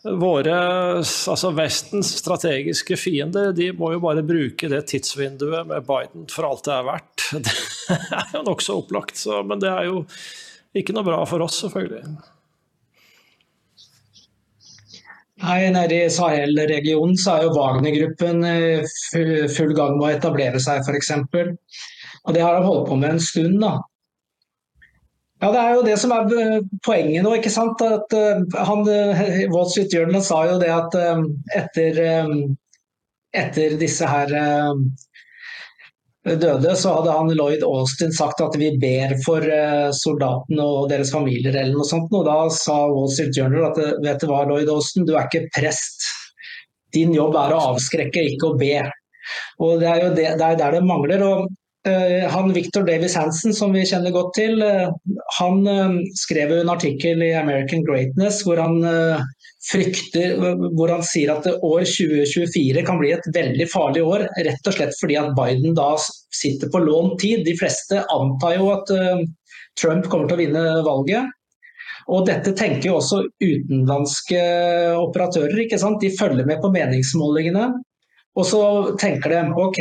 Våre, 0.00 0.54
altså 0.96 1.50
Vestens 1.52 2.14
strategiske 2.22 2.96
fiender 2.96 3.50
de 3.52 3.66
må 3.76 3.90
jo 3.92 3.98
bare 4.00 4.22
bruke 4.24 4.70
det 4.72 4.86
tidsvinduet 4.88 5.68
med 5.68 5.84
Biden 5.84 6.24
for 6.32 6.48
alt 6.48 6.64
det 6.64 6.72
er 6.72 6.86
verdt. 6.86 7.26
Det 7.90 8.16
er 8.16 8.32
jo 8.38 8.40
nokså 8.46 8.78
opplagt, 8.80 9.18
så, 9.20 9.42
men 9.44 9.60
det 9.60 9.68
er 9.68 9.90
jo 9.90 10.04
ikke 10.78 10.94
noe 10.96 11.04
bra 11.04 11.18
for 11.28 11.42
oss, 11.44 11.60
selvfølgelig. 11.66 12.14
Nei, 15.40 15.70
Nede 15.72 16.02
i 16.04 16.10
Sahel-regionen 16.12 17.16
så 17.18 17.36
er 17.36 17.46
jo 17.46 17.54
Wagner-gruppen 17.54 18.42
eh, 18.44 19.46
full 19.54 19.72
gang 19.76 19.96
med 19.96 20.04
å 20.04 20.10
etablere 20.12 20.60
seg, 20.60 20.84
f.eks. 20.84 21.14
Og 21.16 22.34
det 22.36 22.42
har 22.44 22.58
de 22.58 22.66
holdt 22.66 22.90
på 22.90 22.98
med 23.00 23.14
en 23.14 23.22
stund. 23.24 23.56
da. 23.62 23.78
Ja, 25.40 25.52
Det 25.54 25.60
er 25.62 25.74
jo 25.78 25.86
det 25.86 25.96
som 26.02 26.12
er 26.12 26.34
eh, 26.36 26.58
poenget 26.84 27.24
nå. 27.24 27.32
ikke 27.38 27.52
sant? 27.52 27.80
At 27.80 28.12
uh, 28.12 28.64
han, 28.68 28.84
Street 29.72 29.96
Journal 29.96 30.24
sa 30.26 30.42
jo 30.50 30.58
det 30.60 30.68
at 30.74 30.98
etter, 31.56 32.02
etter 33.32 33.78
disse 33.80 34.10
her 34.10 34.36
døde, 36.38 36.74
så 36.78 36.92
hadde 36.96 37.14
han 37.14 37.30
Lloyd 37.34 37.64
Austin 37.66 38.12
sagt 38.14 38.42
at 38.44 38.56
vi 38.60 38.70
ber 38.80 39.16
for 39.24 39.44
eh, 39.44 39.90
soldatene 39.96 40.64
og 40.64 40.90
deres 40.92 41.12
familier 41.14 41.54
eller 41.54 41.78
noe 41.78 41.88
sånt. 41.88 42.12
Og 42.14 42.26
da 42.28 42.36
sa 42.54 42.76
Wall 42.90 43.10
Street 43.12 43.36
Journal 43.36 43.70
at 43.70 43.80
vet 44.04 44.22
du 44.22 44.30
hva, 44.30 44.44
Lloyd 44.48 44.70
Austin, 44.72 45.06
du 45.08 45.14
er 45.16 45.28
ikke 45.28 45.48
prest. 45.56 46.08
Din 46.94 47.14
jobb 47.14 47.38
er 47.38 47.54
å 47.54 47.62
avskrekke, 47.72 48.26
ikke 48.34 48.52
å 48.52 48.58
be. 48.60 48.76
Og 49.62 49.80
Det 49.80 49.88
er 49.88 50.04
jo 50.04 50.12
det, 50.16 50.28
det 50.40 50.46
er 50.46 50.60
der 50.60 50.78
det 50.78 50.84
mangler. 50.86 51.22
og 51.22 51.50
uh, 51.86 52.24
han 52.34 52.54
Victor 52.56 52.82
Davis 52.86 53.14
Hansen, 53.18 53.54
som 53.54 53.74
vi 53.76 53.86
kjenner 53.86 54.14
godt 54.14 54.34
til, 54.38 54.64
han 55.38 55.60
skrev 55.62 56.00
skrev 56.18 56.56
en 56.58 56.72
artikkel 56.72 57.22
i 57.22 57.34
American 57.38 57.86
Greatness 57.86 58.42
hvor 58.46 58.58
han 58.58 58.82
frykter, 59.60 60.38
hvor 60.76 60.88
han 60.88 61.02
sier 61.04 61.34
at 61.34 61.46
år 61.52 61.82
2024 61.84 62.84
kan 62.86 63.00
bli 63.00 63.12
et 63.12 63.26
veldig 63.34 63.66
farlig 63.68 64.04
år. 64.06 64.24
Rett 64.46 64.70
og 64.70 64.76
slett 64.76 64.96
fordi 65.00 65.18
at 65.20 65.34
Biden 65.36 65.76
da 65.76 65.92
sitter 66.00 66.70
på 66.72 66.80
lånt 66.86 67.18
tid. 67.20 67.44
De 67.44 67.56
fleste 67.58 68.00
antar 68.14 68.56
jo 68.56 68.70
at 68.72 68.94
uh, 68.94 69.20
Trump 69.80 70.08
kommer 70.08 70.30
til 70.30 70.38
å 70.38 70.40
vinne 70.40 70.64
valget. 70.86 71.36
Og 72.10 72.24
dette 72.26 72.54
tenker 72.56 72.88
jo 72.88 72.96
også 72.98 73.20
utenlandske 73.42 74.40
operatører. 74.98 75.66
ikke 75.66 75.78
sant? 75.78 76.00
De 76.02 76.10
følger 76.16 76.48
med 76.48 76.62
på 76.62 76.72
meningsmålingene. 76.74 77.68
Og 78.38 78.46
så 78.46 78.62
tenker 78.98 79.34
de 79.34 79.42
ok, 79.60 79.80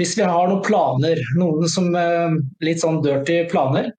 hvis 0.00 0.16
vi 0.16 0.24
har 0.24 0.48
noen 0.48 0.64
planer, 0.64 1.20
noen 1.38 1.68
som 1.68 1.92
uh, 1.92 2.32
litt 2.64 2.80
sånn 2.82 3.02
dirty 3.04 3.42
planer, 3.52 3.90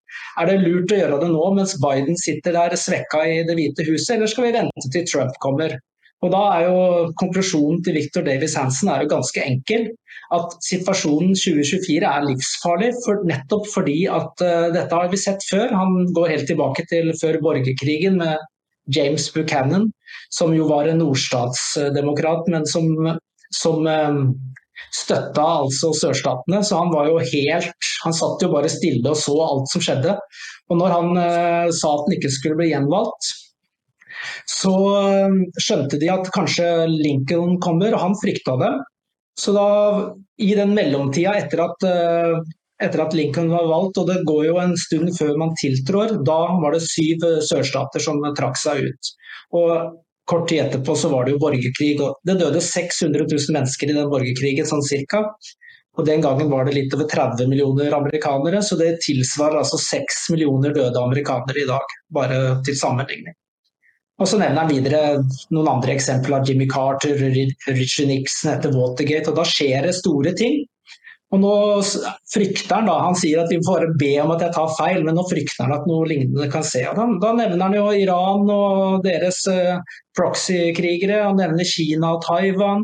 er 0.42 0.50
det 0.50 0.60
lurt 0.64 0.92
å 0.92 0.98
gjøre 0.98 1.22
det 1.22 1.30
nå 1.32 1.46
mens 1.56 1.78
Biden 1.82 2.18
sitter 2.20 2.56
der 2.58 2.76
svekka 2.80 3.24
i 3.28 3.42
Det 3.48 3.56
hvite 3.58 3.86
huset, 3.88 4.16
eller 4.18 4.32
skal 4.32 4.48
vi 4.48 4.58
vente 4.58 4.92
til 4.94 5.08
Trump 5.08 5.38
kommer? 5.44 5.78
Og 6.22 6.30
da 6.34 6.42
er 6.56 6.68
jo 6.68 6.82
Konklusjonen 7.18 7.82
til 7.86 7.98
Victor 7.98 8.26
Davis 8.26 8.56
Hansen 8.60 8.92
er 8.94 9.04
jo 9.04 9.12
ganske 9.16 9.42
enkel. 9.42 9.88
At 10.36 10.54
situasjonen 10.64 11.34
2024 11.36 12.08
er 12.08 12.28
livsfarlig, 12.28 12.92
for, 13.04 13.24
nettopp 13.28 13.66
fordi 13.72 14.04
at 14.12 14.46
uh, 14.46 14.70
dette 14.74 14.96
har 14.96 15.10
vi 15.12 15.20
sett 15.20 15.44
før. 15.50 15.74
Han 15.76 16.12
går 16.16 16.36
helt 16.36 16.50
tilbake 16.52 16.86
til 16.92 17.12
før 17.22 17.42
borgerkrigen 17.44 18.20
med 18.22 18.38
James 18.92 19.28
Buchanan, 19.34 19.90
som 20.34 20.54
jo 20.56 20.68
var 20.70 20.90
en 20.90 21.02
nordstatsdemokrat, 21.02 22.48
men 22.54 22.66
som, 22.70 22.88
som 23.54 23.86
um, 23.86 24.24
støtta 24.96 25.46
altså 25.62 25.92
sørstatene. 25.98 26.64
Så 26.66 26.80
han 26.80 26.92
var 26.94 27.10
jo 27.12 27.20
helt 27.22 27.92
Han 28.06 28.16
satt 28.18 28.42
jo 28.42 28.50
bare 28.54 28.72
stille 28.72 29.06
og 29.12 29.20
så 29.20 29.36
alt 29.46 29.70
som 29.72 29.84
skjedde. 29.84 30.18
Og 30.72 30.80
når 30.80 30.94
han 30.96 31.22
eh, 31.22 31.70
sa 31.76 31.94
at 31.94 32.08
han 32.08 32.16
ikke 32.16 32.32
skulle 32.34 32.58
bli 32.58 32.72
gjenvalgt, 32.72 33.32
så 34.50 34.72
uh, 34.72 35.36
skjønte 35.62 36.00
de 36.02 36.10
at 36.14 36.30
kanskje 36.36 36.66
Lincoln 36.92 37.58
kommer, 37.64 37.96
og 37.96 38.04
han 38.04 38.18
frykta 38.22 38.58
det. 38.62 38.72
Så 39.40 39.54
da, 39.56 39.68
i 40.42 40.52
den 40.58 40.76
mellomtida 40.78 41.34
etter 41.40 41.64
at, 41.66 41.86
uh, 41.88 42.38
etter 42.84 43.06
at 43.06 43.16
Lincoln 43.18 43.50
var 43.54 43.70
valgt, 43.70 43.98
og 44.02 44.12
det 44.12 44.20
går 44.28 44.46
jo 44.50 44.60
en 44.62 44.76
stund 44.80 45.14
før 45.18 45.34
man 45.42 45.56
tiltrår, 45.62 46.20
da 46.28 46.40
var 46.62 46.76
det 46.76 46.84
syv 46.86 47.26
sørstater 47.50 48.04
som 48.04 48.22
trakk 48.38 48.60
seg 48.62 48.86
ut. 48.92 49.12
Og 49.58 49.74
Kort 50.32 50.48
tid 50.50 50.64
etterpå 50.64 50.96
så 50.96 51.10
var 51.12 51.28
det 51.28 51.36
jo 51.36 51.42
borgerkrig. 51.42 51.96
og 52.00 52.22
Det 52.28 52.38
døde 52.40 52.62
600 52.64 53.28
000 53.28 53.58
mennesker 53.58 53.92
i 53.92 53.98
den 53.98 54.10
borgerkrigen, 54.12 54.70
sånn 54.70 54.86
cirka. 54.88 55.26
Og 56.00 56.08
Den 56.08 56.24
gangen 56.24 56.50
var 56.50 56.66
det 56.66 56.78
litt 56.78 56.94
over 56.96 57.10
30 57.12 57.50
millioner 57.52 57.92
amerikanere, 57.98 58.62
så 58.64 58.78
det 58.80 59.02
tilsvarer 59.04 59.60
altså 59.60 59.80
6 59.82 60.30
millioner 60.32 60.72
døde 60.76 61.04
amerikanere 61.04 61.66
i 61.66 61.68
dag. 61.68 61.96
Bare 62.16 62.42
til 62.66 62.78
sammenligning. 62.80 63.36
Og 64.22 64.30
Så 64.30 64.38
nevner 64.38 64.64
han 64.64 64.72
videre 64.72 65.02
noen 65.52 65.68
andre 65.68 65.96
eksempler. 65.98 66.46
Jimmy 66.48 66.68
Carter, 66.70 67.18
Richard 67.18 68.08
Nixon 68.08 68.54
etter 68.54 68.76
Watergate. 68.76 69.32
og 69.32 69.40
Da 69.42 69.46
skjer 69.50 69.88
det 69.88 69.98
store 69.98 70.34
ting. 70.38 70.62
Og 71.32 71.40
nå 71.40 71.56
frykter 72.34 72.76
Han 72.76 72.90
da, 72.90 72.98
han 73.06 73.18
sier 73.18 73.42
at 73.42 73.52
vi 73.52 73.62
får 73.64 73.94
be 74.00 74.12
om 74.24 74.34
at 74.34 74.44
jeg 74.44 74.56
tar 74.56 74.72
feil, 74.76 75.02
men 75.08 75.16
nå 75.16 75.24
frykter 75.30 75.64
han 75.64 75.76
at 75.78 75.88
noe 75.88 76.08
lignende 76.10 76.50
kan 76.52 76.66
se. 76.68 76.84
Da, 76.84 77.06
da 77.24 77.34
nevner 77.38 77.64
han 77.64 77.76
jo 77.78 77.86
Iran 77.96 78.50
og 78.52 79.06
deres 79.06 79.40
uh, 79.48 79.80
proxy-krigere, 80.18 81.22
han 81.30 81.40
nevner 81.40 81.68
Kina 81.68 82.18
og 82.18 82.26
Taiwan. 82.26 82.84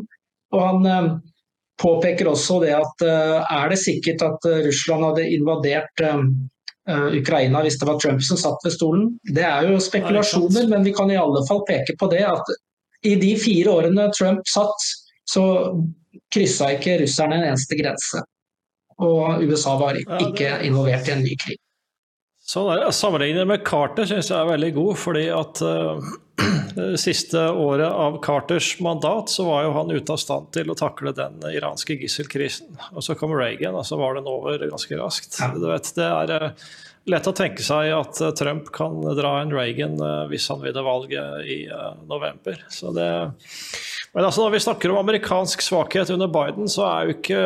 Og 0.56 0.62
han 0.64 0.88
uh, 0.88 1.10
påpeker 1.80 2.30
også 2.30 2.62
det 2.64 2.72
at 2.78 3.04
uh, 3.04 3.42
er 3.44 3.74
det 3.74 3.82
sikkert 3.82 4.24
at 4.24 4.48
Russland 4.68 5.10
hadde 5.10 5.28
invadert 5.36 6.08
Ukraina 6.88 7.60
hvis 7.60 7.74
det 7.76 7.84
var 7.84 7.98
Trump 8.00 8.22
som 8.24 8.38
satt 8.40 8.62
ved 8.64 8.72
stolen? 8.72 9.10
Det 9.28 9.42
er 9.44 9.66
jo 9.68 9.74
spekulasjoner, 9.82 10.70
men 10.70 10.86
vi 10.86 10.94
kan 10.96 11.10
i 11.12 11.18
alle 11.20 11.42
fall 11.44 11.60
peke 11.68 11.92
på 12.00 12.08
det 12.08 12.22
at 12.24 12.48
i 13.04 13.12
de 13.20 13.34
fire 13.36 13.74
årene 13.74 14.06
Trump 14.16 14.40
satt, 14.48 14.86
så 15.28 15.44
kryssa 16.32 16.70
ikke 16.78 16.96
russerne 17.02 17.36
en 17.36 17.50
eneste 17.50 17.76
grense 17.76 18.24
og 18.98 19.42
USA 19.46 19.76
var 19.78 19.98
ikke 19.98 20.58
involvert 20.66 21.08
i 21.08 21.14
en 21.14 21.24
ny 21.24 21.34
krig. 21.38 21.58
Sånn 22.48 22.70
er, 22.72 22.86
Sammenligningen 22.96 23.50
med 23.50 23.64
Carter 23.66 24.08
syns 24.08 24.30
jeg 24.30 24.38
er 24.38 24.48
veldig 24.48 24.70
god, 24.78 24.94
fordi 24.96 25.26
at 25.36 25.60
uh, 25.60 26.00
det 26.78 26.96
siste 27.02 27.42
året 27.52 27.90
av 27.90 28.16
Carters 28.24 28.70
mandat 28.84 29.28
så 29.28 29.44
var 29.50 29.66
jo 29.66 29.74
han 29.76 29.92
ute 29.92 30.14
av 30.14 30.22
stand 30.22 30.48
til 30.56 30.72
å 30.72 30.76
takle 30.78 31.12
den 31.12 31.36
iranske 31.52 31.98
gisselkrisen. 32.00 32.72
Og 32.94 33.04
så 33.04 33.18
kom 33.20 33.36
Reagan, 33.36 33.76
og 33.76 33.84
så 33.84 34.00
var 34.00 34.16
den 34.16 34.30
over 34.32 34.64
ganske 34.64 34.96
raskt. 34.96 35.36
Ja. 35.42 35.52
Du 35.52 35.68
vet, 35.68 35.92
det 35.98 36.08
er 36.08 36.34
uh, 36.48 36.70
lett 37.12 37.28
å 37.28 37.36
tenke 37.36 37.66
seg 37.66 37.92
at 37.98 38.22
uh, 38.24 38.32
Trump 38.38 38.72
kan 38.72 38.96
dra 39.18 39.36
en 39.42 39.52
Reagan 39.52 40.00
hvis 40.32 40.48
han 40.48 40.64
vinner 40.64 40.88
valget 40.88 41.52
i 41.52 41.60
november. 42.08 42.64
Så 42.72 42.96
det 42.96 43.12
Men 44.18 44.24
altså, 44.26 44.42
når 44.42 44.50
vi 44.50 44.58
snakker 44.64 44.90
om 44.90 44.96
amerikansk 44.98 45.60
svakhet 45.62 46.08
under 46.10 46.26
Biden, 46.26 46.66
så 46.66 46.88
jo 47.06 47.12
ikke, 47.12 47.42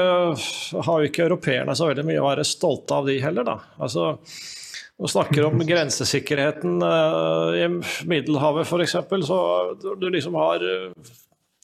har 0.87 1.03
jo 1.03 1.11
ikke 1.11 1.27
europeerne 1.27 1.75
så 1.77 1.91
veldig 1.91 2.05
mye 2.09 2.23
å 2.23 2.31
være 2.31 2.47
stolte 2.49 2.97
av 2.97 3.11
de 3.11 3.19
heller, 3.21 3.45
da. 3.45 3.59
Altså, 3.77 4.15
når 4.97 5.05
vi 5.05 5.11
snakker 5.13 5.49
om 5.51 5.61
grensesikkerheten 5.73 6.81
uh, 6.81 7.53
i 7.61 7.69
Middelhavet 8.09 8.65
f.eks., 8.65 8.97
så 9.29 9.43
du 10.01 10.09
liksom 10.17 10.41
har 10.41 10.65
uh, 10.65 11.13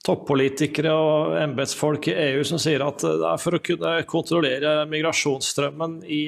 toppolitikere 0.04 0.92
og 0.92 1.40
embetsfolk 1.40 2.12
i 2.12 2.18
EU 2.26 2.44
som 2.52 2.60
sier 2.60 2.84
at 2.84 3.00
det 3.00 3.32
er 3.32 3.40
for 3.40 3.56
å 3.56 3.64
kunne 3.64 3.96
kontrollere 4.12 4.82
migrasjonsstrømmen 4.92 6.02
i 6.04 6.26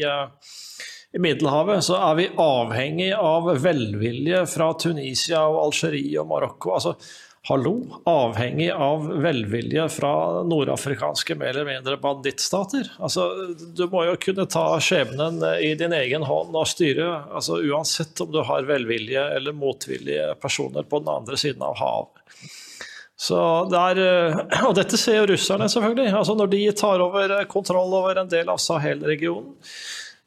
i 1.10 1.18
Middelhavet 1.18 1.82
så 1.82 1.96
er 1.98 2.12
vi 2.20 2.28
avhengig 2.38 3.08
av 3.18 3.48
velvilje 3.58 4.44
fra 4.46 4.68
Tunisia 4.78 5.40
og 5.50 5.64
Algerie 5.64 6.20
og 6.22 6.28
Marokko. 6.30 6.76
Altså, 6.76 6.92
hallo, 7.48 8.02
avhengig 8.04 8.70
av 8.70 9.06
velvilje 9.22 9.88
fra 9.88 10.42
nordafrikanske 10.42 11.34
mer 11.40 11.54
eller 11.54 11.64
mindre 11.64 11.96
bandittstater. 11.96 12.92
Altså, 12.98 13.26
du 13.76 13.86
må 13.90 14.04
jo 14.10 14.16
kunne 14.20 14.46
ta 14.50 14.64
skjebnen 14.82 15.40
i 15.64 15.72
din 15.78 15.94
egen 15.96 16.26
hånd 16.28 16.56
og 16.56 16.68
styre, 16.68 17.08
altså, 17.32 17.60
uansett 17.64 18.20
om 18.20 18.32
du 18.34 18.42
har 18.44 18.68
velvilje 18.68 19.24
eller 19.38 19.56
motvillige 19.56 20.34
personer 20.42 20.84
på 20.84 21.00
den 21.00 21.12
andre 21.14 21.40
siden 21.40 21.64
av 21.64 21.78
havet. 21.80 22.20
Så 23.20 23.38
der, 23.68 23.98
og 24.68 24.76
dette 24.78 24.96
ser 25.00 25.18
jo 25.18 25.26
russerne, 25.28 25.68
selvfølgelig. 25.68 26.12
Altså 26.16 26.36
når 26.36 26.52
de 26.54 26.60
tar 26.72 27.02
over 27.04 27.34
kontroll 27.52 27.92
over 27.98 28.20
en 28.20 28.30
del 28.32 28.48
av 28.48 28.60
Sahel-regionen, 28.62 29.58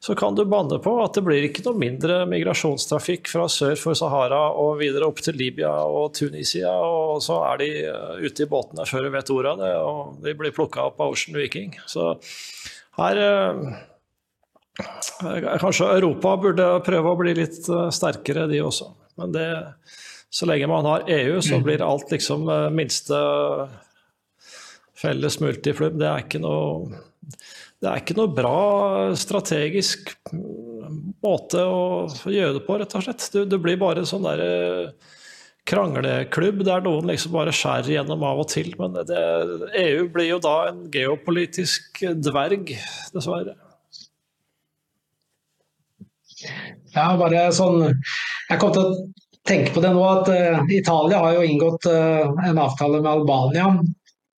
så 0.04 0.14
kan 0.14 0.34
du 0.34 0.42
banne 0.44 0.76
på 0.84 0.92
at 1.00 1.16
det 1.16 1.22
blir 1.24 1.46
ikke 1.46 1.62
noe 1.64 1.80
mindre 1.80 2.18
migrasjonstrafikk 2.28 3.30
fra 3.32 3.46
sør 3.48 3.72
for 3.80 3.96
Sahara 3.96 4.50
og 4.60 4.74
videre 4.82 5.06
opp 5.08 5.22
til 5.24 5.38
Libya 5.40 5.70
og 5.88 6.10
Tunisia, 6.18 6.74
og 6.76 7.22
så 7.24 7.38
er 7.48 7.62
de 7.62 7.68
eh, 7.88 8.18
ute 8.20 8.44
i 8.44 8.48
båtene 8.50 8.84
før 8.84 9.06
du 9.06 9.14
vet 9.14 9.32
ordet 9.32 9.54
av 9.54 9.62
det, 9.62 9.70
og 9.80 10.18
de 10.26 10.34
blir 10.36 10.52
plukka 10.52 10.84
opp 10.90 11.00
av 11.00 11.14
Ocean 11.14 11.38
Viking. 11.40 11.72
Så 11.88 12.10
her 12.98 13.22
eh, 13.22 13.64
Kanskje 15.62 15.88
Europa 15.94 16.34
burde 16.42 16.68
prøve 16.84 17.14
å 17.14 17.20
bli 17.22 17.32
litt 17.40 17.62
eh, 17.72 17.88
sterkere, 17.94 18.44
de 18.50 18.60
også. 18.60 18.90
Men 19.22 19.32
det, 19.32 19.48
så 20.28 20.50
lenge 20.50 20.68
man 20.68 20.90
har 20.90 21.08
EU, 21.16 21.40
så 21.48 21.62
blir 21.64 21.86
alt 21.86 22.12
liksom 22.12 22.44
minste 22.76 23.24
felles 25.00 25.40
multiflum. 25.40 25.96
Det 25.96 26.12
er 26.12 26.26
ikke 26.26 26.44
noe 26.44 26.92
det 27.84 27.90
er 27.90 28.00
ikke 28.00 28.16
noe 28.16 28.32
bra 28.32 28.58
strategisk 29.18 30.14
måte 31.24 31.60
å 31.60 32.06
gjøre 32.32 32.56
det 32.56 32.62
på, 32.64 32.78
rett 32.80 32.96
og 32.96 33.04
slett. 33.04 33.26
Du, 33.34 33.42
du 33.48 33.58
blir 33.60 33.76
bare 33.80 34.06
sånn 34.08 34.24
der 34.24 34.40
eh, 34.44 35.10
krangleklubb 35.68 36.62
der 36.64 36.84
noen 36.84 37.10
liksom 37.12 37.34
bare 37.36 37.52
skjærer 37.54 37.90
gjennom 37.98 38.24
av 38.24 38.40
og 38.44 38.48
til. 38.52 38.70
Men 38.80 38.96
det, 39.08 39.20
EU 39.82 40.06
blir 40.14 40.30
jo 40.30 40.40
da 40.44 40.54
en 40.70 40.86
geopolitisk 40.92 42.00
dverg, 42.24 42.72
dessverre. 43.12 43.56
Ja, 46.94 47.14
bare 47.16 47.46
sånn 47.56 47.78
Jeg 47.86 48.58
kom 48.60 48.72
til 48.74 48.82
å 48.84 48.96
tenke 49.48 49.72
på 49.72 49.80
det 49.80 49.94
nå 49.94 50.02
at 50.04 50.28
uh, 50.28 50.58
Italia 50.72 51.22
har 51.22 51.38
jo 51.38 51.46
inngått 51.46 51.88
uh, 51.88 52.34
en 52.44 52.60
avtale 52.60 53.00
med 53.00 53.10
Albania 53.10 53.70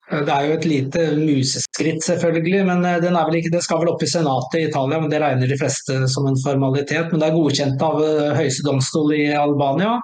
det 0.07 0.31
er 0.31 0.45
jo 0.47 0.55
et 0.55 0.67
lite 0.71 1.05
museskritt, 1.19 2.05
selvfølgelig, 2.07 2.61
men 2.69 2.85
den 3.03 3.17
ikke, 3.35 3.51
det 3.51 3.63
skal 3.65 3.81
vel 3.81 3.91
opp 3.91 4.05
i 4.07 4.11
Senatet 4.11 4.61
i 4.61 4.67
Italia. 4.69 5.01
men 5.01 5.11
Det 5.11 5.19
regner 5.21 5.51
de 5.51 5.59
fleste 5.59 5.97
som 6.13 6.29
en 6.31 6.39
formalitet. 6.39 7.11
Men 7.11 7.21
det 7.21 7.29
er 7.29 7.35
godkjent 7.35 7.83
av 7.83 7.99
eh, 8.05 8.35
høyeste 8.39 8.63
domstol 8.69 9.11
i 9.17 9.25
Albania. 9.35 9.97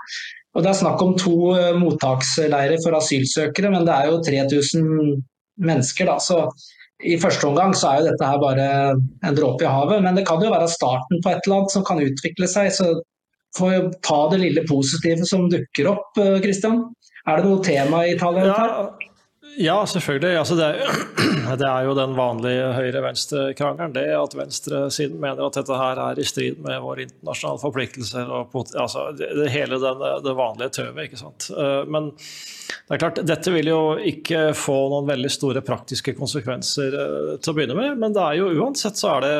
Og 0.56 0.64
Det 0.64 0.70
er 0.72 0.80
snakk 0.80 1.02
om 1.02 1.14
to 1.14 1.36
eh, 1.54 1.78
mottaksleirer 1.78 2.82
for 2.82 2.98
asylsøkere, 2.98 3.70
men 3.70 3.86
det 3.86 3.94
er 3.94 4.10
jo 4.10 4.18
3000 4.26 5.22
mennesker. 5.62 6.10
da, 6.10 6.18
så 6.18 6.48
i 7.02 7.14
første 7.18 7.46
omgang 7.46 7.70
så 7.74 7.92
er 7.92 8.00
jo 8.00 8.10
dette 8.10 8.26
her 8.26 8.42
bare 8.42 8.66
en 8.98 9.38
dråpe 9.38 9.62
i 9.62 9.70
havet, 9.70 10.02
men 10.02 10.18
det 10.18 10.26
kan 10.26 10.42
jo 10.42 10.50
være 10.50 10.70
starten 10.70 11.22
på 11.22 11.30
et 11.30 11.46
eller 11.46 11.60
annet 11.60 11.76
som 11.76 11.86
kan 11.86 12.02
utvikle 12.02 12.50
seg. 12.50 12.74
så 12.74 12.90
Får 13.52 13.68
vi 13.68 13.80
ta 14.02 14.18
det 14.32 14.38
lille 14.40 14.62
positive 14.64 15.26
som 15.28 15.44
dukker 15.52 15.90
opp, 15.90 16.16
Kristian. 16.40 16.86
Er 17.28 17.38
det 17.38 17.50
noe 17.50 17.60
tema 17.62 18.06
i 18.06 18.14
Italia? 18.14 18.46
Ja, 18.48 18.86
ja, 19.56 19.86
selvfølgelig. 19.86 20.38
Altså 20.38 20.54
det, 20.56 20.64
er, 20.64 21.02
det, 21.60 21.66
er, 21.68 21.84
jo 21.86 21.94
den 21.96 22.14
vanlige 22.16 22.70
høyre-venstre-krangelen. 22.76 23.94
Det 23.96 24.06
at 24.16 24.36
venstresiden 24.36 25.20
mener 25.20 25.44
at 25.46 25.58
dette 25.58 25.78
her 25.78 26.00
er 26.06 26.20
i 26.20 26.26
strid 26.26 26.60
med 26.64 26.80
våre 26.84 27.06
internasjonale 27.06 27.62
forpliktelser. 27.62 28.32
og 28.32 28.56
altså, 28.72 29.10
det, 29.18 29.50
Hele 29.52 29.80
den, 29.82 30.04
det 30.24 30.34
vanlige 30.38 30.74
tøvet. 30.78 31.04
ikke 31.06 31.20
sant? 31.20 31.50
Eh, 31.52 31.82
men 31.84 32.12
det 32.12 32.96
er 32.96 33.02
klart, 33.02 33.22
dette 33.28 33.54
vil 33.54 33.68
jo 33.72 33.80
ikke 33.98 34.44
få 34.56 34.78
noen 34.92 35.10
veldig 35.10 35.32
store 35.32 35.62
praktiske 35.66 36.16
konsekvenser 36.18 36.96
eh, 36.96 37.32
til 37.38 37.52
å 37.52 37.56
begynne 37.58 37.78
med. 37.78 37.98
Men 38.00 38.16
det 38.16 38.24
er 38.24 38.40
jo 38.40 38.52
uansett 38.62 39.00
så 39.00 39.16
er 39.16 39.26
det 39.26 39.34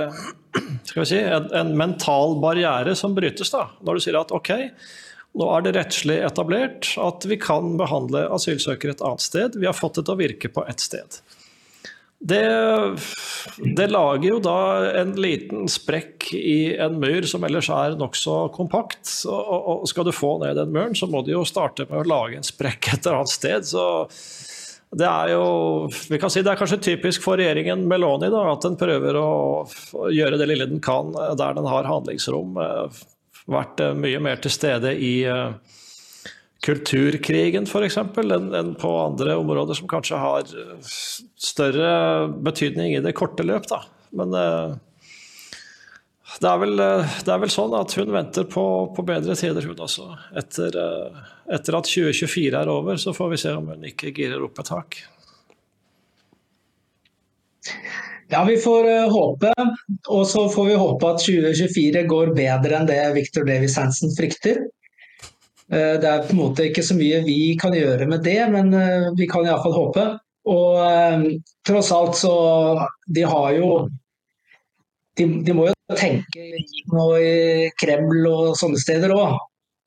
skal 0.90 1.04
vi 1.04 1.08
si, 1.14 1.22
en, 1.22 1.48
en 1.56 1.72
mental 1.78 2.36
barriere 2.42 2.96
som 2.98 3.16
brytes. 3.16 3.54
da, 3.54 3.70
Når 3.80 3.98
du 3.98 4.04
sier 4.04 4.20
at 4.20 4.34
ok, 4.34 4.52
nå 5.38 5.48
er 5.56 5.64
det 5.64 5.76
rettslig 5.78 6.18
etablert 6.26 6.90
at 7.00 7.24
vi 7.28 7.38
kan 7.40 7.76
behandle 7.80 8.26
asylsøkere 8.36 8.96
et 8.96 9.04
annet 9.04 9.24
sted. 9.24 9.56
Vi 9.56 9.68
har 9.68 9.76
fått 9.76 9.96
det 9.96 10.04
til 10.06 10.16
å 10.16 10.20
virke 10.20 10.50
på 10.52 10.64
ett 10.68 10.84
sted. 10.84 11.22
Det, 12.22 12.42
det, 13.76 13.88
lager 13.90 14.28
jo 14.28 14.36
da 14.38 14.58
en 15.00 15.16
liten 15.18 15.66
sprekk 15.66 16.28
i 16.38 16.76
en 16.78 17.00
mur 17.02 17.26
som 17.26 17.42
ellers 17.48 17.66
er 17.74 17.96
nokså 17.98 18.36
kompakt. 18.54 19.08
Og, 19.26 19.56
og, 19.56 19.88
skal 19.90 20.06
du 20.06 20.12
få 20.14 20.36
ned 20.44 20.54
den 20.60 20.70
muren, 20.70 20.94
så 20.94 21.08
må 21.10 21.24
du 21.26 21.32
jo 21.32 21.42
starte 21.48 21.88
med 21.88 22.04
å 22.04 22.10
lage 22.12 22.38
en 22.38 22.46
sprekk 22.46 22.92
et 22.92 23.08
annet 23.10 23.32
sted. 23.32 23.66
Så 23.72 23.86
det 24.94 25.08
er 25.08 25.32
jo 25.32 25.88
vi 26.12 26.20
kan 26.22 26.30
si 26.30 26.44
det 26.44 26.52
er 26.52 26.60
kanskje 26.60 26.82
typisk 26.84 27.24
for 27.24 27.40
regjeringen 27.40 27.88
Meloni 27.90 28.28
da, 28.30 28.44
at 28.52 28.68
den 28.68 28.78
prøver 28.78 29.18
å 29.18 29.30
gjøre 30.12 30.38
det 30.38 30.50
lille 30.52 30.68
den 30.70 30.84
kan 30.84 31.10
der 31.16 31.56
den 31.56 31.66
har 31.66 31.88
handlingsrom 31.88 32.60
vært 33.50 33.82
eh, 33.82 33.94
mye 33.98 34.20
mer 34.22 34.42
til 34.42 34.52
stede 34.54 34.94
i 34.94 35.14
eh, 35.28 35.50
kulturkrigen 36.62 37.66
f.eks. 37.66 37.98
Enn, 37.98 38.74
på 38.78 38.92
andre 39.02 39.36
områder 39.40 39.78
som 39.78 39.90
kanskje 39.90 40.20
har 40.22 40.46
eh, 40.46 40.94
større 41.50 41.92
betydning 42.44 42.96
i 42.96 43.04
det 43.04 43.16
korte 43.18 43.46
løp. 43.46 43.68
Da. 43.70 43.82
Men 44.12 44.34
det 46.42 46.48
er, 46.48 46.58
vel, 46.60 46.76
det 46.76 47.30
er, 47.30 47.40
vel, 47.40 47.52
sånn 47.52 47.74
at 47.76 47.94
hun 47.96 48.12
venter 48.12 48.44
på, 48.50 48.64
på 48.96 49.04
bedre 49.08 49.36
tider, 49.38 49.64
hun 49.68 49.80
også. 49.86 50.10
Etter, 50.38 50.76
etter, 51.48 51.78
at 51.78 51.88
2024 51.88 52.60
er 52.60 52.70
over, 52.72 53.00
så 53.00 53.14
får 53.16 53.32
vi 53.32 53.40
se 53.40 53.56
om 53.56 53.72
hun 53.72 53.88
ikke 53.88 54.12
girer 54.16 54.44
opp 54.44 54.60
et 54.60 54.68
tak. 54.72 55.00
Ja, 58.32 58.44
vi 58.44 58.56
får 58.56 58.84
uh, 58.88 59.10
håpe. 59.12 59.52
Og 60.08 60.26
så 60.26 60.46
får 60.48 60.68
vi 60.70 60.76
håpe 60.80 61.08
at 61.10 61.20
2024 61.20 62.04
går 62.08 62.32
bedre 62.36 62.78
enn 62.78 62.88
det 62.88 63.00
Victor 63.16 63.44
Davies 63.44 63.76
Hansen 63.76 64.14
frykter. 64.16 64.62
Uh, 65.68 65.98
det 66.00 66.08
er 66.08 66.24
på 66.24 66.32
en 66.32 66.40
måte 66.40 66.70
ikke 66.70 66.84
så 66.86 66.96
mye 66.96 67.20
vi 67.26 67.52
kan 67.60 67.76
gjøre 67.76 68.08
med 68.08 68.24
det, 68.24 68.40
men 68.54 68.72
uh, 68.72 69.10
vi 69.18 69.28
kan 69.28 69.44
iallfall 69.44 69.76
håpe. 69.76 70.06
Og 70.48 71.28
tross 71.62 71.92
alt 71.94 72.16
så 72.18 72.32
De 73.14 73.22
har 73.22 73.52
jo 73.54 73.68
De, 75.14 75.26
de 75.46 75.54
må 75.54 75.68
jo 75.68 75.94
tenke 75.94 76.48
i 76.58 77.68
Kreml 77.78 78.26
og 78.26 78.56
sånne 78.58 78.80
steder 78.80 79.14
òg. 79.14 79.36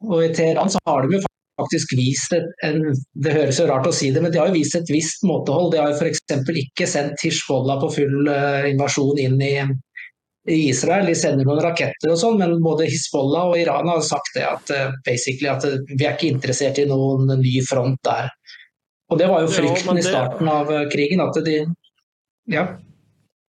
Og 0.05 0.21
i 0.21 0.29
Teheran 0.37 0.71
så 0.71 0.79
har 0.87 1.03
de 1.03 1.17
jo 1.17 1.25
faktisk 1.59 1.95
vist 1.97 2.33
et, 2.35 2.47
en, 2.67 2.91
Det 3.13 3.33
høres 3.33 3.59
jo 3.59 3.67
rart 3.69 3.87
å 3.87 3.93
si 3.95 4.11
det, 4.13 4.21
men 4.23 4.33
de 4.33 4.41
har 4.41 4.51
jo 4.51 4.57
vist 4.57 4.77
et 4.77 4.91
visst 4.91 5.25
måtehold. 5.27 5.73
De 5.73 5.81
har 5.81 5.93
jo 5.93 5.99
f.eks. 5.99 6.23
ikke 6.65 6.87
sendt 6.89 7.23
Hizbollah 7.23 7.81
på 7.83 7.91
full 7.97 8.29
uh, 8.29 8.67
invasjon 8.69 9.21
inn 9.23 9.37
i, 9.43 9.53
i, 10.51 10.59
Israel. 10.69 11.07
De 11.09 11.15
sender 11.17 11.47
noen 11.47 11.63
raketter 11.63 12.11
og 12.11 12.19
sånn, 12.21 12.39
men 12.41 12.57
både 12.63 12.89
Hizbollah 12.91 13.51
og 13.51 13.59
Iran 13.61 13.91
har 13.91 14.03
sagt 14.05 14.35
det 14.35 14.45
at, 14.47 14.75
uh, 14.75 14.91
at 14.91 15.69
uh, 15.69 15.79
vi 15.95 16.03
er 16.03 16.17
ikke 16.17 16.33
interessert 16.33 16.81
i 16.81 16.89
noen 16.89 17.31
ny 17.39 17.57
front 17.67 18.01
der. 18.07 18.31
Og 19.13 19.21
Det 19.21 19.29
var 19.29 19.45
jo 19.45 19.53
frykten 19.53 19.93
jo, 19.93 19.99
det... 19.99 20.03
i 20.03 20.09
starten 20.09 20.49
av 20.49 20.71
krigen. 20.91 21.21
at 21.21 21.43
de 21.45 21.59
ja. 22.51 22.67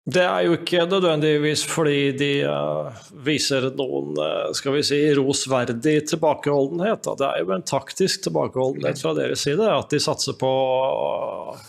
Det 0.06 0.22
er 0.22 0.43
jo 0.45 0.53
ikke 0.53 0.84
nødvendigvis 0.86 1.64
fordi 1.66 2.12
de 2.14 2.30
uh, 2.45 2.93
viser 3.26 3.72
noen 3.74 4.12
uh, 4.20 4.51
skal 4.53 4.76
vi 4.76 4.84
si, 4.86 4.99
rosverdig 5.18 5.95
tilbakeholdenhet. 6.12 7.08
Det 7.18 7.26
er 7.26 7.41
jo 7.41 7.56
en 7.56 7.66
taktisk 7.66 8.28
tilbakeholdenhet 8.28 9.01
fra 9.01 9.16
deres 9.18 9.41
side. 9.47 9.66
At 9.66 9.89
de 9.89 9.99
satser 10.03 10.38
på 10.38 10.51
uh, 10.53 11.64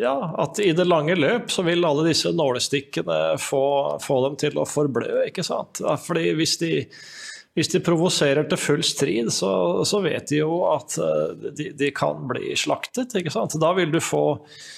ja, 0.00 0.14
at 0.40 0.62
i 0.64 0.70
det 0.76 0.86
lange 0.88 1.18
løp 1.20 1.52
så 1.52 1.66
vil 1.66 1.84
alle 1.84 2.06
disse 2.08 2.32
nålestikkene 2.32 3.36
få, 3.44 3.66
få 4.00 4.18
dem 4.24 4.40
til 4.40 4.56
å 4.56 4.64
forblø. 4.68 5.26
ikke 5.26 5.44
sant? 5.44 5.82
Fordi 6.06 6.32
hvis 6.36 6.56
de, 6.64 6.72
hvis 7.56 7.72
de 7.74 7.82
provoserer 7.84 8.48
til 8.48 8.60
full 8.60 8.86
strid, 8.88 9.28
så, 9.36 9.52
så 9.84 10.00
vet 10.04 10.32
de 10.32 10.40
jo 10.40 10.62
at 10.72 10.96
de, 11.52 11.70
de, 11.76 11.92
kan 11.96 12.24
bli 12.32 12.56
slaktet. 12.56 13.12
ikke 13.20 13.36
sant? 13.36 13.60
Da 13.60 13.74
vil 13.76 13.92
du 13.92 14.00
få 14.00 14.24
Eh, 14.36 14.75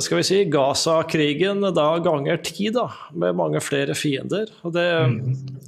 skal 0.00 0.20
vi 0.20 0.24
si, 0.26 0.44
Gaza-krigen 0.44 1.64
da 1.74 1.86
ganger 1.98 2.36
ti, 2.36 2.68
da, 2.70 2.86
med 3.18 3.34
mange 3.34 3.60
flere 3.64 3.96
fiender. 3.98 4.50
Og 4.62 4.74
det, 4.76 4.86
mm. 5.10 5.22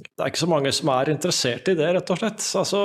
det, 0.05 0.19
er 0.21 0.31
ikke 0.31 0.45
så 0.45 0.51
mange 0.51 0.71
som 0.75 0.91
er 0.95 1.11
interessert 1.11 1.67
i 1.67 1.75
det, 1.75 1.89
rett 1.97 2.13
og 2.13 2.21
slett. 2.21 2.45
Altså, 2.61 2.83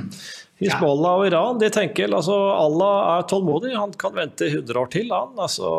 Hizbollah 0.60 1.20
og 1.20 1.26
Iran 1.28 1.60
de 1.60 1.70
tenker 1.72 2.12
altså 2.12 2.34
Allah 2.52 2.96
er 3.14 3.28
tålmodig, 3.28 3.72
han 3.76 3.92
kan 4.00 4.16
vente 4.16 4.48
100 4.48 4.80
år 4.80 4.90
til. 4.92 5.12
han. 5.12 5.36
Altså, 5.40 5.70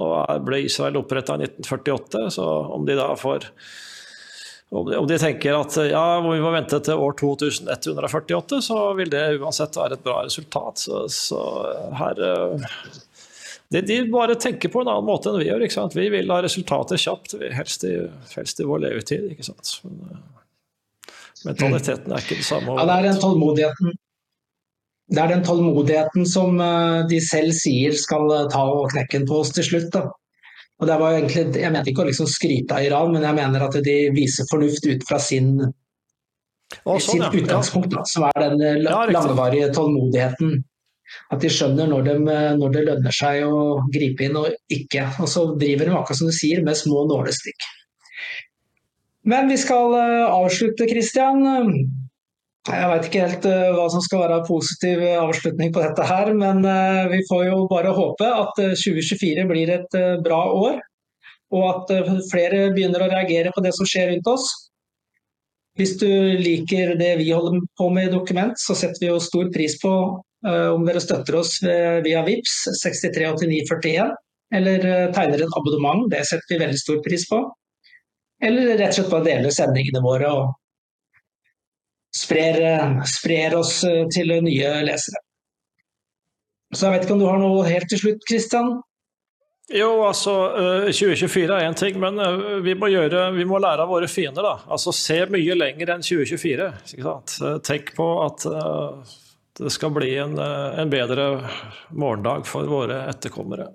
nå 0.00 0.10
ble 0.44 0.64
Israel 0.64 1.00
oppretta 1.00 1.36
i 1.36 1.48
1948, 1.48 2.28
så 2.36 2.50
om 2.76 2.88
de 2.88 2.96
da 3.00 3.12
får 3.16 3.50
om 4.74 5.06
de 5.06 5.16
tenker 5.20 5.54
at 5.54 5.76
ja, 5.86 6.18
vi 6.24 6.40
må 6.42 6.50
vente 6.50 6.80
til 6.82 6.98
år 6.98 7.12
2148, 7.20 8.58
så 8.64 8.78
vil 8.98 9.12
det 9.12 9.22
uansett 9.38 9.76
være 9.78 9.94
et 9.94 10.02
bra 10.02 10.16
resultat. 10.24 10.82
Så, 10.82 11.04
så 11.14 11.42
her 12.00 12.18
de, 13.74 13.82
de, 13.88 13.98
bare 14.12 14.38
tenker 14.40 14.70
på 14.72 14.84
en 14.84 14.90
annen 14.92 15.08
måte 15.08 15.30
enn 15.30 15.40
vi 15.42 15.50
gjør. 15.50 15.66
ikke 15.66 15.76
sant? 15.76 15.96
Vi 15.98 16.06
vil 16.12 16.30
ha 16.30 16.38
resultater 16.44 17.00
kjapt, 17.00 17.36
helst 17.58 17.84
i, 17.88 17.96
helst 18.36 18.62
i 18.62 18.68
vår 18.68 18.84
levetid. 18.86 19.28
ikke 19.34 19.46
sant? 19.46 19.76
Men, 19.84 20.22
mentaliteten 21.50 22.14
er 22.14 22.24
ikke 22.24 22.40
det 22.40 22.48
samme. 22.48 22.78
Ja, 22.78 22.88
det 22.88 22.98
er 22.98 23.08
den 23.10 23.22
tålmodigheten. 23.22 23.96
Det 25.14 25.20
er 25.20 25.32
den 25.34 25.42
tålmodigheten 25.44 26.28
som 26.28 26.56
de 27.10 27.18
selv 27.20 27.52
sier 27.58 27.96
skal 27.98 28.30
ta 28.52 28.62
og 28.72 28.88
knekken 28.94 29.26
på 29.28 29.42
oss 29.42 29.52
til 29.52 29.66
slutt. 29.66 29.90
da. 29.92 30.06
Og 30.80 30.86
det 30.88 30.98
var 31.00 31.14
egentlig, 31.14 31.60
Jeg 31.60 31.72
mente 31.72 31.90
ikke 31.90 32.02
å 32.02 32.08
liksom 32.08 32.28
skryte 32.30 32.76
av 32.76 32.84
Iran, 32.84 33.12
men 33.14 33.22
jeg 33.22 33.38
mener 33.38 33.66
at 33.66 33.78
de 33.86 33.96
viser 34.14 34.48
fornuft 34.50 34.86
ut 34.86 35.06
fra 35.08 35.20
sin, 35.22 35.56
Å, 35.62 36.96
sånn, 36.98 37.00
sitt 37.00 37.22
ja. 37.22 37.30
utgangspunkt, 37.30 37.92
da, 37.94 38.02
som 38.08 38.26
er 38.26 38.40
den 38.42 38.62
eh, 38.64 38.80
langvarige 39.14 39.70
tålmodigheten. 39.76 40.56
At 41.32 41.42
de 41.44 41.50
skjønner 41.52 41.88
når, 41.90 42.06
de, 42.06 42.36
når, 42.58 42.72
det 42.74 42.84
lønner 42.88 43.14
seg 43.14 43.44
å 43.46 43.80
gripe 43.92 44.26
inn 44.26 44.38
og 44.40 44.52
ikke. 44.72 45.06
Og 45.22 45.30
så 45.30 45.46
driver 45.60 45.88
de 45.88 45.96
akkurat 45.98 46.20
som 46.20 46.30
du 46.30 46.36
sier, 46.36 46.62
med 46.64 46.78
små 46.78 47.04
nålestikk. 47.10 47.68
Men 49.28 49.48
vi 49.48 49.58
skal 49.60 49.94
eh, 49.98 50.24
avslutte, 50.28 50.88
Christian. 50.90 51.44
Jeg 52.64 52.88
vet 52.88 53.06
ikke 53.08 53.24
helt 53.26 53.46
uh, 53.48 53.70
hva 53.76 53.86
som 53.92 54.00
skal 54.00 54.22
være 54.22 54.44
positiv 54.48 55.02
avslutning 55.20 55.72
på 55.72 55.82
dette 55.84 56.04
her, 56.08 56.30
men 56.32 56.62
vi 57.10 57.18
får 57.28 57.42
jo 57.50 57.58
bare 57.68 57.92
håpe 57.92 58.24
at 58.24 58.60
uh, 58.64 58.70
2024 58.72 59.44
blir 59.50 59.72
et 59.74 59.96
bra 60.24 60.40
år. 60.48 60.78
Og 61.54 61.66
at 61.68 61.92
flere 62.30 62.70
begynner 62.72 63.04
å 63.04 63.10
reagere 63.12 63.52
på 63.52 63.62
det 63.62 63.74
som 63.76 63.86
skjer 63.86 64.08
rundt 64.14 64.30
oss. 64.32 64.48
Hvis 65.78 65.96
du 65.98 66.08
liker 66.38 66.94
det 66.98 67.16
vi 67.18 67.32
holder 67.34 67.60
på 67.78 67.88
med 67.92 68.08
i 68.08 68.12
Dokument, 68.12 68.56
så 68.58 68.76
setter 68.78 69.02
vi 69.02 69.10
jo 69.10 69.20
stor 69.22 69.50
pris 69.54 69.74
på 69.82 69.92
om 70.44 70.82
dere 70.84 71.00
støtter 71.00 71.38
oss 71.38 71.54
via 72.04 72.20
VIPS 72.26 72.56
638941, 72.82 74.10
eller 74.54 74.82
tegner 75.16 75.40
en 75.40 75.54
abonnement, 75.56 76.04
det 76.12 76.20
setter 76.28 76.52
vi 76.52 76.58
veldig 76.60 76.80
stor 76.82 76.98
pris 77.06 77.24
på. 77.30 77.38
Eller 78.44 78.74
rett 78.76 78.92
og 78.92 78.98
slett 78.98 79.12
bare 79.12 79.26
deler 79.28 79.54
sendingene 79.54 80.02
våre 80.04 80.32
og 80.36 80.52
sprer, 82.14 83.04
sprer 83.08 83.56
oss 83.58 83.82
eh, 83.88 84.04
til 84.12 84.34
nye 84.44 84.72
lesere. 84.86 85.22
Så 86.74 86.88
jeg 86.88 86.96
vet 86.96 87.06
ikke 87.06 87.16
om 87.16 87.22
du 87.22 87.30
har 87.30 87.40
noe 87.42 87.62
helt 87.68 87.88
til 87.90 88.00
slutt, 88.00 88.26
Kristian? 88.28 88.76
Jo, 89.72 89.90
altså 90.04 90.32
2024 90.90 91.44
eh, 91.44 91.52
er 91.54 91.68
én 91.70 91.78
ting, 91.78 91.98
men 92.02 92.18
eh, 92.20 92.46
vi 92.64 92.74
må, 92.78 92.90
gjøre, 92.92 93.28
vi 93.36 93.46
må, 93.48 93.60
lære 93.62 93.86
av 93.86 93.92
våre 93.92 94.10
fiender. 94.10 94.44
da. 94.44 94.56
Altså 94.68 94.94
Se 94.94 95.22
mye 95.30 95.58
lenger 95.58 95.94
enn 95.94 96.04
2024. 96.04 96.70
ikke 96.92 97.06
sant? 97.06 97.38
Tenk 97.66 97.94
på 97.96 98.08
at 98.26 98.48
det 99.58 99.70
skal 99.70 99.92
bli 99.94 100.10
en, 100.18 100.38
en 100.38 100.90
bedre 100.90 101.28
morgendag 101.90 102.46
for 102.48 102.66
våre 102.70 103.04
etterkommere. 103.12 103.68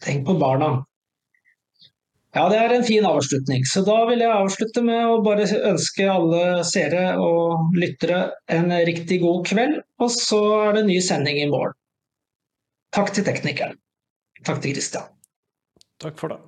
Tenk 0.00 0.26
på 0.26 0.36
barna. 0.40 0.70
Ja, 2.30 2.44
det 2.48 2.60
er 2.62 2.72
en 2.74 2.84
fin 2.86 3.06
avslutning. 3.06 3.64
Så 3.66 3.82
da 3.82 3.96
vil 4.06 4.22
jeg 4.22 4.30
avslutte 4.30 4.84
med 4.86 5.02
å 5.02 5.18
bare 5.26 5.48
ønske 5.66 6.06
alle 6.06 6.62
seere 6.66 7.16
og 7.18 7.74
lyttere 7.74 8.20
en 8.54 8.70
riktig 8.86 9.18
god 9.24 9.42
kveld. 9.50 9.80
Og 9.98 10.12
så 10.14 10.40
er 10.68 10.78
det 10.78 10.86
ny 10.86 11.00
sending 11.02 11.42
i 11.42 11.48
morgen. 11.50 11.74
Takk 12.94 13.10
til 13.14 13.26
teknikeren. 13.26 13.74
Takk 14.46 14.62
til 14.62 14.78
Kristian. 14.78 15.10
Takk 16.00 16.16
for 16.22 16.32
det. 16.32 16.38